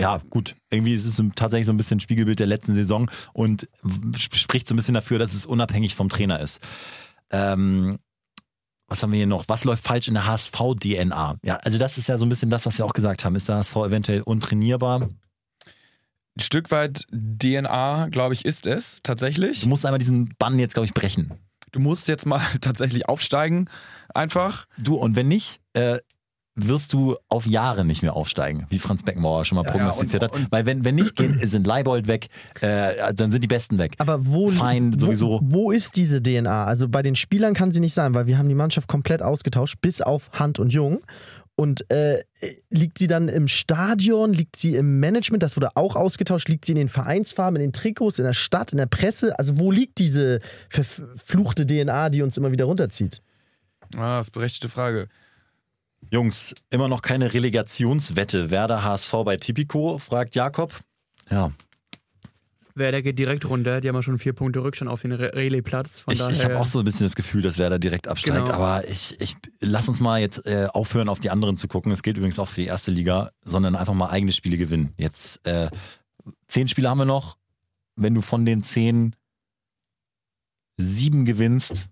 ja, 0.00 0.18
gut. 0.30 0.56
Irgendwie 0.70 0.94
ist 0.94 1.04
es 1.04 1.22
tatsächlich 1.36 1.66
so 1.66 1.74
ein 1.74 1.76
bisschen 1.76 2.00
Spiegelbild 2.00 2.40
der 2.40 2.46
letzten 2.46 2.74
Saison 2.74 3.10
und 3.34 3.68
spricht 4.16 4.66
so 4.66 4.74
ein 4.74 4.76
bisschen 4.76 4.94
dafür, 4.94 5.18
dass 5.18 5.34
es 5.34 5.44
unabhängig 5.44 5.94
vom 5.94 6.08
Trainer 6.08 6.40
ist. 6.40 6.60
Ähm, 7.30 7.98
was 8.88 9.02
haben 9.02 9.12
wir 9.12 9.18
hier 9.18 9.26
noch? 9.26 9.44
Was 9.48 9.64
läuft 9.64 9.84
falsch 9.84 10.08
in 10.08 10.14
der 10.14 10.26
HSV-DNA? 10.26 11.36
Ja, 11.44 11.56
also 11.56 11.78
das 11.78 11.96
ist 11.96 12.08
ja 12.08 12.18
so 12.18 12.26
ein 12.26 12.28
bisschen 12.28 12.50
das, 12.50 12.66
was 12.66 12.78
wir 12.78 12.84
auch 12.84 12.92
gesagt 12.92 13.24
haben. 13.24 13.36
Ist 13.36 13.48
der 13.48 13.56
HSV 13.56 13.76
eventuell 13.76 14.22
untrainierbar? 14.22 15.02
Ein 15.02 16.40
Stück 16.40 16.70
weit 16.70 17.06
DNA, 17.12 18.08
glaube 18.10 18.34
ich, 18.34 18.44
ist 18.44 18.66
es 18.66 19.00
tatsächlich. 19.02 19.60
Du 19.60 19.68
musst 19.68 19.86
einmal 19.86 19.98
diesen 19.98 20.34
Bann 20.38 20.58
jetzt, 20.58 20.74
glaube 20.74 20.86
ich, 20.86 20.94
brechen. 20.94 21.32
Du 21.70 21.78
musst 21.78 22.08
jetzt 22.08 22.26
mal 22.26 22.40
tatsächlich 22.60 23.08
aufsteigen, 23.08 23.70
einfach. 24.12 24.66
Du, 24.76 24.96
und 24.96 25.14
wenn 25.14 25.28
nicht, 25.28 25.60
äh, 25.74 25.98
wirst 26.68 26.92
du 26.92 27.16
auf 27.28 27.46
Jahre 27.46 27.84
nicht 27.84 28.02
mehr 28.02 28.14
aufsteigen, 28.14 28.66
wie 28.70 28.78
Franz 28.78 29.02
Beckenbauer 29.02 29.44
schon 29.44 29.56
mal 29.56 29.64
Ja, 29.64 29.70
prognostiziert 29.70 30.22
und- 30.22 30.32
hat. 30.44 30.52
Weil 30.52 30.66
wenn, 30.66 30.84
wenn 30.84 30.94
nicht, 30.94 31.16
gehen, 31.16 31.40
sind 31.46 31.66
Leibold 31.66 32.06
weg, 32.08 32.28
äh, 32.60 33.12
dann 33.14 33.30
sind 33.30 33.42
die 33.42 33.48
Besten 33.48 33.78
weg. 33.78 33.94
Aber 33.98 34.26
wo, 34.26 34.48
Fein, 34.48 34.94
wo, 34.94 34.98
sowieso. 34.98 35.40
wo 35.42 35.70
ist 35.70 35.96
diese 35.96 36.22
DNA? 36.22 36.64
Also 36.64 36.88
bei 36.88 37.02
den 37.02 37.16
Spielern 37.16 37.54
kann 37.54 37.72
sie 37.72 37.80
nicht 37.80 37.94
sein, 37.94 38.14
weil 38.14 38.26
wir 38.26 38.38
haben 38.38 38.48
die 38.48 38.54
Mannschaft 38.54 38.88
komplett 38.88 39.22
ausgetauscht, 39.22 39.76
bis 39.80 40.00
auf 40.00 40.30
Hand 40.32 40.58
und 40.58 40.72
Jung. 40.72 41.00
Und 41.56 41.90
äh, 41.90 42.22
liegt 42.70 42.96
sie 42.98 43.06
dann 43.06 43.28
im 43.28 43.46
Stadion, 43.46 44.32
liegt 44.32 44.56
sie 44.56 44.76
im 44.76 44.98
Management, 44.98 45.42
das 45.42 45.56
wurde 45.56 45.68
auch 45.74 45.94
ausgetauscht, 45.94 46.48
liegt 46.48 46.64
sie 46.64 46.72
in 46.72 46.78
den 46.78 46.88
Vereinsfarben, 46.88 47.56
in 47.56 47.62
den 47.68 47.72
Trikots, 47.74 48.18
in 48.18 48.24
der 48.24 48.32
Stadt, 48.32 48.72
in 48.72 48.78
der 48.78 48.86
Presse? 48.86 49.38
Also 49.38 49.58
wo 49.58 49.70
liegt 49.70 49.98
diese 49.98 50.40
verfluchte 50.70 51.66
DNA, 51.66 52.08
die 52.08 52.22
uns 52.22 52.38
immer 52.38 52.50
wieder 52.52 52.64
runterzieht? 52.64 53.20
Ah, 53.96 54.16
das 54.18 54.28
ist 54.28 54.34
eine 54.34 54.40
berechtigte 54.40 54.68
Frage. 54.70 55.08
Jungs, 56.10 56.54
immer 56.70 56.88
noch 56.88 57.02
keine 57.02 57.32
Relegationswette. 57.32 58.50
Werder 58.50 58.82
HSV 58.82 59.12
bei 59.24 59.36
Tipico, 59.36 59.98
fragt 59.98 60.34
Jakob. 60.34 60.74
Ja, 61.30 61.52
Werder 62.74 63.02
geht 63.02 63.18
direkt 63.18 63.44
runter. 63.48 63.80
Die 63.80 63.88
haben 63.88 63.96
ja 63.96 64.02
schon 64.02 64.18
vier 64.18 64.32
Punkte 64.32 64.62
Rückstand 64.62 64.90
auf 64.90 65.02
den 65.02 65.12
Re- 65.12 65.34
Relay-Platz. 65.34 66.00
Von 66.00 66.14
ich, 66.14 66.20
ich 66.28 66.44
habe 66.44 66.58
auch 66.58 66.66
so 66.66 66.78
ein 66.78 66.84
bisschen 66.84 67.04
das 67.06 67.14
Gefühl, 67.14 67.42
dass 67.42 67.58
Werder 67.58 67.78
direkt 67.78 68.08
absteigt. 68.08 68.46
Genau. 68.46 68.56
Aber 68.56 68.88
ich, 68.88 69.20
ich 69.20 69.36
lass 69.60 69.88
uns 69.88 70.00
mal 70.00 70.20
jetzt 70.20 70.46
äh, 70.46 70.66
aufhören, 70.72 71.08
auf 71.08 71.20
die 71.20 71.30
anderen 71.30 71.56
zu 71.56 71.68
gucken. 71.68 71.92
Es 71.92 72.02
gilt 72.02 72.16
übrigens 72.16 72.38
auch 72.38 72.48
für 72.48 72.60
die 72.60 72.66
erste 72.66 72.90
Liga, 72.90 73.30
sondern 73.42 73.76
einfach 73.76 73.94
mal 73.94 74.08
eigene 74.10 74.32
Spiele 74.32 74.56
gewinnen. 74.56 74.94
Jetzt 74.96 75.46
äh, 75.46 75.68
zehn 76.46 76.68
Spiele 76.68 76.88
haben 76.88 76.98
wir 76.98 77.04
noch. 77.04 77.36
Wenn 77.96 78.14
du 78.14 78.20
von 78.20 78.44
den 78.44 78.62
zehn 78.62 79.14
sieben 80.76 81.24
gewinnst, 81.24 81.90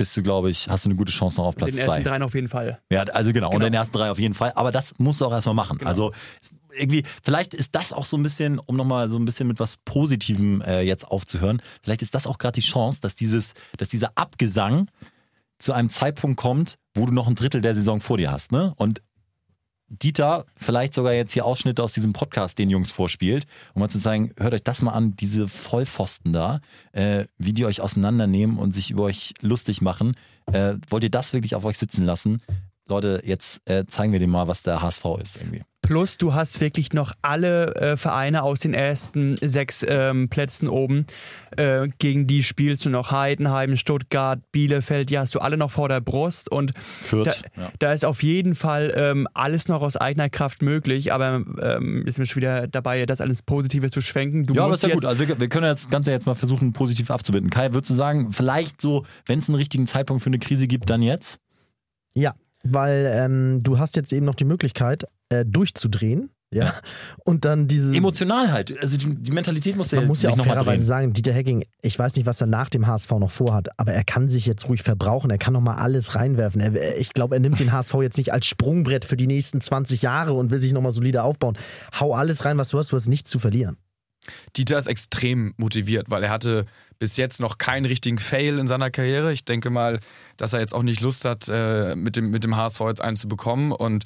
bist 0.00 0.16
du, 0.16 0.22
glaube 0.22 0.48
ich, 0.50 0.66
hast 0.68 0.86
du 0.86 0.88
eine 0.88 0.96
gute 0.96 1.12
Chance 1.12 1.36
noch 1.38 1.46
auf 1.48 1.54
den 1.54 1.58
Platz 1.66 1.76
ersten 1.76 1.90
zwei. 1.90 2.02
dreien 2.02 2.22
auf 2.22 2.34
jeden 2.34 2.48
Fall. 2.48 2.80
Ja, 2.90 3.02
also 3.02 3.32
genau, 3.34 3.48
und 3.48 3.52
Genau. 3.56 3.64
den 3.66 3.74
ersten 3.74 3.96
drei 3.96 4.10
auf 4.10 4.18
jeden 4.18 4.32
Fall. 4.34 4.50
Aber 4.54 4.72
das 4.72 4.94
musst 4.98 5.20
du 5.20 5.26
auch 5.26 5.32
erstmal 5.32 5.54
machen. 5.54 5.76
Genau. 5.76 5.90
Also 5.90 6.12
irgendwie, 6.76 7.04
vielleicht 7.22 7.52
ist 7.52 7.74
das 7.74 7.92
auch 7.92 8.06
so 8.06 8.16
ein 8.16 8.22
bisschen, 8.22 8.58
um 8.58 8.76
nochmal 8.76 9.10
so 9.10 9.18
ein 9.18 9.26
bisschen 9.26 9.46
mit 9.46 9.60
was 9.60 9.76
Positivem 9.84 10.62
äh, 10.62 10.80
jetzt 10.80 11.06
aufzuhören, 11.06 11.60
vielleicht 11.82 12.00
ist 12.00 12.14
das 12.14 12.26
auch 12.26 12.38
gerade 12.38 12.58
die 12.58 12.66
Chance, 12.66 13.00
dass 13.02 13.14
dieses, 13.14 13.52
dass 13.76 13.88
dieser 13.90 14.12
Abgesang 14.14 14.88
zu 15.58 15.74
einem 15.74 15.90
Zeitpunkt 15.90 16.38
kommt, 16.38 16.78
wo 16.94 17.04
du 17.04 17.12
noch 17.12 17.26
ein 17.26 17.34
Drittel 17.34 17.60
der 17.60 17.74
Saison 17.74 18.00
vor 18.00 18.16
dir 18.16 18.32
hast, 18.32 18.52
ne? 18.52 18.72
Und 18.76 19.02
Dieter 19.90 20.46
vielleicht 20.56 20.94
sogar 20.94 21.12
jetzt 21.12 21.32
hier 21.32 21.44
Ausschnitte 21.44 21.82
aus 21.82 21.92
diesem 21.92 22.12
Podcast 22.12 22.58
den 22.58 22.70
Jungs 22.70 22.92
vorspielt, 22.92 23.46
um 23.74 23.80
mal 23.80 23.90
zu 23.90 23.98
sagen, 23.98 24.32
hört 24.38 24.54
euch 24.54 24.62
das 24.62 24.82
mal 24.82 24.92
an, 24.92 25.16
diese 25.16 25.48
Vollpfosten 25.48 26.32
da, 26.32 26.60
äh, 26.92 27.24
wie 27.38 27.52
die 27.52 27.66
euch 27.66 27.80
auseinandernehmen 27.80 28.56
und 28.56 28.70
sich 28.70 28.92
über 28.92 29.02
euch 29.02 29.34
lustig 29.40 29.82
machen. 29.82 30.16
Äh, 30.52 30.74
wollt 30.88 31.02
ihr 31.02 31.10
das 31.10 31.32
wirklich 31.32 31.56
auf 31.56 31.64
euch 31.64 31.76
sitzen 31.76 32.04
lassen? 32.04 32.40
Leute, 32.90 33.22
jetzt 33.24 33.62
äh, 33.68 33.86
zeigen 33.86 34.12
wir 34.12 34.18
dem 34.18 34.30
mal, 34.30 34.48
was 34.48 34.62
der 34.62 34.82
HSV 34.82 35.04
ist 35.22 35.36
irgendwie. 35.36 35.62
Plus, 35.82 36.18
du 36.18 36.34
hast 36.34 36.60
wirklich 36.60 36.92
noch 36.92 37.14
alle 37.22 37.74
äh, 37.74 37.96
Vereine 37.96 38.42
aus 38.42 38.60
den 38.60 38.74
ersten 38.74 39.36
sechs 39.40 39.84
ähm, 39.88 40.28
Plätzen 40.28 40.68
oben. 40.68 41.06
Äh, 41.56 41.88
gegen 41.98 42.26
die 42.26 42.42
spielst 42.42 42.84
du 42.84 42.90
noch 42.90 43.10
Heidenheim, 43.10 43.76
Stuttgart, 43.76 44.40
Bielefeld, 44.52 45.10
die 45.10 45.18
hast 45.18 45.34
du 45.34 45.38
alle 45.40 45.56
noch 45.56 45.70
vor 45.70 45.88
der 45.88 46.00
Brust. 46.00 46.52
Und 46.52 46.74
da, 46.74 46.80
Fürth. 46.80 47.42
ja. 47.56 47.72
da 47.78 47.92
ist 47.92 48.04
auf 48.04 48.22
jeden 48.22 48.54
Fall 48.54 48.92
ähm, 48.94 49.26
alles 49.32 49.68
noch 49.68 49.82
aus 49.82 49.96
eigener 49.96 50.28
Kraft 50.28 50.62
möglich. 50.62 51.12
Aber 51.12 51.42
ähm, 51.60 52.04
sind 52.06 52.18
wir 52.18 52.26
schon 52.26 52.42
wieder 52.42 52.68
dabei, 52.68 53.06
das 53.06 53.20
alles 53.20 53.42
Positives 53.42 53.90
zu 53.92 54.00
schwenken. 54.00 54.44
Du 54.44 54.54
Ja, 54.54 54.64
aber 54.64 54.74
ist 54.74 54.82
ja 54.82 54.94
gut. 54.94 55.06
Also 55.06 55.26
wir, 55.26 55.40
wir 55.40 55.48
können 55.48 55.64
das 55.66 55.88
Ganze 55.88 56.10
jetzt 56.10 56.26
mal 56.26 56.34
versuchen, 56.34 56.72
positiv 56.72 57.10
abzubinden. 57.10 57.50
Kai, 57.50 57.72
würdest 57.72 57.90
du 57.90 57.94
sagen, 57.94 58.32
vielleicht 58.32 58.80
so, 58.80 59.06
wenn 59.26 59.38
es 59.38 59.48
einen 59.48 59.56
richtigen 59.56 59.86
Zeitpunkt 59.86 60.22
für 60.22 60.30
eine 60.30 60.38
Krise 60.38 60.66
gibt, 60.66 60.90
dann 60.90 61.02
jetzt? 61.02 61.40
Ja, 62.14 62.34
weil 62.62 63.10
ähm, 63.14 63.62
du 63.62 63.78
hast 63.78 63.96
jetzt 63.96 64.12
eben 64.12 64.26
noch 64.26 64.34
die 64.34 64.44
Möglichkeit, 64.44 65.06
äh, 65.28 65.44
durchzudrehen. 65.44 66.30
Ja. 66.52 66.74
Und 67.24 67.44
dann 67.44 67.68
diese. 67.68 67.94
Emotional 67.94 68.50
halt. 68.50 68.76
Also 68.80 68.96
die, 68.96 69.14
die 69.14 69.30
Mentalität 69.30 69.76
muss 69.76 69.92
ja, 69.92 70.00
Man 70.00 70.08
muss 70.08 70.22
ja 70.22 70.30
auch 70.30 70.36
nochmal 70.36 70.56
fairerweise 70.56 70.84
sagen, 70.84 71.12
Dieter 71.12 71.32
Hecking, 71.32 71.64
ich 71.80 71.96
weiß 71.98 72.16
nicht, 72.16 72.26
was 72.26 72.40
er 72.40 72.48
nach 72.48 72.68
dem 72.68 72.86
HSV 72.86 73.10
noch 73.12 73.30
vorhat, 73.30 73.68
aber 73.76 73.92
er 73.92 74.02
kann 74.02 74.28
sich 74.28 74.46
jetzt 74.46 74.68
ruhig 74.68 74.82
verbrauchen, 74.82 75.30
er 75.30 75.38
kann 75.38 75.52
noch 75.52 75.60
mal 75.60 75.76
alles 75.76 76.16
reinwerfen. 76.16 76.60
Er, 76.60 76.98
ich 76.98 77.12
glaube, 77.14 77.36
er 77.36 77.40
nimmt 77.40 77.60
den 77.60 77.72
HSV 77.72 77.94
jetzt 78.02 78.18
nicht 78.18 78.32
als 78.32 78.46
Sprungbrett 78.46 79.04
für 79.04 79.16
die 79.16 79.28
nächsten 79.28 79.60
20 79.60 80.02
Jahre 80.02 80.32
und 80.32 80.50
will 80.50 80.58
sich 80.58 80.72
noch 80.72 80.82
mal 80.82 80.90
solide 80.90 81.22
aufbauen. 81.22 81.56
Hau 81.98 82.14
alles 82.14 82.44
rein, 82.44 82.58
was 82.58 82.70
du 82.70 82.78
hast, 82.78 82.90
du 82.90 82.96
hast 82.96 83.06
nichts 83.06 83.30
zu 83.30 83.38
verlieren. 83.38 83.76
Dieter 84.56 84.78
ist 84.78 84.86
extrem 84.86 85.54
motiviert, 85.56 86.10
weil 86.10 86.22
er 86.22 86.30
hatte 86.30 86.66
bis 86.98 87.16
jetzt 87.16 87.40
noch 87.40 87.58
keinen 87.58 87.86
richtigen 87.86 88.18
Fail 88.18 88.58
in 88.58 88.66
seiner 88.66 88.90
Karriere. 88.90 89.32
Ich 89.32 89.44
denke 89.44 89.70
mal, 89.70 90.00
dass 90.36 90.52
er 90.52 90.60
jetzt 90.60 90.74
auch 90.74 90.82
nicht 90.82 91.00
Lust 91.00 91.24
hat, 91.24 91.48
äh, 91.48 91.96
mit, 91.96 92.16
dem, 92.16 92.30
mit 92.30 92.44
dem 92.44 92.56
HSV 92.56 92.80
jetzt 92.80 93.00
einen 93.00 93.16
zu 93.16 93.26
bekommen. 93.26 93.72
Und 93.72 94.04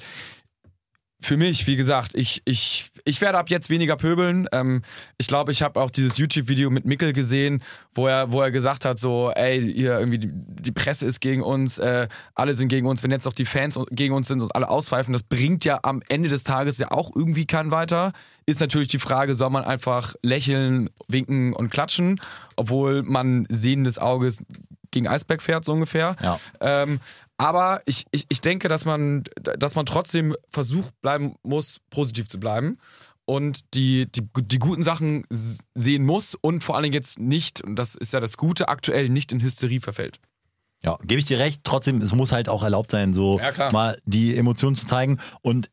für 1.19 1.37
mich, 1.37 1.67
wie 1.67 1.75
gesagt, 1.75 2.15
ich, 2.15 2.41
ich, 2.45 2.91
ich 3.05 3.21
werde 3.21 3.37
ab 3.37 3.49
jetzt 3.49 3.69
weniger 3.69 3.95
pöbeln. 3.95 4.47
Ähm, 4.51 4.81
ich 5.17 5.27
glaube, 5.27 5.51
ich 5.51 5.61
habe 5.61 5.79
auch 5.79 5.91
dieses 5.91 6.17
YouTube-Video 6.17 6.71
mit 6.71 6.85
Mickel 6.85 7.13
gesehen, 7.13 7.63
wo 7.93 8.07
er, 8.07 8.31
wo 8.31 8.41
er 8.41 8.51
gesagt 8.51 8.83
hat, 8.83 8.99
so, 8.99 9.31
ey, 9.31 9.59
ihr 9.59 9.99
irgendwie 9.99 10.17
die, 10.17 10.31
die 10.31 10.71
Presse 10.71 11.05
ist 11.05 11.21
gegen 11.21 11.43
uns, 11.43 11.77
äh, 11.77 12.07
alle 12.33 12.55
sind 12.55 12.67
gegen 12.67 12.87
uns, 12.87 13.03
wenn 13.03 13.11
jetzt 13.11 13.27
auch 13.27 13.33
die 13.33 13.45
Fans 13.45 13.79
gegen 13.91 14.13
uns 14.13 14.27
sind 14.27 14.41
und 14.41 14.55
alle 14.55 14.69
auspfeifen, 14.69 15.13
das 15.13 15.23
bringt 15.23 15.63
ja 15.65 15.79
am 15.83 16.01
Ende 16.09 16.29
des 16.29 16.43
Tages 16.43 16.79
ja 16.79 16.91
auch 16.91 17.15
irgendwie 17.15 17.45
keinen 17.45 17.71
weiter. 17.71 18.11
Ist 18.47 18.59
natürlich 18.59 18.87
die 18.87 18.99
Frage, 18.99 19.35
soll 19.35 19.51
man 19.51 19.63
einfach 19.63 20.15
lächeln, 20.23 20.89
winken 21.07 21.53
und 21.53 21.69
klatschen, 21.69 22.19
obwohl 22.55 23.03
man 23.03 23.45
sehendes 23.49 23.99
Auges 23.99 24.43
gegen 24.95 25.07
Eisberg 25.07 25.41
fährt, 25.43 25.63
so 25.63 25.73
ungefähr. 25.73 26.15
Ja. 26.21 26.39
Ähm, 26.59 26.99
aber 27.37 27.81
ich, 27.85 28.05
ich, 28.11 28.25
ich 28.29 28.41
denke, 28.41 28.67
dass 28.67 28.85
man, 28.85 29.23
dass 29.59 29.75
man 29.75 29.85
trotzdem 29.85 30.35
versucht 30.49 30.99
bleiben 31.01 31.35
muss, 31.43 31.77
positiv 31.91 32.27
zu 32.27 32.39
bleiben 32.39 32.77
und 33.25 33.59
die, 33.75 34.11
die, 34.11 34.21
die 34.41 34.59
guten 34.59 34.83
Sachen 34.83 35.25
sehen 35.29 36.05
muss 36.05 36.35
und 36.35 36.63
vor 36.63 36.75
allen 36.75 36.83
Dingen 36.83 36.93
jetzt 36.93 37.19
nicht, 37.19 37.61
und 37.61 37.75
das 37.75 37.95
ist 37.95 38.13
ja 38.13 38.19
das 38.19 38.37
Gute, 38.37 38.67
aktuell 38.69 39.09
nicht 39.09 39.31
in 39.31 39.41
Hysterie 39.41 39.79
verfällt. 39.81 40.19
Ja, 40.83 40.97
gebe 41.03 41.19
ich 41.19 41.25
dir 41.25 41.39
recht. 41.39 41.61
Trotzdem, 41.63 42.01
es 42.01 42.11
muss 42.13 42.31
halt 42.31 42.47
auch 42.49 42.61
erlaubt 42.63 42.91
sein, 42.91 43.13
so 43.13 43.39
Ja, 43.39 43.71
mal 43.71 43.97
die 44.05 44.37
Emotionen 44.37 44.75
zu 44.75 44.85
zeigen 44.85 45.19
und 45.41 45.69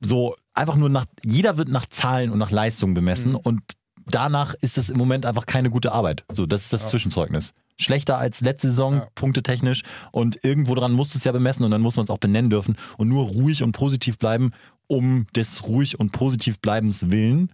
so 0.00 0.34
einfach 0.54 0.76
nur 0.76 0.88
nach, 0.88 1.06
jeder 1.24 1.56
wird 1.56 1.68
nach 1.68 1.86
Zahlen 1.86 2.30
und 2.30 2.38
nach 2.38 2.50
Leistung 2.50 2.94
bemessen 2.94 3.32
Mhm. 3.32 3.36
und 3.38 3.62
danach 4.10 4.54
ist 4.60 4.78
es 4.78 4.88
im 4.90 4.96
Moment 4.98 5.26
einfach 5.26 5.46
keine 5.46 5.70
gute 5.70 5.92
Arbeit. 5.92 6.24
So, 6.32 6.46
das 6.46 6.62
ist 6.64 6.72
das 6.72 6.88
Zwischenzeugnis. 6.88 7.52
Schlechter 7.78 8.18
als 8.18 8.40
letzte 8.40 8.68
Saison, 8.68 8.94
Ja. 8.94 9.08
punktetechnisch 9.14 9.82
und 10.12 10.38
irgendwo 10.44 10.74
dran 10.74 10.92
musst 10.92 11.14
du 11.14 11.18
es 11.18 11.24
ja 11.24 11.32
bemessen 11.32 11.64
und 11.64 11.70
dann 11.70 11.80
muss 11.80 11.96
man 11.96 12.04
es 12.04 12.10
auch 12.10 12.18
benennen 12.18 12.50
dürfen 12.50 12.76
und 12.96 13.08
nur 13.08 13.24
ruhig 13.26 13.62
und 13.62 13.72
positiv 13.72 14.18
bleiben, 14.18 14.52
um 14.88 15.26
des 15.34 15.64
ruhig 15.64 15.98
und 16.00 16.12
positiv 16.12 16.58
bleibens 16.60 17.10
willen, 17.10 17.52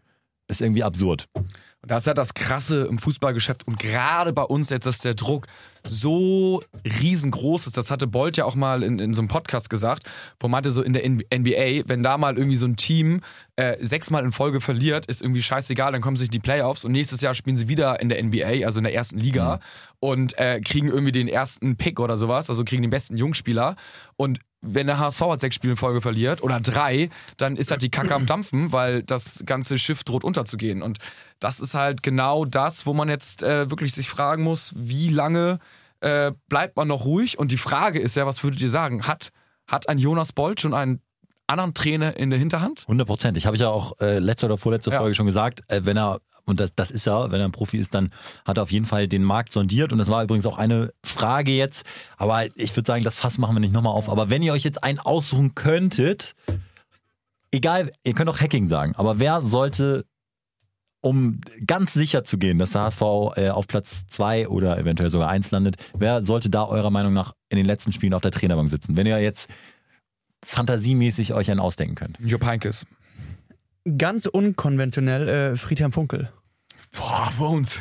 ist 0.49 0.61
irgendwie 0.61 0.85
absurd. 0.85 1.27
Und 1.85 1.91
das 1.91 2.05
ist 2.05 2.07
ja 2.07 2.15
das 2.15 2.33
Krasse 2.33 2.87
im 2.87 2.99
Fußballgeschäft 2.99 3.67
und 3.67 3.79
gerade 3.79 4.33
bei 4.33 4.43
uns 4.43 4.71
jetzt, 4.71 4.87
dass 4.87 5.01
der 5.01 5.13
Druck 5.13 5.49
so 5.87 6.63
riesengroß 7.03 7.67
ist. 7.67 7.77
Das 7.77 7.91
hatte 7.91 8.07
Bolt 8.07 8.39
ja 8.39 8.47
auch 8.47 8.55
mal 8.55 8.83
in, 8.83 8.99
in 8.99 9.13
so 9.13 9.21
einem 9.21 9.29
Podcast 9.29 9.69
gesagt, 9.69 10.05
wo 10.41 10.47
man 10.47 10.53
meinte 10.53 10.71
so 10.71 10.81
in 10.81 10.95
der 10.95 11.07
NBA, 11.07 11.87
wenn 11.87 12.03
da 12.03 12.17
mal 12.17 12.39
irgendwie 12.39 12.57
so 12.57 12.65
ein 12.65 12.77
Team 12.77 13.21
äh, 13.57 13.77
sechsmal 13.85 14.25
in 14.25 14.33
Folge 14.33 14.63
verliert, 14.63 15.05
ist 15.05 15.21
irgendwie 15.21 15.43
scheißegal, 15.43 15.93
dann 15.93 16.01
kommen 16.01 16.17
sie 16.17 16.25
in 16.25 16.31
die 16.31 16.39
Playoffs 16.39 16.87
und 16.87 16.93
nächstes 16.93 17.21
Jahr 17.21 17.35
spielen 17.35 17.57
sie 17.57 17.69
wieder 17.69 18.01
in 18.01 18.09
der 18.09 18.25
NBA, 18.25 18.65
also 18.65 18.79
in 18.79 18.85
der 18.85 18.95
ersten 18.95 19.19
Liga 19.19 19.61
und 20.01 20.39
äh, 20.39 20.63
kriegen 20.63 20.89
irgendwie 20.89 21.13
den 21.13 21.29
ersten 21.29 21.77
Pick 21.77 22.01
oder 22.01 22.17
sowas, 22.17 22.49
also 22.49 22.65
kriegen 22.65 22.81
den 22.81 22.91
besten 22.91 23.19
Jungspieler 23.19 23.77
und 24.17 24.39
wenn 24.65 24.87
der 24.87 24.99
HSV 24.99 25.21
halt 25.21 25.41
sechs 25.41 25.57
Spiele 25.57 25.73
in 25.73 25.77
Folge 25.77 26.01
verliert 26.01 26.43
oder 26.43 26.61
drei, 26.61 27.11
dann 27.37 27.57
ist 27.57 27.71
halt 27.71 27.83
die 27.83 27.91
Kacke 27.91 28.15
am 28.15 28.27
Dampfen, 28.27 28.73
weil 28.73 29.03
das 29.03 29.43
ganze 29.47 29.79
Schiff 29.79 30.05
droht 30.05 30.25
unterzugehen. 30.25 30.83
Und 30.83 30.99
das 31.41 31.61
ist 31.61 31.75
halt 31.75 32.03
genau 32.03 32.45
das, 32.45 32.87
wo 32.87 32.95
man 32.95 33.09
jetzt 33.09 33.43
äh, 33.43 33.71
wirklich 33.71 33.93
sich 33.93 34.09
fragen 34.09 34.43
muss, 34.43 34.73
wie 34.77 35.09
lange 35.11 35.59
äh, 36.01 36.33
bleibt 36.49 36.77
man 36.77 36.89
noch 36.89 37.05
ruhig? 37.05 37.39
Und 37.39 37.51
die 37.51 37.59
Frage 37.59 37.99
ist 37.99 38.17
ja, 38.17 38.27
was 38.27 38.43
würdet 38.45 38.61
ihr 38.61 38.71
sagen? 38.71 39.07
Hat, 39.07 39.31
hat 39.67 39.89
ein 39.89 39.99
Jonas 39.99 40.33
Bolt 40.33 40.61
schon 40.61 40.75
einen 40.75 41.01
anderen 41.47 41.75
Trainer 41.75 42.17
in 42.17 42.31
der 42.31 42.39
Hinterhand? 42.39 42.83
100 42.83 43.07
Prozent. 43.07 43.37
Ich 43.37 43.47
habe 43.47 43.57
ja 43.57 43.69
auch 43.69 43.99
äh, 44.01 44.19
letzte 44.19 44.47
oder 44.47 44.59
vorletzte 44.59 44.91
Ja. 44.91 44.99
Folge 44.99 45.15
schon 45.15 45.27
gesagt, 45.27 45.61
äh, 45.69 45.81
wenn 45.85 45.97
er, 45.97 46.21
und 46.47 46.61
das, 46.61 46.75
das 46.75 46.91
ist 46.91 47.07
er, 47.07 47.31
wenn 47.31 47.41
er 47.41 47.47
ein 47.47 47.53
Profi 47.53 47.79
ist, 47.79 47.95
dann 47.95 48.11
hat 48.45 48.59
er 48.59 48.63
auf 48.63 48.73
jeden 48.73 48.85
Fall 48.85 49.09
den 49.09 49.23
Markt 49.23 49.53
sondiert. 49.53 49.93
Und 49.93 49.99
das 49.99 50.09
war 50.09 50.23
übrigens 50.23 50.47
auch 50.47 50.59
eine 50.59 50.93
Frage 51.05 51.53
jetzt. 51.53 51.87
Aber 52.17 52.45
ich 52.57 52.77
würde 52.77 52.87
sagen, 52.87 53.03
das 53.03 53.17
Fass 53.17 53.39
machen 53.39 53.57
wir 53.57 53.61
nicht 53.61 53.73
nochmal 53.73 53.95
auf. 53.95 54.11
Aber 54.11 54.29
wenn 54.31 54.43
ihr 54.43 54.53
euch 54.53 54.65
jetzt 54.65 54.85
einen 54.85 54.99
aussuchen 54.99 55.55
könntet, 55.55 56.35
egal, 57.51 57.93
ihr 58.05 58.13
könnt 58.13 58.29
auch 58.29 58.41
Hacking 58.41 58.69
sagen, 58.69 58.95
aber 58.97 59.19
wer 59.19 59.41
sollte 59.41 60.05
um 61.01 61.41
ganz 61.67 61.93
sicher 61.93 62.25
zu 62.25 62.39
gehen, 62.39 62.59
dass 62.59 62.71
der 62.71 62.83
HSV 62.83 63.03
äh, 63.37 63.51
auf 63.51 63.69
Platz 63.69 64.07
2 64.07 64.49
oder 64.49 64.79
eventuell 64.79 65.11
sogar 65.11 65.29
1 65.29 65.51
landet, 65.51 65.77
wer 65.93 66.23
sollte 66.23 66.49
da 66.49 66.65
eurer 66.65 66.91
Meinung 66.91 67.13
nach 67.13 67.35
in 67.51 67.59
den 67.59 67.67
letzten 67.67 67.93
Spielen 67.93 68.15
auf 68.15 68.23
der 68.23 68.31
Trainerbank 68.31 68.71
sitzen? 68.71 68.97
Wenn 68.97 69.07
ihr 69.07 69.19
jetzt 69.19 69.51
fantasiemäßig 70.43 71.35
euch 71.35 71.51
einen 71.51 71.61
ausdenken 71.61 71.95
könnt. 71.95 72.19
Jupp 72.21 72.47
Heynckes. 72.47 72.87
Ganz 73.99 74.25
unkonventionell 74.25 75.29
äh, 75.29 75.57
Friedhelm 75.57 75.93
Funkel. 75.93 76.33
Boah, 76.97 77.33
Bones. 77.39 77.81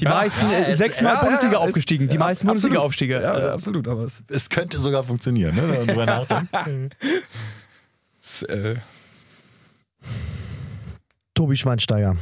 Die 0.00 0.04
meisten, 0.04 0.48
äh, 0.50 0.70
es- 0.70 0.78
sechsmal 0.78 1.14
ja, 1.14 1.20
Bundesliga 1.24 1.54
ja, 1.54 1.60
es- 1.62 1.68
aufgestiegen. 1.68 2.08
Die 2.08 2.14
ja, 2.14 2.20
meisten 2.20 2.48
absolut. 2.48 2.62
Bundesliga-Aufstiege. 2.62 3.20
Ja, 3.20 3.32
Also, 3.32 3.48
absolut, 3.50 3.88
aber 3.88 4.04
es 4.04 4.22
Es 4.28 4.48
könnte 4.48 4.78
sogar 4.78 5.02
funktionieren, 5.04 5.56
ne? 5.56 5.62
wenn 5.68 5.76
man 5.78 5.86
drüber 5.88 6.06
nachdenkt. 6.06 6.96
ist, 8.20 8.42
äh, 8.44 8.76
Tobi 11.34 11.56
Schweinsteiger. 11.56 12.16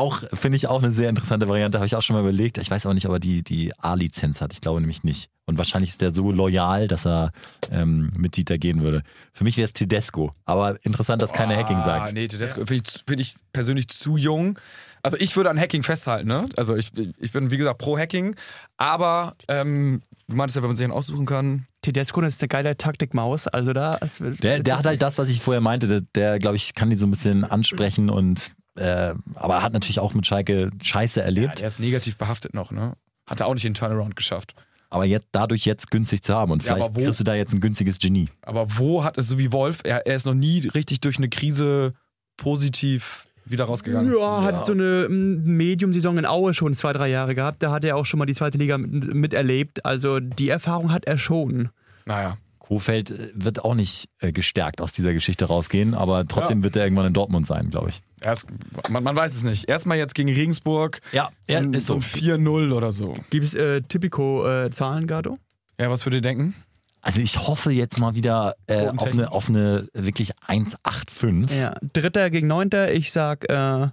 Auch, 0.00 0.22
finde 0.32 0.56
ich 0.56 0.66
auch 0.66 0.82
eine 0.82 0.92
sehr 0.92 1.10
interessante 1.10 1.46
Variante, 1.46 1.76
habe 1.76 1.86
ich 1.86 1.94
auch 1.94 2.00
schon 2.00 2.16
mal 2.16 2.22
überlegt. 2.22 2.56
Ich 2.56 2.70
weiß 2.70 2.86
aber 2.86 2.94
nicht, 2.94 3.06
ob 3.06 3.12
er 3.12 3.20
die, 3.20 3.42
die 3.42 3.70
A-Lizenz 3.78 4.40
hat. 4.40 4.54
Ich 4.54 4.62
glaube 4.62 4.80
nämlich 4.80 5.04
nicht. 5.04 5.28
Und 5.44 5.58
wahrscheinlich 5.58 5.90
ist 5.90 6.00
der 6.00 6.10
so 6.10 6.32
loyal, 6.32 6.88
dass 6.88 7.06
er 7.06 7.32
ähm, 7.70 8.10
mit 8.16 8.38
Dieter 8.38 8.56
gehen 8.56 8.80
würde. 8.80 9.02
Für 9.34 9.44
mich 9.44 9.58
wäre 9.58 9.66
es 9.66 9.74
Tedesco. 9.74 10.32
Aber 10.46 10.82
interessant, 10.84 11.20
dass 11.20 11.34
keine 11.34 11.54
Hacking 11.54 11.80
sagt. 11.80 12.08
Ah, 12.08 12.12
nee, 12.14 12.28
Tedesco 12.28 12.64
finde 12.64 12.82
ich, 12.86 13.04
find 13.06 13.20
ich 13.20 13.34
persönlich 13.52 13.88
zu 13.88 14.16
jung. 14.16 14.58
Also 15.02 15.18
ich 15.18 15.36
würde 15.36 15.50
an 15.50 15.58
Hacking 15.58 15.82
festhalten, 15.82 16.28
ne? 16.28 16.48
Also 16.56 16.76
ich, 16.76 16.92
ich 17.18 17.32
bin, 17.32 17.50
wie 17.50 17.58
gesagt, 17.58 17.78
pro 17.78 17.98
Hacking. 17.98 18.36
Aber 18.78 19.34
ähm, 19.48 20.00
du 20.28 20.36
meintest 20.36 20.56
ja, 20.56 20.62
wenn 20.62 20.70
man 20.70 20.76
sich 20.76 20.84
einen 20.84 20.94
aussuchen 20.94 21.26
kann. 21.26 21.66
Tedesco 21.82 22.22
ist 22.22 22.40
eine 22.40 22.48
geile 22.48 22.76
Taktikmaus. 22.78 23.48
Also 23.48 23.74
da. 23.74 23.98
Der, 24.20 24.60
der 24.60 24.78
hat 24.78 24.86
halt 24.86 25.02
das, 25.02 25.18
was 25.18 25.28
ich 25.28 25.42
vorher 25.42 25.60
meinte. 25.60 25.88
Der, 25.88 26.00
der 26.14 26.38
glaube 26.38 26.56
ich, 26.56 26.74
kann 26.74 26.88
die 26.88 26.96
so 26.96 27.06
ein 27.06 27.10
bisschen 27.10 27.44
ansprechen 27.44 28.08
und 28.08 28.52
äh, 28.80 29.14
aber 29.34 29.54
er 29.56 29.62
hat 29.62 29.72
natürlich 29.72 30.00
auch 30.00 30.14
mit 30.14 30.26
Schalke 30.26 30.70
Scheiße 30.82 31.20
Ja, 31.20 31.26
erlebt. 31.26 31.60
der 31.60 31.66
ist 31.66 31.78
negativ 31.80 32.16
behaftet 32.16 32.54
noch, 32.54 32.70
ne? 32.72 32.94
Hat 33.26 33.40
er 33.40 33.46
auch 33.46 33.54
nicht 33.54 33.64
den 33.64 33.74
Turnaround 33.74 34.16
geschafft. 34.16 34.54
aber 34.92 35.04
jetzt 35.04 35.28
dadurch 35.30 35.64
jetzt 35.66 35.90
günstig 35.92 36.22
zu 36.22 36.34
haben. 36.34 36.50
Und 36.50 36.64
Ja, 36.64 36.72
vielleicht 36.74 36.86
aber 36.90 36.96
wo- 37.00 37.04
kriegst 37.04 37.20
du 37.20 37.24
da 37.24 37.34
jetzt 37.36 37.52
ein 37.54 37.60
günstiges 37.60 37.98
Genie. 38.00 38.28
Aber 38.42 38.66
wo 38.78 39.04
hat 39.04 39.18
es 39.18 39.28
so 39.28 39.38
wie 39.38 39.52
Wolf, 39.52 39.80
er, 39.84 40.04
er 40.06 40.16
ist 40.16 40.26
noch 40.26 40.34
nie 40.34 40.66
richtig 40.74 40.98
durch 41.00 41.18
eine 41.18 41.28
Krise 41.28 41.94
positiv 42.36 43.28
wieder 43.44 43.64
rausgegangen. 43.66 44.12
Ja, 44.16 44.42
hat 44.42 44.64
so 44.66 44.72
eine 44.72 45.06
mm, 45.08 45.44
Medium-Saison 45.56 46.18
in 46.18 46.26
Aue 46.26 46.54
schon 46.54 46.74
zwei, 46.74 46.92
drei 46.92 47.08
Jahre 47.08 47.34
gehabt. 47.34 47.62
Da 47.62 47.70
hat 47.72 47.84
er 47.84 47.96
auch 47.96 48.04
schon 48.06 48.18
mal 48.18 48.26
die 48.26 48.34
zweite 48.34 48.58
Liga 48.58 48.78
mit- 48.78 49.14
miterlebt. 49.14 49.84
Also 49.84 50.20
die 50.20 50.48
Erfahrung 50.48 50.92
hat 50.92 51.04
er 51.04 51.18
schon. 51.18 51.68
Naja. 52.06 52.36
Kofeld 52.70 53.10
äh, 53.10 53.30
wird 53.34 53.64
auch 53.64 53.74
nicht 53.74 54.08
äh, 54.20 54.30
gestärkt 54.30 54.80
aus 54.80 54.92
dieser 54.92 55.12
Geschichte 55.12 55.46
rausgehen, 55.46 55.92
aber 55.92 56.24
trotzdem 56.24 56.58
Ja. 56.60 56.64
wird 56.64 56.76
er 56.76 56.84
irgendwann 56.84 57.06
in 57.06 57.12
Dortmund 57.12 57.44
sein, 57.44 57.68
glaube 57.68 57.88
ich. 57.88 58.00
Erst, 58.20 58.46
man, 58.88 59.02
man 59.02 59.16
weiß 59.16 59.34
es 59.34 59.42
nicht. 59.42 59.68
Erstmal 59.68 59.98
jetzt 59.98 60.14
gegen 60.14 60.28
Regensburg. 60.28 61.00
Ja, 61.10 61.30
so, 61.48 61.56
ein- 61.56 61.80
so 61.80 61.94
ein 61.94 62.00
4-0 62.02 62.72
oder 62.72 62.92
so. 62.92 63.16
Gibt 63.30 63.44
es 63.44 63.54
äh, 63.54 63.80
Typico-Zahlen, 63.82 65.08
Gado? 65.08 65.38
Ja, 65.80 65.90
was 65.90 66.06
würdet 66.06 66.18
ihr 66.18 66.22
denken? 66.22 66.54
Also 67.00 67.20
ich 67.20 67.38
hoffe 67.48 67.72
jetzt 67.72 67.98
mal 67.98 68.14
wieder 68.14 68.54
äh, 68.68 68.86
auf, 68.86 69.10
eine, 69.12 69.32
auf 69.32 69.48
eine 69.48 69.88
wirklich 69.92 70.32
1,85. 70.46 71.52
Ja. 71.58 71.74
Dritter 71.92 72.30
gegen 72.30 72.46
Neunter. 72.46 72.92
Ich 72.92 73.10
sag, 73.10 73.48
äh, 73.50 73.88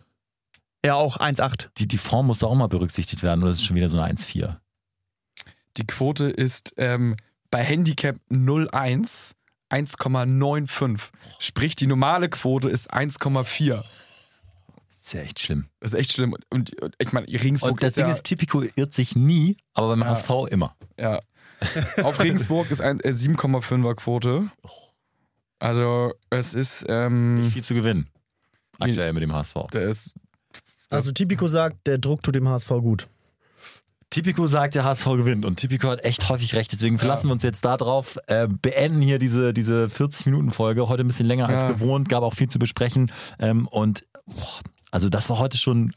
ja, 0.86 0.94
auch 0.94 1.18
1,8. 1.18 1.70
Die, 1.80 1.88
die 1.88 1.98
Form 1.98 2.28
muss 2.28 2.40
da 2.40 2.46
auch 2.48 2.54
mal 2.56 2.68
berücksichtigt 2.68 3.24
werden 3.24 3.42
oder 3.42 3.54
ist 3.54 3.60
es 3.60 3.66
schon 3.66 3.76
wieder 3.76 3.90
so 3.90 3.98
eine 4.00 4.14
1,4? 4.14 4.58
Die 5.78 5.88
Quote 5.88 6.26
ist 6.30 6.74
ähm, 6.78 7.16
bei 7.52 7.64
Handicap 7.64 8.16
01 8.30 9.36
1,95. 9.70 11.10
Sprich, 11.40 11.76
die 11.76 11.88
normale 11.88 12.30
Quote 12.30 12.70
ist 12.70 12.94
1,4. 12.94 13.76
Das 13.78 13.84
ist 15.02 15.14
ja 15.14 15.22
echt 15.22 15.40
schlimm. 15.40 15.68
Das 15.80 15.94
ist 15.94 16.00
echt 16.00 16.14
schlimm. 16.14 16.36
Und, 16.50 16.82
und 16.82 16.96
ich 17.00 17.12
meine, 17.14 17.28
Regensburg 17.28 17.72
Und 17.72 17.84
das 17.84 17.90
ist 17.92 17.98
Ding 17.98 18.08
ja, 18.08 18.14
ist, 18.14 18.24
Tipico 18.24 18.62
irrt 18.76 18.94
sich 18.94 19.16
nie, 19.16 19.58
aber 19.74 19.90
beim 19.90 20.02
Ja. 20.02 20.08
HSV 20.08 20.30
immer. 20.50 20.76
ja. 21.00 21.20
Auf 22.04 22.20
Regensburg 22.24 22.70
ist 22.70 22.82
ein 22.82 23.00
äh, 23.00 23.10
7,5er 23.10 23.96
Quote. 23.96 24.50
Also 25.60 26.14
es 26.30 26.54
ist, 26.54 26.86
ähm, 26.88 27.50
Viel 27.52 27.64
zu 27.64 27.74
gewinnen. 27.74 28.10
Aktuell 28.80 29.12
mit 29.14 29.24
dem 29.24 29.34
HSV. 29.34 29.56
der 29.74 29.84
ist 29.90 30.14
Also 30.92 31.12
Tipico 31.12 31.48
sagt, 31.48 31.88
der 31.88 31.98
Druck 31.98 32.22
tut 32.22 32.36
dem 32.36 32.48
HSV 32.48 32.70
gut. 32.70 33.08
Tipico 34.10 34.48
sagt, 34.48 34.76
der 34.76 34.84
HSV 34.84 35.06
gewinnt 35.06 35.46
und 35.46 35.58
Tipico 35.58 35.90
hat 35.90 36.04
echt 36.04 36.30
häufig 36.30 36.56
recht. 36.56 36.72
Deswegen 36.72 36.98
verlassen 36.98 37.28
wir 37.28 37.34
uns 37.34 37.44
jetzt 37.44 37.64
da 37.66 37.78
drauf. 37.78 38.18
Äh, 38.28 38.48
beenden 38.48 39.02
hier 39.02 39.20
diese, 39.20 39.54
diese 39.54 39.88
40-Minuten-Folge. 39.88 40.88
Heute 40.88 41.04
ein 41.04 41.08
bisschen 41.08 41.28
länger 41.28 41.50
Ja. 41.50 41.68
als 41.68 41.74
gewohnt, 41.74 42.08
gab 42.10 42.24
auch 42.24 42.34
viel 42.34 42.50
zu 42.50 42.58
besprechen. 42.58 43.12
Ähm, 43.40 43.68
und 43.68 44.06
boah, 44.26 44.62
also 44.92 45.10
das 45.10 45.30
war 45.30 45.40
heute 45.40 45.58
schon 45.58 45.94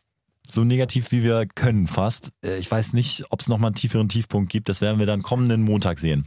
so 0.46 0.64
negativ, 0.64 1.12
wie 1.12 1.22
wir 1.22 1.46
können 1.46 1.86
fast. 1.86 2.32
Äh, 2.44 2.58
ich 2.58 2.70
weiß 2.70 2.92
nicht, 2.94 3.24
ob 3.30 3.40
es 3.40 3.48
nochmal 3.48 3.68
einen 3.68 3.76
tieferen 3.76 4.08
Tiefpunkt 4.08 4.50
gibt. 4.50 4.68
Das 4.68 4.80
werden 4.80 4.98
wir 4.98 5.06
dann 5.06 5.22
kommenden 5.22 5.62
Montag 5.62 5.98
sehen. 6.00 6.26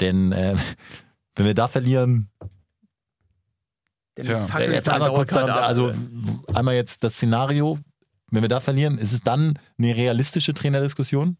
Denn 0.00 0.30
äh, 0.32 0.54
wenn 1.34 1.46
wir 1.46 1.54
da 1.54 1.66
verlieren, 1.68 2.30
Tja. 4.14 4.46
jetzt 4.60 4.88
einmal 4.88 5.12
kurz 5.12 5.30
daran, 5.30 5.50
also 5.50 5.92
einmal 6.54 6.74
jetzt 6.74 7.04
das 7.04 7.14
Szenario, 7.14 7.78
wenn 8.30 8.42
wir 8.42 8.48
da 8.48 8.60
verlieren, 8.60 8.98
ist 8.98 9.12
es 9.12 9.20
dann 9.20 9.58
eine 9.78 9.96
realistische 9.96 10.54
Trainerdiskussion? 10.54 11.36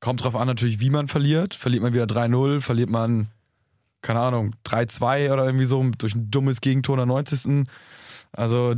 Kommt 0.00 0.24
drauf 0.24 0.34
an 0.34 0.48
natürlich, 0.48 0.80
wie 0.80 0.90
man 0.90 1.08
verliert. 1.08 1.54
Verliert 1.54 1.82
man 1.82 1.94
wieder 1.94 2.06
3-0, 2.06 2.60
verliert 2.60 2.90
man, 2.90 3.28
keine 4.02 4.20
Ahnung, 4.20 4.52
3-2 4.66 5.32
oder 5.32 5.46
irgendwie 5.46 5.64
so 5.64 5.82
durch 5.96 6.14
ein 6.14 6.30
dummes 6.30 6.60
Gegentor 6.60 6.96
in 6.96 6.98
der 6.98 7.06
90. 7.06 7.66
Also, 8.34 8.74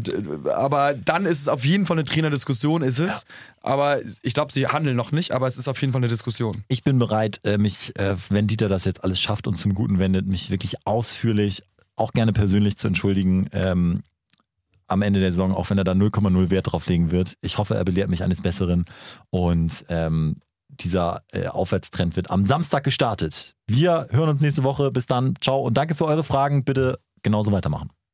aber 0.52 0.94
dann 0.94 1.26
ist 1.26 1.40
es 1.40 1.48
auf 1.48 1.64
jeden 1.64 1.86
Fall 1.86 1.96
eine 1.96 2.04
Trainerdiskussion, 2.04 2.82
ist 2.82 2.98
es. 2.98 3.24
Aber 3.62 4.00
ich 4.22 4.34
glaube, 4.34 4.52
sie 4.52 4.66
handeln 4.66 4.96
noch 4.96 5.12
nicht, 5.12 5.30
aber 5.30 5.46
es 5.46 5.56
ist 5.56 5.68
auf 5.68 5.80
jeden 5.80 5.92
Fall 5.92 6.00
eine 6.00 6.08
Diskussion. 6.08 6.64
Ich 6.68 6.82
bin 6.82 6.98
bereit, 6.98 7.40
äh, 7.44 7.56
mich, 7.56 7.96
äh, 7.98 8.16
wenn 8.30 8.48
Dieter 8.48 8.68
das 8.68 8.84
jetzt 8.84 9.04
alles 9.04 9.20
schafft 9.20 9.46
und 9.46 9.54
zum 9.54 9.74
Guten 9.74 9.98
wendet, 9.98 10.26
mich 10.26 10.50
wirklich 10.50 10.86
ausführlich, 10.86 11.62
auch 11.96 12.12
gerne 12.12 12.32
persönlich 12.32 12.76
zu 12.76 12.88
entschuldigen. 12.88 13.48
Am 14.94 15.02
Ende 15.02 15.18
der 15.18 15.32
Saison, 15.32 15.52
auch 15.52 15.70
wenn 15.70 15.78
er 15.78 15.82
da 15.82 15.90
0,0 15.90 16.50
Wert 16.50 16.70
drauf 16.70 16.86
legen 16.86 17.10
wird. 17.10 17.34
Ich 17.40 17.58
hoffe, 17.58 17.74
er 17.74 17.84
belehrt 17.84 18.08
mich 18.10 18.22
eines 18.22 18.42
Besseren. 18.42 18.84
Und 19.30 19.84
ähm, 19.88 20.36
dieser 20.68 21.22
äh, 21.32 21.48
Aufwärtstrend 21.48 22.14
wird 22.14 22.30
am 22.30 22.44
Samstag 22.44 22.84
gestartet. 22.84 23.56
Wir 23.66 24.06
hören 24.10 24.28
uns 24.28 24.40
nächste 24.40 24.62
Woche. 24.62 24.92
Bis 24.92 25.06
dann. 25.06 25.34
Ciao 25.40 25.60
und 25.60 25.76
danke 25.76 25.96
für 25.96 26.04
eure 26.04 26.22
Fragen. 26.22 26.64
Bitte 26.64 27.00
genauso 27.24 27.50
weitermachen. 27.50 27.90